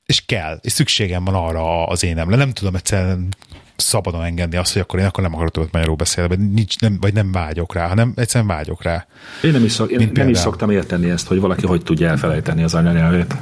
és 0.05 0.25
kell, 0.25 0.59
és 0.61 0.71
szükségem 0.71 1.23
van 1.23 1.35
arra 1.35 1.85
az 1.85 2.03
énemre. 2.03 2.35
Nem 2.35 2.53
tudom 2.53 2.75
egyszerűen 2.75 3.35
szabadon 3.79 4.23
engedni 4.23 4.57
azt, 4.57 4.73
hogy 4.73 4.81
akkor 4.81 4.99
én 4.99 5.05
akkor 5.05 5.23
nem 5.23 5.33
akarok 5.33 5.51
többet 5.51 5.71
magyarul 5.71 5.95
beszélni, 5.95 6.35
vagy, 6.35 6.51
nincs, 6.51 6.79
nem, 6.79 6.97
vagy 7.01 7.13
nem 7.13 7.31
vágyok 7.31 7.73
rá, 7.73 7.87
hanem 7.87 8.13
egyszerűen 8.15 8.49
vágyok 8.49 8.83
rá. 8.83 9.07
Én 9.43 9.51
nem 9.51 9.63
is, 9.63 9.71
szok, 9.71 9.91
én 9.91 10.11
nem 10.13 10.29
is 10.29 10.37
szoktam 10.37 10.69
érteni 10.69 11.09
ezt, 11.09 11.27
hogy 11.27 11.39
valaki 11.39 11.65
hogy 11.65 11.83
tudja 11.83 12.07
elfelejteni 12.07 12.63
az 12.63 12.73
anyanyelvét. 12.73 13.35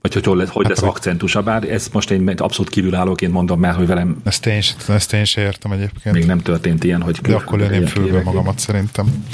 Vagy 0.00 0.14
hogy, 0.14 0.24
hogy, 0.24 0.50
hogy 0.50 0.66
hát, 0.66 0.76
lesz 0.76 0.88
akcentusa, 0.88 1.42
bár 1.42 1.70
ez 1.70 1.88
most 1.92 2.10
én 2.10 2.28
abszolút 2.28 2.70
kívülállóként 2.70 3.32
mondom, 3.32 3.60
mert 3.60 3.76
hogy 3.76 3.86
velem... 3.86 4.20
Ezt 4.24 4.46
én, 4.46 4.62
ezt 4.88 5.12
én 5.12 5.24
sem 5.24 5.44
értem 5.44 5.72
egyébként. 5.72 6.14
Még 6.14 6.26
nem 6.26 6.38
történt 6.38 6.84
ilyen, 6.84 7.02
hogy... 7.02 7.18
De 7.20 7.34
akkor 7.34 7.58
lenném 7.58 7.86
fülbe 7.86 8.22
magamat 8.22 8.58
szerintem 8.58 9.24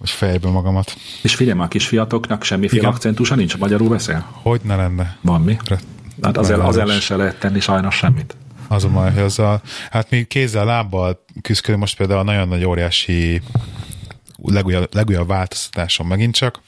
vagy 0.00 0.10
fejbe 0.10 0.48
magamat. 0.48 0.96
És 1.22 1.34
figyelj, 1.34 1.60
a 1.60 1.68
kisfiatoknak 1.68 2.44
semmiféle 2.44 2.80
Igen. 2.80 2.92
akcentusa 2.92 3.34
nincs, 3.34 3.58
magyarul 3.58 3.88
beszél? 3.88 4.26
Hogy 4.32 4.60
ne 4.64 4.76
lenne? 4.76 5.16
Van 5.20 5.40
mi? 5.40 5.56
Hát 6.22 6.36
az, 6.36 6.50
el, 6.50 6.60
az 6.60 6.76
ellen 6.76 7.00
se 7.00 7.16
lehet 7.16 7.38
tenni 7.38 7.60
sajnos 7.60 7.94
semmit. 7.94 8.36
Az 8.70 8.84
a 8.84 8.88
baj, 8.88 9.12
hogy 9.12 9.22
az 9.22 9.38
a, 9.38 9.62
hát 9.90 10.10
mi 10.10 10.24
kézzel, 10.24 10.64
lábbal 10.64 11.24
küzdködünk 11.42 11.80
most 11.80 11.96
például 11.96 12.20
a 12.20 12.22
nagyon 12.22 12.48
nagy 12.48 12.64
óriási 12.64 13.42
legújabb, 14.42 14.94
legújabb 14.94 15.28
változtatáson 15.28 16.06
megint 16.06 16.34
csak, 16.34 16.60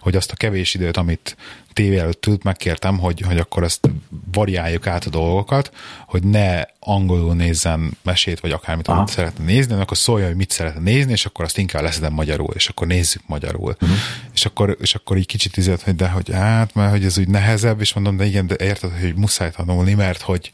hogy 0.00 0.16
azt 0.16 0.32
a 0.32 0.36
kevés 0.36 0.74
időt, 0.74 0.96
amit 0.96 1.36
tévé 1.72 1.98
előtt 1.98 2.26
ült, 2.26 2.42
megkértem, 2.42 2.98
hogy, 2.98 3.20
hogy 3.20 3.38
akkor 3.38 3.62
ezt 3.62 3.90
variáljuk 4.32 4.86
át 4.86 5.04
a 5.04 5.10
dolgokat, 5.10 5.72
hogy 6.06 6.22
ne 6.22 6.62
angolul 6.80 7.34
nézzen 7.34 7.96
mesét, 8.02 8.40
vagy 8.40 8.50
akármit, 8.50 8.88
Aha. 8.88 8.98
amit 8.98 9.10
szeretne 9.10 9.44
nézni, 9.44 9.80
akkor 9.80 9.96
szólja, 9.96 10.26
hogy 10.26 10.36
mit 10.36 10.50
szeretne 10.50 10.80
nézni, 10.80 11.12
és 11.12 11.26
akkor 11.26 11.44
azt 11.44 11.58
inkább 11.58 11.82
leszedem 11.82 12.12
magyarul, 12.12 12.54
és 12.54 12.68
akkor 12.68 12.86
nézzük 12.86 13.22
magyarul. 13.26 13.76
Uh-huh. 13.80 13.96
És, 14.34 14.44
akkor, 14.44 14.76
és 14.80 14.94
akkor 14.94 15.16
így 15.16 15.26
kicsit 15.26 15.56
izett, 15.56 15.82
hogy 15.82 15.96
de 15.96 16.08
hogy 16.08 16.30
hát, 16.32 16.74
mert 16.74 16.90
hogy 16.90 17.04
ez 17.04 17.18
úgy 17.18 17.28
nehezebb, 17.28 17.80
és 17.80 17.94
mondom, 17.94 18.16
de 18.16 18.24
igen, 18.24 18.46
de 18.46 18.56
érted, 18.58 18.90
hogy 19.00 19.14
muszáj 19.14 19.50
tanulni, 19.50 19.94
mert 19.94 20.20
hogy 20.20 20.52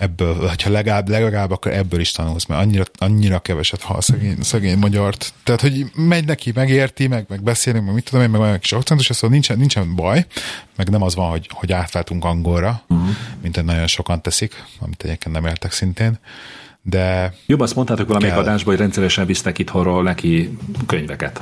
ebből, 0.00 0.48
hogyha 0.48 0.70
legalább, 0.70 1.08
legalább 1.08 1.50
akkor 1.50 1.72
ebből 1.72 2.00
is 2.00 2.12
tanulsz, 2.12 2.46
mert 2.46 2.60
annyira, 2.60 2.84
annyira 2.98 3.38
keveset 3.38 3.82
hall 3.82 4.00
szegény, 4.00 4.42
szegény 4.42 4.78
magyart. 4.78 5.32
Tehát, 5.44 5.60
hogy 5.60 5.86
megy 5.94 6.24
neki, 6.24 6.52
megérti, 6.54 7.06
meg, 7.06 7.24
meg 7.28 7.42
beszélünk, 7.42 7.84
meg 7.84 7.94
mit 7.94 8.04
tudom 8.04 8.24
én, 8.24 8.30
meg 8.30 8.40
olyan 8.40 8.58
kis 8.58 8.72
akcentus, 8.72 9.06
szóval 9.06 9.30
nincsen, 9.30 9.58
nincsen 9.58 9.94
baj, 9.94 10.26
meg 10.76 10.88
nem 10.90 11.02
az 11.02 11.14
van, 11.14 11.30
hogy, 11.30 11.48
hogy 11.52 11.72
átváltunk 11.72 12.24
angolra, 12.24 12.82
uh-huh. 12.88 13.08
mint 13.42 13.64
nagyon 13.64 13.86
sokan 13.86 14.22
teszik, 14.22 14.64
amit 14.78 15.02
egyébként 15.02 15.34
nem 15.34 15.46
értek 15.46 15.72
szintén 15.72 16.18
de... 16.82 17.34
Jobb 17.46 17.60
azt 17.60 17.74
mondtátok 17.74 18.06
valamelyik 18.06 18.36
adásban, 18.36 18.72
hogy 18.74 18.82
rendszeresen 18.82 19.26
visznek 19.26 19.58
itthonról 19.58 20.02
neki 20.02 20.58
könyveket. 20.86 21.40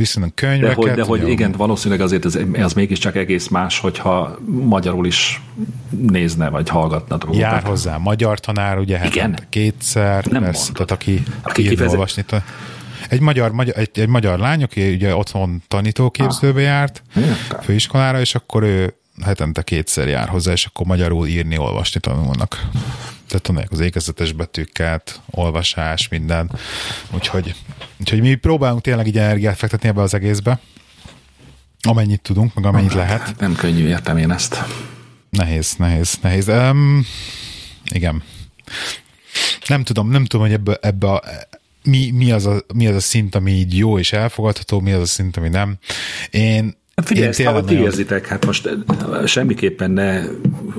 Viszont 0.00 0.32
könyveket. 0.34 0.76
De 0.76 0.82
hogy, 0.82 0.90
de 0.90 1.02
hogy 1.02 1.28
igen, 1.28 1.52
valószínűleg 1.52 2.00
azért 2.00 2.24
ez, 2.24 2.38
ez 2.52 2.72
mégiscsak 2.72 3.16
egész 3.16 3.48
más, 3.48 3.78
hogyha 3.78 4.38
magyarul 4.46 5.06
is 5.06 5.42
nézne, 5.90 6.48
vagy 6.48 6.68
hallgatna 6.68 7.16
dolgokat. 7.16 7.40
Jár 7.40 7.62
hozzá 7.62 7.96
magyar 7.96 8.40
tanár, 8.40 8.78
ugye? 8.78 8.98
Hát 8.98 9.14
igen? 9.14 9.38
kétszer. 9.48 10.24
Nem 10.24 10.42
lesz, 10.42 10.70
tehát 10.72 10.90
aki, 10.90 11.22
aki 11.42 11.62
írni, 11.62 11.86
olvasni. 11.86 12.24
Egy 13.08 13.20
magyar, 13.20 13.52
magyar, 13.52 13.78
egy, 13.78 13.90
egy 13.92 14.08
magyar 14.08 14.38
lány, 14.38 14.62
aki 14.62 14.92
ugye 14.92 15.14
otthon 15.14 15.62
tanítóképzőbe 15.68 16.60
ah. 16.60 16.64
járt, 16.64 17.02
főiskolára, 17.62 18.20
és 18.20 18.34
akkor 18.34 18.62
ő 18.62 18.94
hetente 19.24 19.62
kétszer 19.62 20.08
jár 20.08 20.28
hozzá, 20.28 20.52
és 20.52 20.64
akkor 20.64 20.86
magyarul 20.86 21.26
írni, 21.26 21.58
olvasni 21.58 22.00
tanulnak. 22.00 22.68
Tehát 23.30 23.44
tanulják 23.44 23.72
az 23.72 23.80
ékezetes 23.80 24.32
betűket, 24.32 25.20
olvasás, 25.30 26.08
minden. 26.08 26.50
Úgyhogy, 27.10 27.54
úgyhogy 28.00 28.20
mi 28.20 28.34
próbálunk 28.34 28.80
tényleg 28.80 29.06
így 29.06 29.18
energiát 29.18 29.56
fektetni 29.56 29.88
ebbe 29.88 30.02
az 30.02 30.14
egészbe. 30.14 30.60
Amennyit 31.82 32.20
tudunk, 32.20 32.54
meg 32.54 32.64
amennyit 32.64 32.94
lehet. 32.94 33.20
Hát 33.20 33.40
nem 33.40 33.54
könnyű, 33.54 33.86
értem 33.86 34.16
én 34.16 34.30
ezt. 34.30 34.64
Nehéz, 35.30 35.74
nehéz, 35.78 36.18
nehéz. 36.22 36.48
Um, 36.48 37.06
igen. 37.84 38.22
Nem 39.66 39.84
tudom, 39.84 40.10
nem 40.10 40.24
tudom, 40.24 40.46
hogy 40.46 40.54
ebbe, 40.54 40.78
ebbe 40.80 41.10
a, 41.10 41.22
mi, 41.82 42.10
mi, 42.10 42.30
az 42.30 42.46
a, 42.46 42.62
mi 42.74 42.86
az 42.86 42.94
a 42.94 43.00
szint, 43.00 43.34
ami 43.34 43.52
így 43.52 43.76
jó 43.76 43.98
és 43.98 44.12
elfogadható, 44.12 44.80
mi 44.80 44.92
az 44.92 45.00
a 45.00 45.06
szint, 45.06 45.36
ami 45.36 45.48
nem. 45.48 45.78
Én 46.30 46.76
Hát 47.00 47.08
figyelj, 47.08 47.28
ezt 47.28 47.46
ahogy 47.46 47.64
ti 47.64 47.74
érzitek, 47.74 48.26
hát 48.26 48.46
most 48.46 48.66
eh, 48.66 49.26
semmiképpen 49.26 49.90
ne 49.90 50.22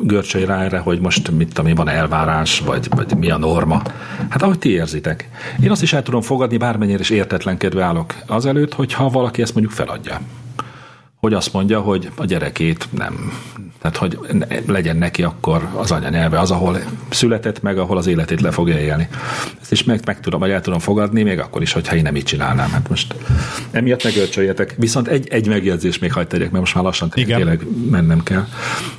görcsölj 0.04 0.46
rá 0.46 0.64
erre, 0.64 0.78
hogy 0.78 1.00
most 1.00 1.32
mit 1.32 1.54
tudom, 1.54 1.74
van 1.74 1.90
elvárás, 1.90 2.60
vagy, 2.60 2.88
vagy 2.90 3.18
mi 3.18 3.30
a 3.30 3.38
norma. 3.38 3.82
Hát 4.30 4.42
ahogy 4.42 4.58
ti 4.58 4.70
érzitek. 4.70 5.30
Én 5.64 5.72
azt 5.72 5.82
is 5.82 5.94
el 5.94 6.04
tudom 6.04 6.22
fogadni, 6.22 6.58
bármennyire 6.58 7.00
is 7.00 7.10
értetlenkedve 7.10 7.84
állok 7.84 8.16
azelőtt, 8.26 8.74
hogyha 8.74 9.10
valaki 9.10 9.42
ezt 9.42 9.54
mondjuk 9.54 9.76
feladja 9.76 10.22
hogy 11.22 11.34
azt 11.34 11.54
mondja, 11.54 11.80
hogy 11.80 12.12
a 12.16 12.26
gyerekét 12.26 12.88
nem. 12.90 13.32
Tehát, 13.82 13.98
hogy 13.98 14.20
legyen 14.68 14.98
neki 14.98 15.24
akkor 15.24 15.68
az 15.76 15.92
anyanyelve, 15.92 16.40
az, 16.40 16.52
ahol 16.52 16.78
született 17.10 17.62
meg, 17.62 17.78
ahol 17.78 17.98
az 17.98 18.08
életét 18.08 18.42
le 18.42 18.52
fogja 18.52 18.80
élni. 18.80 19.08
Ezt 19.62 19.72
is 19.72 19.84
meg, 19.84 20.02
meg 20.06 20.20
tudom, 20.20 20.40
vagy 20.40 20.50
el 20.50 20.62
tudom 20.62 20.80
fogadni, 20.80 21.24
még 21.24 21.40
akkor 21.40 21.62
is, 21.62 21.72
hogyha 21.74 21.96
én 21.96 22.02
nem 22.02 22.16
így 22.16 22.24
csinálnám. 22.24 22.70
Hát 22.70 22.90
most 22.90 23.16
emiatt 23.72 24.04
megölcsöljetek. 24.04 24.76
Viszont 24.78 25.08
egy, 25.08 25.28
egy 25.28 25.48
megjegyzés 25.48 26.00
még 26.00 26.14
hagyd 26.14 26.28
tegyek, 26.28 26.52
mert 26.52 26.60
most 26.60 26.76
már 26.76 26.84
lassan 26.84 27.10
tényleg 27.10 27.68
mennem 27.90 28.24
kell. 28.24 28.48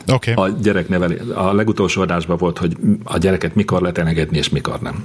Okay. 0.09 0.35
A 0.35 0.49
gyerek 0.49 0.89
neveli, 0.89 1.17
a 1.35 1.53
legutolsó 1.53 2.01
adásban 2.01 2.37
volt, 2.37 2.59
hogy 2.59 2.77
a 3.05 3.19
gyereket 3.19 3.55
mikor 3.55 3.81
lehet 3.81 3.99
elengedni, 3.99 4.37
és 4.39 4.49
mikor 4.49 4.81
nem. 4.81 5.05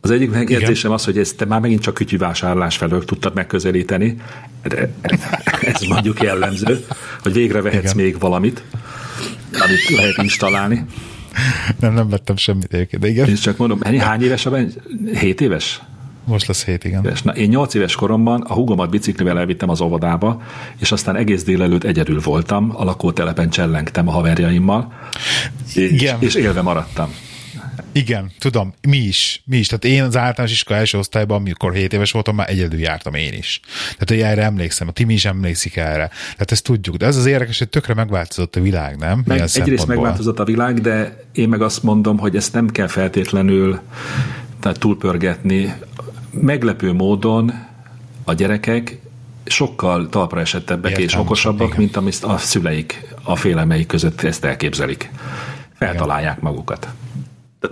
Az 0.00 0.10
egyik 0.10 0.30
megjegyzésem 0.30 0.90
az, 0.90 1.04
hogy 1.04 1.18
ezt 1.18 1.36
te 1.36 1.44
már 1.44 1.60
megint 1.60 1.82
csak 1.82 1.94
kütyűvásárlás 1.94 2.76
felől 2.76 3.04
tudtad 3.04 3.34
megközelíteni. 3.34 4.16
De 4.62 4.90
ez 5.60 5.80
mondjuk 5.80 6.22
jellemző, 6.22 6.84
hogy 7.22 7.32
végre 7.32 7.62
vehetsz 7.62 7.92
Igen. 7.92 8.04
még 8.04 8.18
valamit, 8.18 8.62
amit 9.52 9.88
lehet 9.88 10.16
installálni. 10.22 10.84
Nem, 11.80 11.94
nem 11.94 12.08
vettem 12.08 12.36
semmit 12.36 12.74
egyébként, 12.74 13.02
de 13.02 13.08
igen. 13.08 13.28
Én 13.28 13.34
csak 13.34 13.56
mondom, 13.56 13.80
hány 13.98 14.22
éves 14.22 14.46
a 14.46 14.50
ben? 14.50 14.72
7 15.14 15.40
éves? 15.40 15.80
Most 16.24 16.46
lesz 16.46 16.64
hét, 16.64 16.84
igen. 16.84 17.12
Na, 17.22 17.32
én 17.32 17.48
nyolc 17.48 17.74
éves 17.74 17.94
koromban 17.94 18.40
a 18.40 18.52
húgomat 18.52 18.90
biciklivel 18.90 19.38
elvittem 19.38 19.68
az 19.68 19.80
óvodába, 19.80 20.42
és 20.78 20.92
aztán 20.92 21.16
egész 21.16 21.44
délelőtt 21.44 21.84
egyedül 21.84 22.20
voltam, 22.20 22.72
a 22.76 22.84
lakótelepen 22.84 23.50
csellengtem 23.50 24.08
a 24.08 24.10
haverjaimmal, 24.10 24.92
és, 25.74 26.14
és 26.18 26.34
élve 26.34 26.62
maradtam. 26.62 27.14
Igen, 27.92 28.30
tudom, 28.38 28.74
mi 28.88 28.96
is, 28.96 29.42
mi 29.44 29.56
is. 29.56 29.66
Tehát 29.66 29.84
én 29.84 30.02
az 30.02 30.16
általános 30.16 30.52
iskola 30.52 30.78
első 30.78 30.98
osztályban, 30.98 31.36
amikor 31.36 31.74
7 31.74 31.92
éves 31.92 32.12
voltam, 32.12 32.34
már 32.34 32.50
egyedül 32.50 32.80
jártam 32.80 33.14
én 33.14 33.32
is. 33.32 33.60
Tehát, 33.92 34.08
hogy 34.08 34.20
erre 34.20 34.42
emlékszem, 34.42 34.88
a 34.88 34.90
Timi 34.90 35.12
is 35.12 35.24
emlékszik 35.24 35.76
erre. 35.76 36.10
Tehát 36.32 36.50
ezt 36.52 36.64
tudjuk. 36.64 36.96
De 36.96 37.06
ez 37.06 37.16
az 37.16 37.26
érdekes, 37.26 37.58
hogy 37.58 37.68
tökre 37.68 37.94
megváltozott 37.94 38.56
a 38.56 38.60
világ, 38.60 38.96
nem? 38.96 39.22
Meg, 39.26 39.40
egyrészt 39.54 39.86
megváltozott 39.86 40.38
a 40.38 40.44
világ, 40.44 40.80
de 40.80 41.24
én 41.32 41.48
meg 41.48 41.62
azt 41.62 41.82
mondom, 41.82 42.18
hogy 42.18 42.36
ezt 42.36 42.52
nem 42.52 42.68
kell 42.68 42.86
feltétlenül 42.86 43.80
tehát 44.60 44.78
túlpörgetni. 44.78 45.74
Meglepő 46.30 46.92
módon 46.92 47.52
a 48.24 48.32
gyerekek 48.32 48.98
sokkal 49.44 50.08
talpra 50.08 50.40
esettebbek 50.40 50.90
Értem, 50.90 51.04
és 51.04 51.14
okosabbak, 51.14 51.66
igen. 51.66 51.78
mint 51.78 51.96
amit 51.96 52.18
a 52.22 52.38
szüleik 52.38 53.14
a 53.22 53.36
félelmeik 53.36 53.86
között 53.86 54.22
ezt 54.22 54.44
elképzelik. 54.44 55.10
Feltalálják 55.74 56.38
igen. 56.38 56.50
magukat. 56.50 56.88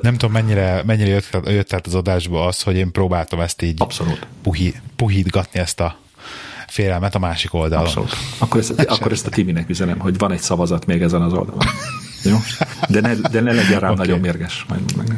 Nem 0.03 0.13
tudom, 0.13 0.33
mennyire, 0.33 0.83
mennyire 0.87 1.09
jött, 1.09 1.39
jött 1.45 1.73
át 1.73 1.87
az 1.87 1.95
adásba 1.95 2.47
az, 2.47 2.63
hogy 2.63 2.77
én 2.77 2.93
próbáltam 2.93 3.41
ezt 3.41 3.63
így 3.63 3.77
Abszolút. 3.79 4.27
Puhi, 4.43 4.75
puhítgatni 4.97 5.61
ezt 5.61 5.81
a 5.81 5.99
félelmet 6.67 7.15
a 7.15 7.19
másik 7.19 7.55
oldalon. 7.55 7.85
Abszolút. 7.85 8.13
Akkor 8.39 8.61
ezt, 8.61 8.81
akkor 8.81 9.13
ezt 9.13 9.27
a 9.27 9.31
Timinek 9.31 9.69
üzenem, 9.69 9.99
hogy 9.99 10.19
van 10.19 10.33
egy 10.33 10.41
szavazat 10.41 10.87
még 10.87 11.03
ezen 11.03 11.23
az 11.23 11.33
oldalon. 11.33 11.65
Jó? 12.25 12.37
De 12.89 13.01
ne, 13.01 13.15
de 13.15 13.41
ne 13.41 13.53
legyen 13.53 13.81
rám 13.81 13.93
okay. 13.93 14.07
nagyon 14.07 14.21
mérges. 14.21 14.67
Oké. 14.69 15.11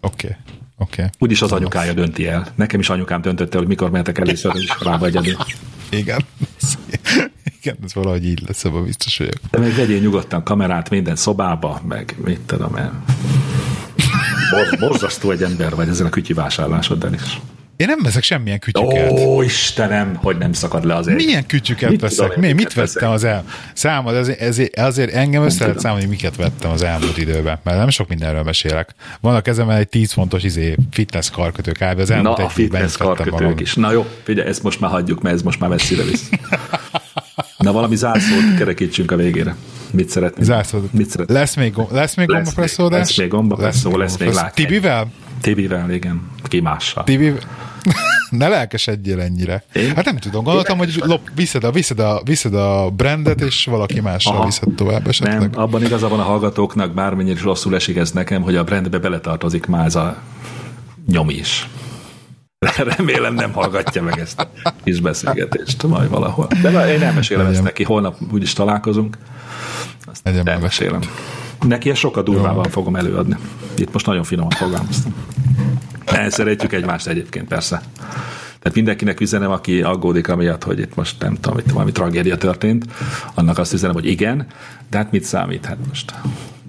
Okay. 0.00 0.36
Okay. 0.78 1.06
Úgyis 1.18 1.42
az 1.42 1.52
anyukája 1.52 1.92
dönti 1.92 2.26
el. 2.26 2.46
Nekem 2.54 2.80
is 2.80 2.88
anyukám 2.88 3.20
döntötte, 3.20 3.58
hogy 3.58 3.66
mikor 3.66 3.90
mehetek 3.90 4.18
először 4.18 4.50
az 4.50 4.60
iskolába 4.60 5.06
egyedül. 5.06 5.36
Igen. 5.90 6.24
Igen, 7.64 7.76
ez 7.84 7.94
valahogy 7.94 8.26
így 8.26 8.42
lesz, 8.46 8.64
ebben 8.64 8.84
biztos 8.84 9.18
vagyok. 9.18 9.34
De 9.50 9.58
meg 9.58 9.74
vegyél 9.74 10.00
nyugodtan 10.00 10.44
kamerát 10.44 10.90
minden 10.90 11.16
szobába, 11.16 11.80
meg 11.88 12.14
mit 12.24 12.40
tudom 12.40 12.74
el. 12.74 13.04
Borzasztó 14.78 15.30
egy 15.30 15.42
ember 15.42 15.74
vagy 15.74 15.88
ezen 15.88 16.06
a 16.06 16.10
kütyi 16.10 16.32
vásárlásoddal 16.32 17.12
is. 17.12 17.40
Én 17.76 17.86
nem 17.86 17.98
veszek 18.02 18.22
semmilyen 18.22 18.58
kütyüket. 18.58 19.10
Ó, 19.10 19.42
Istenem, 19.42 20.14
hogy 20.14 20.38
nem 20.38 20.52
szakad 20.52 20.84
le 20.84 20.94
az 20.94 21.06
egy. 21.08 21.14
Milyen 21.14 21.46
kütyüket 21.46 21.90
mit 21.90 22.00
veszek? 22.00 22.26
Tudom, 22.26 22.40
Mi, 22.40 22.52
mit 22.52 22.72
vettem 22.72 23.10
az 23.10 23.24
el? 23.24 23.44
Számod, 23.72 24.14
azért, 24.16 24.40
ezért, 24.40 24.78
azért 24.78 25.12
engem 25.12 25.42
össze 25.42 25.64
lehet 25.64 25.80
számolni, 25.80 26.04
hogy 26.04 26.12
miket 26.14 26.36
vettem 26.36 26.70
az 26.70 26.82
elmúlt 26.82 27.18
időben, 27.18 27.58
mert 27.62 27.78
nem 27.78 27.88
sok 27.88 28.08
mindenről 28.08 28.42
mesélek. 28.42 28.94
Van 29.20 29.34
a 29.34 29.40
kezemben 29.40 29.76
egy 29.76 29.88
10 29.88 30.12
fontos 30.12 30.42
izé, 30.42 30.76
fitness 30.90 31.30
karkötő 31.30 31.72
kb. 31.72 31.98
Az 31.98 32.10
elmúlt 32.10 32.38
Na, 32.38 32.44
a 32.44 32.48
fitness 32.48 32.96
karkötők 32.96 33.60
is. 33.60 33.74
Na 33.74 33.92
jó, 33.92 34.06
figyelj, 34.22 34.48
ezt 34.48 34.62
most 34.62 34.80
már 34.80 34.90
hagyjuk, 34.90 35.22
mert 35.22 35.34
ez 35.34 35.42
most 35.42 35.60
már 35.60 35.70
messzire 35.70 36.02
visz. 36.02 36.28
Na 37.58 37.72
valami 37.72 37.96
zárszót 37.96 38.54
kerekítsünk 38.56 39.10
a 39.10 39.16
végére. 39.16 39.56
Mit 39.90 40.08
szeretnél? 40.08 40.44
Zárszót. 40.44 40.92
Mit 40.92 41.10
szeretnél? 41.10 41.36
Lesz 41.36 41.56
még, 41.56 41.74
lesz 41.90 42.14
még 42.14 42.26
gombapresszódás? 42.26 42.98
Lesz 42.98 43.16
még 43.16 43.28
gombapresszó, 43.28 43.96
lesz, 43.96 44.18
lesz 44.18 44.42
még. 44.42 44.50
Tibivel? 44.50 45.12
Tibivel, 45.40 45.90
igen. 45.90 46.30
Ki 46.42 46.60
mással. 46.60 47.04
Tibivel? 47.04 47.40
ne 48.30 48.48
lelkesedjél 48.48 49.20
ennyire. 49.20 49.64
Én? 49.72 49.94
Hát 49.94 50.04
nem 50.04 50.16
tudom, 50.16 50.44
gondoltam, 50.44 50.78
hogy 50.78 51.02
lop, 51.04 51.20
viszed, 51.34 51.64
a, 51.64 51.70
viszed, 51.70 51.98
a, 51.98 52.22
viszed 52.24 52.54
a 52.54 52.90
brandet, 52.90 53.40
és 53.40 53.64
valaki 53.64 54.00
mással 54.00 54.34
Aha. 54.34 54.44
viszed 54.44 54.68
tovább 54.76 55.08
esetleg. 55.08 55.38
Nem, 55.38 55.50
abban 55.54 55.84
igaza 55.84 56.08
van 56.08 56.20
a 56.20 56.22
hallgatóknak, 56.22 56.94
bármennyire 56.94 57.34
is 57.34 57.42
rosszul 57.42 57.74
esik 57.74 57.96
ez 57.96 58.10
nekem, 58.10 58.42
hogy 58.42 58.56
a 58.56 58.64
brandbe 58.64 58.98
beletartozik 58.98 59.66
már 59.66 59.86
ez 59.86 59.94
a 59.94 60.16
nyom 61.06 61.28
is. 61.28 61.68
Remélem 62.96 63.34
nem 63.34 63.52
hallgatja 63.52 64.02
meg 64.02 64.18
ezt 64.18 64.40
a 64.40 64.72
kis 64.84 65.00
beszélgetést 65.00 65.82
majd 65.82 66.08
valahol. 66.08 66.46
De 66.62 66.94
én 66.94 67.02
elmesélem 67.02 67.46
ezt 67.46 67.62
neki, 67.62 67.82
holnap 67.82 68.16
úgyis 68.32 68.52
találkozunk. 68.52 69.18
Azt 70.04 70.28
elmesélem. 70.44 71.00
Neki 71.60 71.90
ezt 71.90 72.00
sokkal 72.00 72.22
durvában 72.22 72.70
fogom 72.70 72.96
előadni. 72.96 73.36
Itt 73.76 73.92
most 73.92 74.06
nagyon 74.06 74.24
finoman 74.24 74.50
fogalmaztam. 74.50 75.14
Elszeretjük 76.04 76.72
egymást 76.72 77.06
egyébként, 77.06 77.48
persze. 77.48 77.82
Tehát 78.58 78.74
mindenkinek 78.74 79.20
üzenem, 79.20 79.50
aki 79.50 79.82
aggódik 79.82 80.28
amiatt, 80.28 80.62
hogy 80.62 80.78
itt 80.78 80.94
most 80.94 81.20
nem 81.20 81.34
tudom, 81.40 81.58
itt 81.58 81.70
valami 81.70 81.92
tragédia 81.92 82.36
történt, 82.36 82.84
annak 83.34 83.58
azt 83.58 83.72
üzenem, 83.72 83.94
hogy 83.94 84.06
igen, 84.06 84.46
de 84.90 84.96
hát 84.96 85.10
mit 85.10 85.24
számít? 85.24 85.64
Hát 85.64 85.78
most 85.88 86.14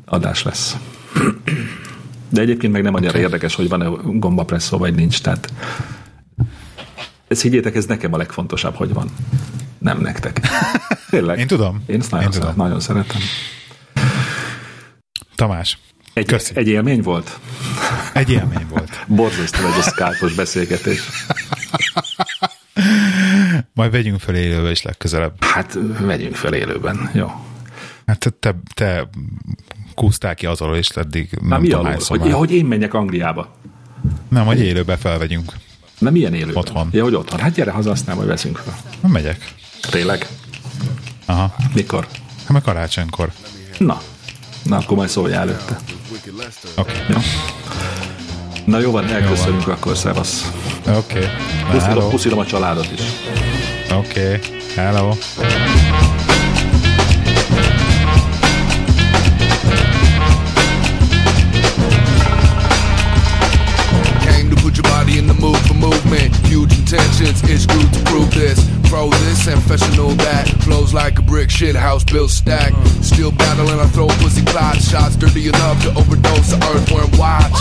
adás 0.05 0.43
lesz. 0.43 0.77
De 2.33 2.41
egyébként 2.41 2.73
meg 2.73 2.81
nem 2.81 2.93
annyira 2.93 3.09
okay. 3.09 3.21
érdekes, 3.21 3.55
hogy 3.55 3.69
van-e 3.69 3.85
gombapresszó, 4.03 4.77
vagy 4.77 4.95
nincs. 4.95 5.21
Tehát 5.21 5.53
ez 7.27 7.41
higgyétek, 7.41 7.75
ez 7.75 7.85
nekem 7.85 8.13
a 8.13 8.17
legfontosabb, 8.17 8.75
hogy 8.75 8.93
van. 8.93 9.09
Nem 9.77 9.99
nektek. 9.99 10.39
Tényleg. 11.09 11.39
Én 11.39 11.47
tudom. 11.47 11.83
Én 11.85 11.99
ezt 11.99 12.11
nagyon, 12.11 12.25
Én 12.25 12.31
szeret, 12.31 12.49
tudom. 12.49 12.65
nagyon 12.65 12.79
szeretem. 12.79 13.21
Tamás. 15.35 15.77
Egy, 16.13 16.25
Köszi. 16.25 16.51
egy 16.55 16.67
élmény 16.67 17.01
volt? 17.01 17.39
Egy 18.13 18.29
élmény 18.29 18.67
volt. 18.69 19.05
Borzasztó 19.07 19.65
egy 19.65 19.83
skype 19.83 20.35
beszélgetés. 20.35 21.01
Majd 23.73 23.91
vegyünk 23.91 24.19
fel 24.19 24.35
élőbe 24.35 24.71
is 24.71 24.81
legközelebb. 24.81 25.43
Hát 25.43 25.77
vegyünk 25.99 26.35
fel 26.35 26.53
élőben, 26.53 27.09
jó. 27.13 27.31
Hát 28.05 28.33
te, 28.39 28.55
te 28.73 29.09
kúztál 29.95 30.35
ki 30.35 30.45
azról, 30.45 30.75
és 30.75 30.89
eddig 30.89 31.29
nem 31.31 31.49
Na, 31.49 31.57
mi 31.57 31.67
tudom, 31.67 31.85
alul? 31.85 31.97
Hogy, 32.07 32.31
hogy 32.31 32.51
én 32.51 32.65
menjek 32.65 32.93
Angliába. 32.93 33.55
Nem, 34.29 34.45
hogy 34.45 34.59
élőbe 34.59 34.97
felvegyünk. 34.97 35.53
Na 35.99 36.09
milyen 36.09 36.33
élőben? 36.33 36.55
Otthon. 36.55 36.89
Ja, 36.91 37.03
hogy 37.03 37.15
otthon. 37.15 37.39
Hát 37.39 37.53
gyere 37.53 37.71
haza, 37.71 37.91
aztán 37.91 38.15
majd 38.15 38.27
veszünk 38.27 38.57
fel. 38.57 38.77
Nem 39.01 39.11
megyek. 39.11 39.53
Tényleg? 39.89 40.27
Aha. 41.25 41.55
Mikor? 41.73 42.07
Hát 42.37 42.49
meg 42.49 42.61
karácsonykor. 42.61 43.31
Na. 43.77 44.01
Na, 44.63 44.77
akkor 44.77 44.97
majd 44.97 45.09
szólj 45.09 45.33
előtte. 45.33 45.79
Oké. 46.75 46.91
Okay. 46.91 46.95
Ja. 47.09 47.19
Na 48.65 48.79
jó 48.79 48.91
van, 48.91 49.07
elköszönünk 49.07 49.61
jó 49.61 49.65
van. 49.65 49.75
akkor, 49.75 49.97
szevasz. 49.97 50.51
Oké. 50.87 51.17
Okay. 51.17 51.29
Puszilom, 51.71 52.09
puszilom 52.09 52.39
a 52.39 52.45
családot 52.45 52.91
is. 52.91 53.01
Oké. 53.91 54.25
Okay. 54.25 54.39
Hello. 54.75 55.13
Intentions, 66.93 67.41
it's 67.49 67.65
good 67.65 67.91
to 67.91 68.03
prove 68.03 68.31
this. 68.35 68.82
Pro 68.93 69.09
this 69.25 69.47
and 69.47 69.59
professional 69.65 70.09
that. 70.21 70.45
Flows 70.61 70.93
like 70.93 71.17
a 71.17 71.23
brick 71.23 71.49
shit 71.49 71.75
house 71.75 72.03
built 72.03 72.29
stack. 72.29 72.69
Still 73.01 73.31
battling, 73.31 73.79
I 73.79 73.87
throw 73.89 74.05
pussy 74.21 74.45
clot 74.45 74.77
shots. 74.77 75.15
Dirty 75.15 75.49
enough 75.49 75.81
to 75.81 75.89
overdose 75.97 76.53
the 76.53 76.61
earthworm 76.69 77.09
watch. 77.17 77.57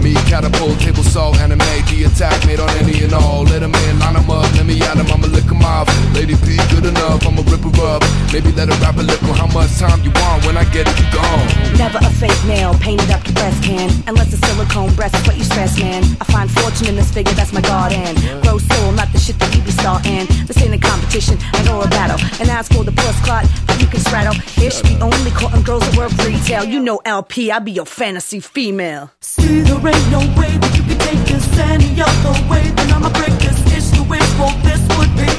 Me 0.00 0.16
catapult, 0.32 0.80
table 0.80 1.04
salt, 1.04 1.36
anime. 1.44 1.60
The 1.92 2.08
attack 2.08 2.40
made 2.46 2.58
on 2.58 2.70
any 2.80 3.04
and 3.04 3.12
all. 3.12 3.44
Let 3.44 3.60
them 3.60 3.74
in, 3.84 3.98
line 4.00 4.16
them 4.16 4.30
up. 4.30 4.48
Let 4.56 4.64
me 4.64 4.80
at 4.80 4.96
them, 4.96 5.12
I'ma 5.12 5.28
lick 5.28 5.44
them 5.44 5.60
off. 5.60 5.92
Lady 6.16 6.40
P, 6.40 6.56
good 6.72 6.88
enough, 6.88 7.20
I'ma 7.28 7.44
rip 7.52 7.60
her 7.68 7.76
up. 7.92 8.00
Maybe 8.32 8.48
let 8.56 8.72
her 8.72 8.78
rap 8.80 8.96
a 8.96 9.04
little. 9.04 9.36
How 9.36 9.52
much 9.52 9.76
time 9.76 10.00
you 10.00 10.10
want 10.24 10.48
when 10.48 10.56
I 10.56 10.64
get 10.72 10.88
it, 10.88 10.96
you 10.96 11.04
gone. 11.12 11.76
Never 11.76 12.00
a 12.00 12.08
fake 12.16 12.32
nail 12.48 12.72
painted 12.80 13.12
up 13.12 13.20
to 13.28 13.32
breast 13.36 13.60
can. 13.62 13.92
Unless 14.08 14.32
a 14.32 14.40
silicone 14.40 14.88
breast 14.96 15.20
is 15.20 15.26
what 15.28 15.36
you 15.36 15.44
stress, 15.44 15.76
man. 15.76 16.00
I 16.16 16.24
find 16.32 16.48
fortune 16.48 16.88
in 16.88 16.96
this 16.96 17.12
figure, 17.12 17.36
that's 17.36 17.52
my 17.52 17.60
garden. 17.60 18.16
Grow 18.40 18.56
soul, 18.56 18.92
not 18.96 19.12
the 19.12 19.20
shit 19.20 19.36
that 19.36 19.52
you 19.52 19.60
be 19.60 19.70
starting. 19.70 20.24
Ain't 20.62 20.74
a 20.74 20.78
competition, 20.78 21.36
I 21.52 21.62
know 21.64 21.80
a 21.82 21.88
battle. 21.88 22.18
And 22.40 22.48
as 22.48 22.68
for 22.68 22.84
the 22.84 22.92
plus 22.92 23.18
clot, 23.24 23.44
you 23.80 23.86
can 23.86 24.00
straddle. 24.00 24.34
Ish 24.62 24.82
be 24.82 24.96
only 25.00 25.30
courting 25.32 25.62
girls 25.62 25.82
that 25.82 25.96
work 25.96 26.12
retail. 26.24 26.64
You 26.64 26.80
know 26.80 27.00
LP, 27.04 27.50
I 27.50 27.58
be 27.58 27.72
your 27.72 27.86
fantasy 27.86 28.40
female. 28.40 29.10
See, 29.20 29.60
there 29.62 29.76
ain't 29.76 30.08
no 30.10 30.20
way 30.38 30.52
that 30.62 30.72
you 30.76 30.82
can 30.82 30.98
take 30.98 31.22
this 31.26 31.46
any 31.58 32.00
other 32.00 32.34
way. 32.48 32.62
Then 32.76 32.92
I'ma 32.92 33.10
break 33.10 33.34
this 33.42 33.90
to 33.96 34.02
wish 34.04 34.30
for 34.38 34.52
this 34.62 34.80
would 34.96 35.12
be 35.16 35.32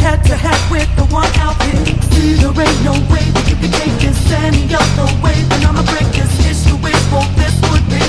head 0.00 0.24
to 0.24 0.36
head 0.36 0.60
with 0.70 0.88
the 0.96 1.04
one 1.12 1.30
LP. 1.38 1.92
See, 2.14 2.34
there 2.40 2.56
ain't 2.66 2.80
no 2.84 2.94
way 3.12 3.24
that 3.36 3.44
you 3.50 3.56
can 3.60 3.72
take 3.80 3.96
this 4.00 4.20
any 4.32 4.64
other 4.72 5.08
way. 5.22 5.36
Then 5.50 5.66
I'ma 5.66 5.84
break 5.92 6.08
this 6.16 6.64
to 6.66 6.76
wish 6.80 7.02
for 7.12 7.24
this 7.36 7.54
would 7.68 7.86
be 7.92 8.04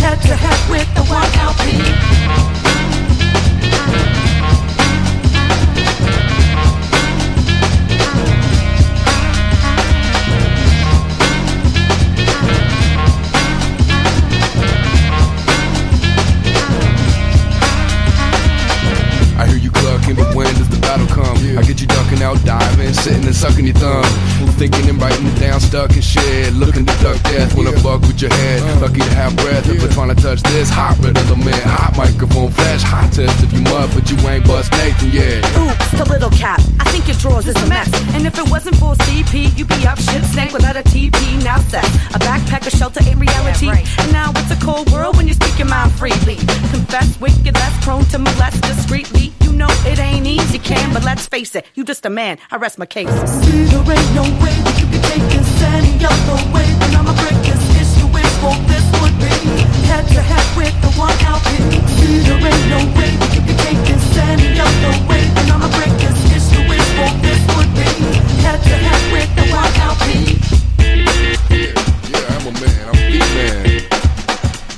head 0.00 0.20
to 0.22 0.34
head 0.34 0.60
with 0.70 0.88
the 0.94 1.04
one 1.04 1.30
LP. 1.48 2.93
I 20.94 21.62
get 21.66 21.80
you 21.80 21.86
ducking 21.88 22.22
out, 22.22 22.38
diving, 22.44 22.92
sitting 22.92 23.24
and 23.24 23.34
sucking 23.34 23.66
your 23.66 23.74
thumb. 23.74 24.04
Thinking 24.54 24.88
and 24.88 25.00
writing 25.00 25.26
it 25.26 25.38
down, 25.40 25.58
stuck 25.58 25.90
in 25.90 26.00
shit. 26.00 26.52
Looking 26.54 26.86
to 26.86 26.94
duck 27.02 27.20
death 27.24 27.56
when 27.56 27.66
I 27.66 27.72
fuck 27.82 28.02
with 28.02 28.20
your 28.22 28.32
head. 28.32 28.62
Uh. 28.62 28.86
Lucky 28.86 29.00
to 29.00 29.14
have 29.14 29.34
breath, 29.36 29.66
but 29.66 29.90
trying 29.90 30.14
to 30.14 30.20
touch 30.22 30.40
this 30.42 30.70
hot 30.70 30.96
red 30.98 31.18
element. 31.18 31.56
Hot 31.66 31.96
microphone 31.96 32.50
flash, 32.50 32.82
hot 32.82 33.12
test 33.12 33.42
if 33.42 33.52
you 33.52 33.62
mud, 33.62 33.90
but 33.94 34.08
you 34.10 34.16
ain't 34.28 34.46
bust 34.46 34.70
Nathan 34.72 35.10
yet. 35.10 35.42
Oops, 35.58 35.90
the 35.98 36.06
little 36.08 36.30
cap. 36.30 36.60
I 36.78 36.84
think 36.90 37.08
your 37.08 37.16
drawers 37.16 37.48
is 37.48 37.56
a 37.56 37.66
mess. 37.66 37.90
And 38.14 38.26
if 38.26 38.38
it 38.38 38.48
wasn't 38.48 38.76
for 38.76 38.94
CP, 38.94 39.58
you'd 39.58 39.68
be 39.68 39.86
up 39.86 39.98
shit 39.98 40.22
snake 40.24 40.52
without 40.52 40.76
a 40.76 40.82
TP. 40.82 41.42
Now 41.42 41.58
set 41.58 41.84
a 42.14 42.18
backpack, 42.22 42.66
a 42.66 42.70
shelter 42.70 43.02
in 43.10 43.18
reality. 43.18 43.68
And 43.68 44.12
now 44.12 44.30
it's 44.36 44.50
a 44.50 44.64
cold 44.64 44.90
world 44.92 45.16
when 45.16 45.26
you 45.26 45.34
speak 45.34 45.58
your 45.58 45.68
mind 45.68 45.90
freely. 45.92 46.36
Confess 46.70 47.20
wicked, 47.20 47.54
less 47.54 47.84
prone 47.84 48.04
to 48.14 48.18
molest 48.18 48.62
discreetly. 48.62 49.32
You 49.42 49.52
know 49.52 49.70
it 49.86 49.98
ain't 49.98 50.26
easy, 50.26 50.58
can, 50.84 50.92
but 50.94 51.04
let's 51.04 51.26
face 51.26 51.34
face 51.44 51.54
it, 51.56 51.66
you 51.74 51.84
just 51.84 52.06
a 52.06 52.10
man. 52.10 52.38
I 52.50 52.56
rest 52.56 52.78
my 52.78 52.86
case. 52.86 53.08
See, 53.08 53.64
there 53.64 53.80
ain't 53.80 54.10
no 54.14 54.22
way 54.42 54.54
that 54.64 54.76
you 54.80 54.86
can 54.86 55.02
take 55.10 55.26
this 55.34 55.50
any 55.62 55.98
other 56.04 56.38
way. 56.54 56.66
Then 56.80 56.94
I'ma 56.96 57.14
break 57.20 57.38
this 57.42 57.64
issue 57.82 58.06
with 58.12 58.32
what 58.42 58.58
this 58.68 58.86
would 59.00 59.16
be. 59.18 59.34
Head 59.90 60.06
to 60.14 60.20
head 60.22 60.46
with 60.56 60.74
the 60.84 60.90
one 60.94 61.16
LP. 61.26 61.48
See, 61.98 62.22
there 62.22 62.38
ain't 62.38 62.66
no 62.70 62.80
way 62.94 63.10
that 63.18 63.30
you 63.34 63.42
can 63.42 63.58
take 63.66 63.80
this 63.88 64.04
any 64.30 64.54
other 64.60 64.94
way. 65.08 65.22
Then 65.34 65.50
I'ma 65.50 65.68
break 65.74 65.94
this 65.98 66.18
issue 66.38 66.62
with 66.70 66.86
what 67.00 67.14
this 67.26 67.42
would 67.56 67.70
be. 67.74 67.90
Head 68.46 68.60
to 68.62 68.76
head 68.86 69.02
with 69.10 69.30
the 69.38 69.44
one 69.50 69.72
LP. 69.90 70.38
Yeah, 71.50 71.74
yeah, 72.14 72.34
I'm 72.34 72.46
a 72.46 72.52
man. 72.62 72.82
I'm 72.88 72.98
a 72.98 73.06
big 73.10 73.26
man. 73.34 73.58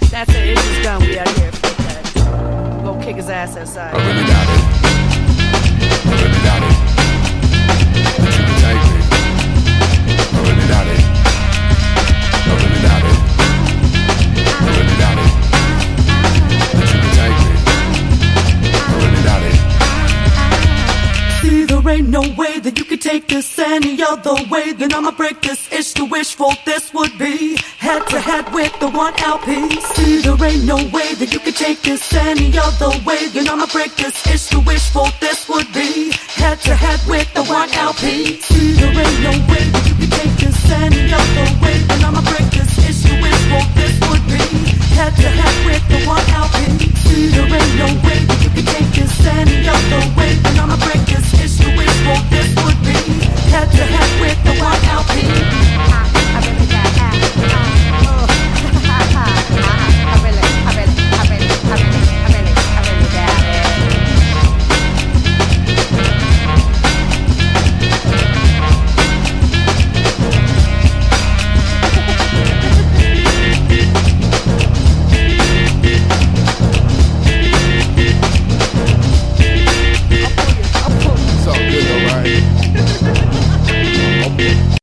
That's 0.09 0.31
it. 0.33 0.57
It's 0.57 0.63
just 0.63 0.83
done. 0.83 1.01
We 1.03 1.19
out 1.19 1.29
here. 1.37 1.53
Go 2.83 2.97
kick 3.05 3.17
his 3.17 3.29
ass 3.29 3.57
outside. 3.57 3.95
I 3.95 3.99
really 4.09 4.25
got 4.25 4.83
it. 4.83 4.86
Without. 6.09 6.76
ain't 21.89 22.09
no 22.09 22.23
way 22.37 22.59
that 22.59 22.79
you 22.79 22.85
can 22.85 22.99
take 22.99 23.29
this 23.29 23.59
any 23.59 24.03
other 24.03 24.35
way. 24.51 24.73
Then 24.73 24.93
I'ma 24.93 25.11
break 25.13 25.41
this 25.43 25.71
itch 25.73 25.95
to 25.95 26.05
wish 26.05 26.35
for 26.35 26.53
this 26.65 26.93
would 26.95 27.17
be 27.19 27.57
head 27.79 28.07
to 28.09 28.21
head 28.21 28.53
with 28.53 28.73
the 28.81 28.89
one 28.91 29.15
LP. 29.21 29.71
See, 29.95 30.23
there 30.23 30.43
ain't 30.43 30.65
no 30.65 30.77
way 30.77 31.15
that 31.15 31.31
you 31.33 31.39
can 31.39 31.53
take 31.53 31.83
this 31.83 32.13
any 32.15 32.57
other 32.59 32.91
way. 33.05 33.29
Then 33.29 33.49
I'ma 33.49 33.67
break 33.73 33.95
this 33.97 34.17
itch 34.27 34.49
to 34.51 34.61
wish 34.61 34.89
for 34.91 35.07
this 35.21 35.49
would 35.49 35.71
be 35.73 36.13
head 36.41 36.59
to 36.67 36.75
head 36.75 37.01
with 37.09 37.33
the 37.35 37.45
one 37.45 37.71
LP. 37.75 38.41
See, 38.41 38.73
there 38.73 38.91
ain't 38.91 39.21
no 39.23 39.35
way 39.53 39.65
that 39.75 39.85
you 39.87 39.95
can 39.95 40.11
take 40.11 40.35
this 40.43 40.59
any 40.73 41.13
other 41.13 41.47
way. 41.63 41.77
Then 41.89 42.05
I'ma 42.05 42.23
break 42.23 42.49
this 42.51 42.73
itch 42.89 43.01
to 43.07 43.15
wish 43.23 43.43
for 43.51 43.65
this 43.79 43.95
would 44.09 44.25
be 44.27 44.45
head 44.97 45.15
to 45.23 45.29
head 45.29 45.57
with 45.67 45.85
the 45.89 45.99
one 46.07 46.27
LP. 46.31 46.96
Head 53.57 53.71
to 53.71 53.85
head 53.85 54.21
with 54.21 54.45
the 54.45 54.61
white 54.61 54.85
LP 54.89 55.66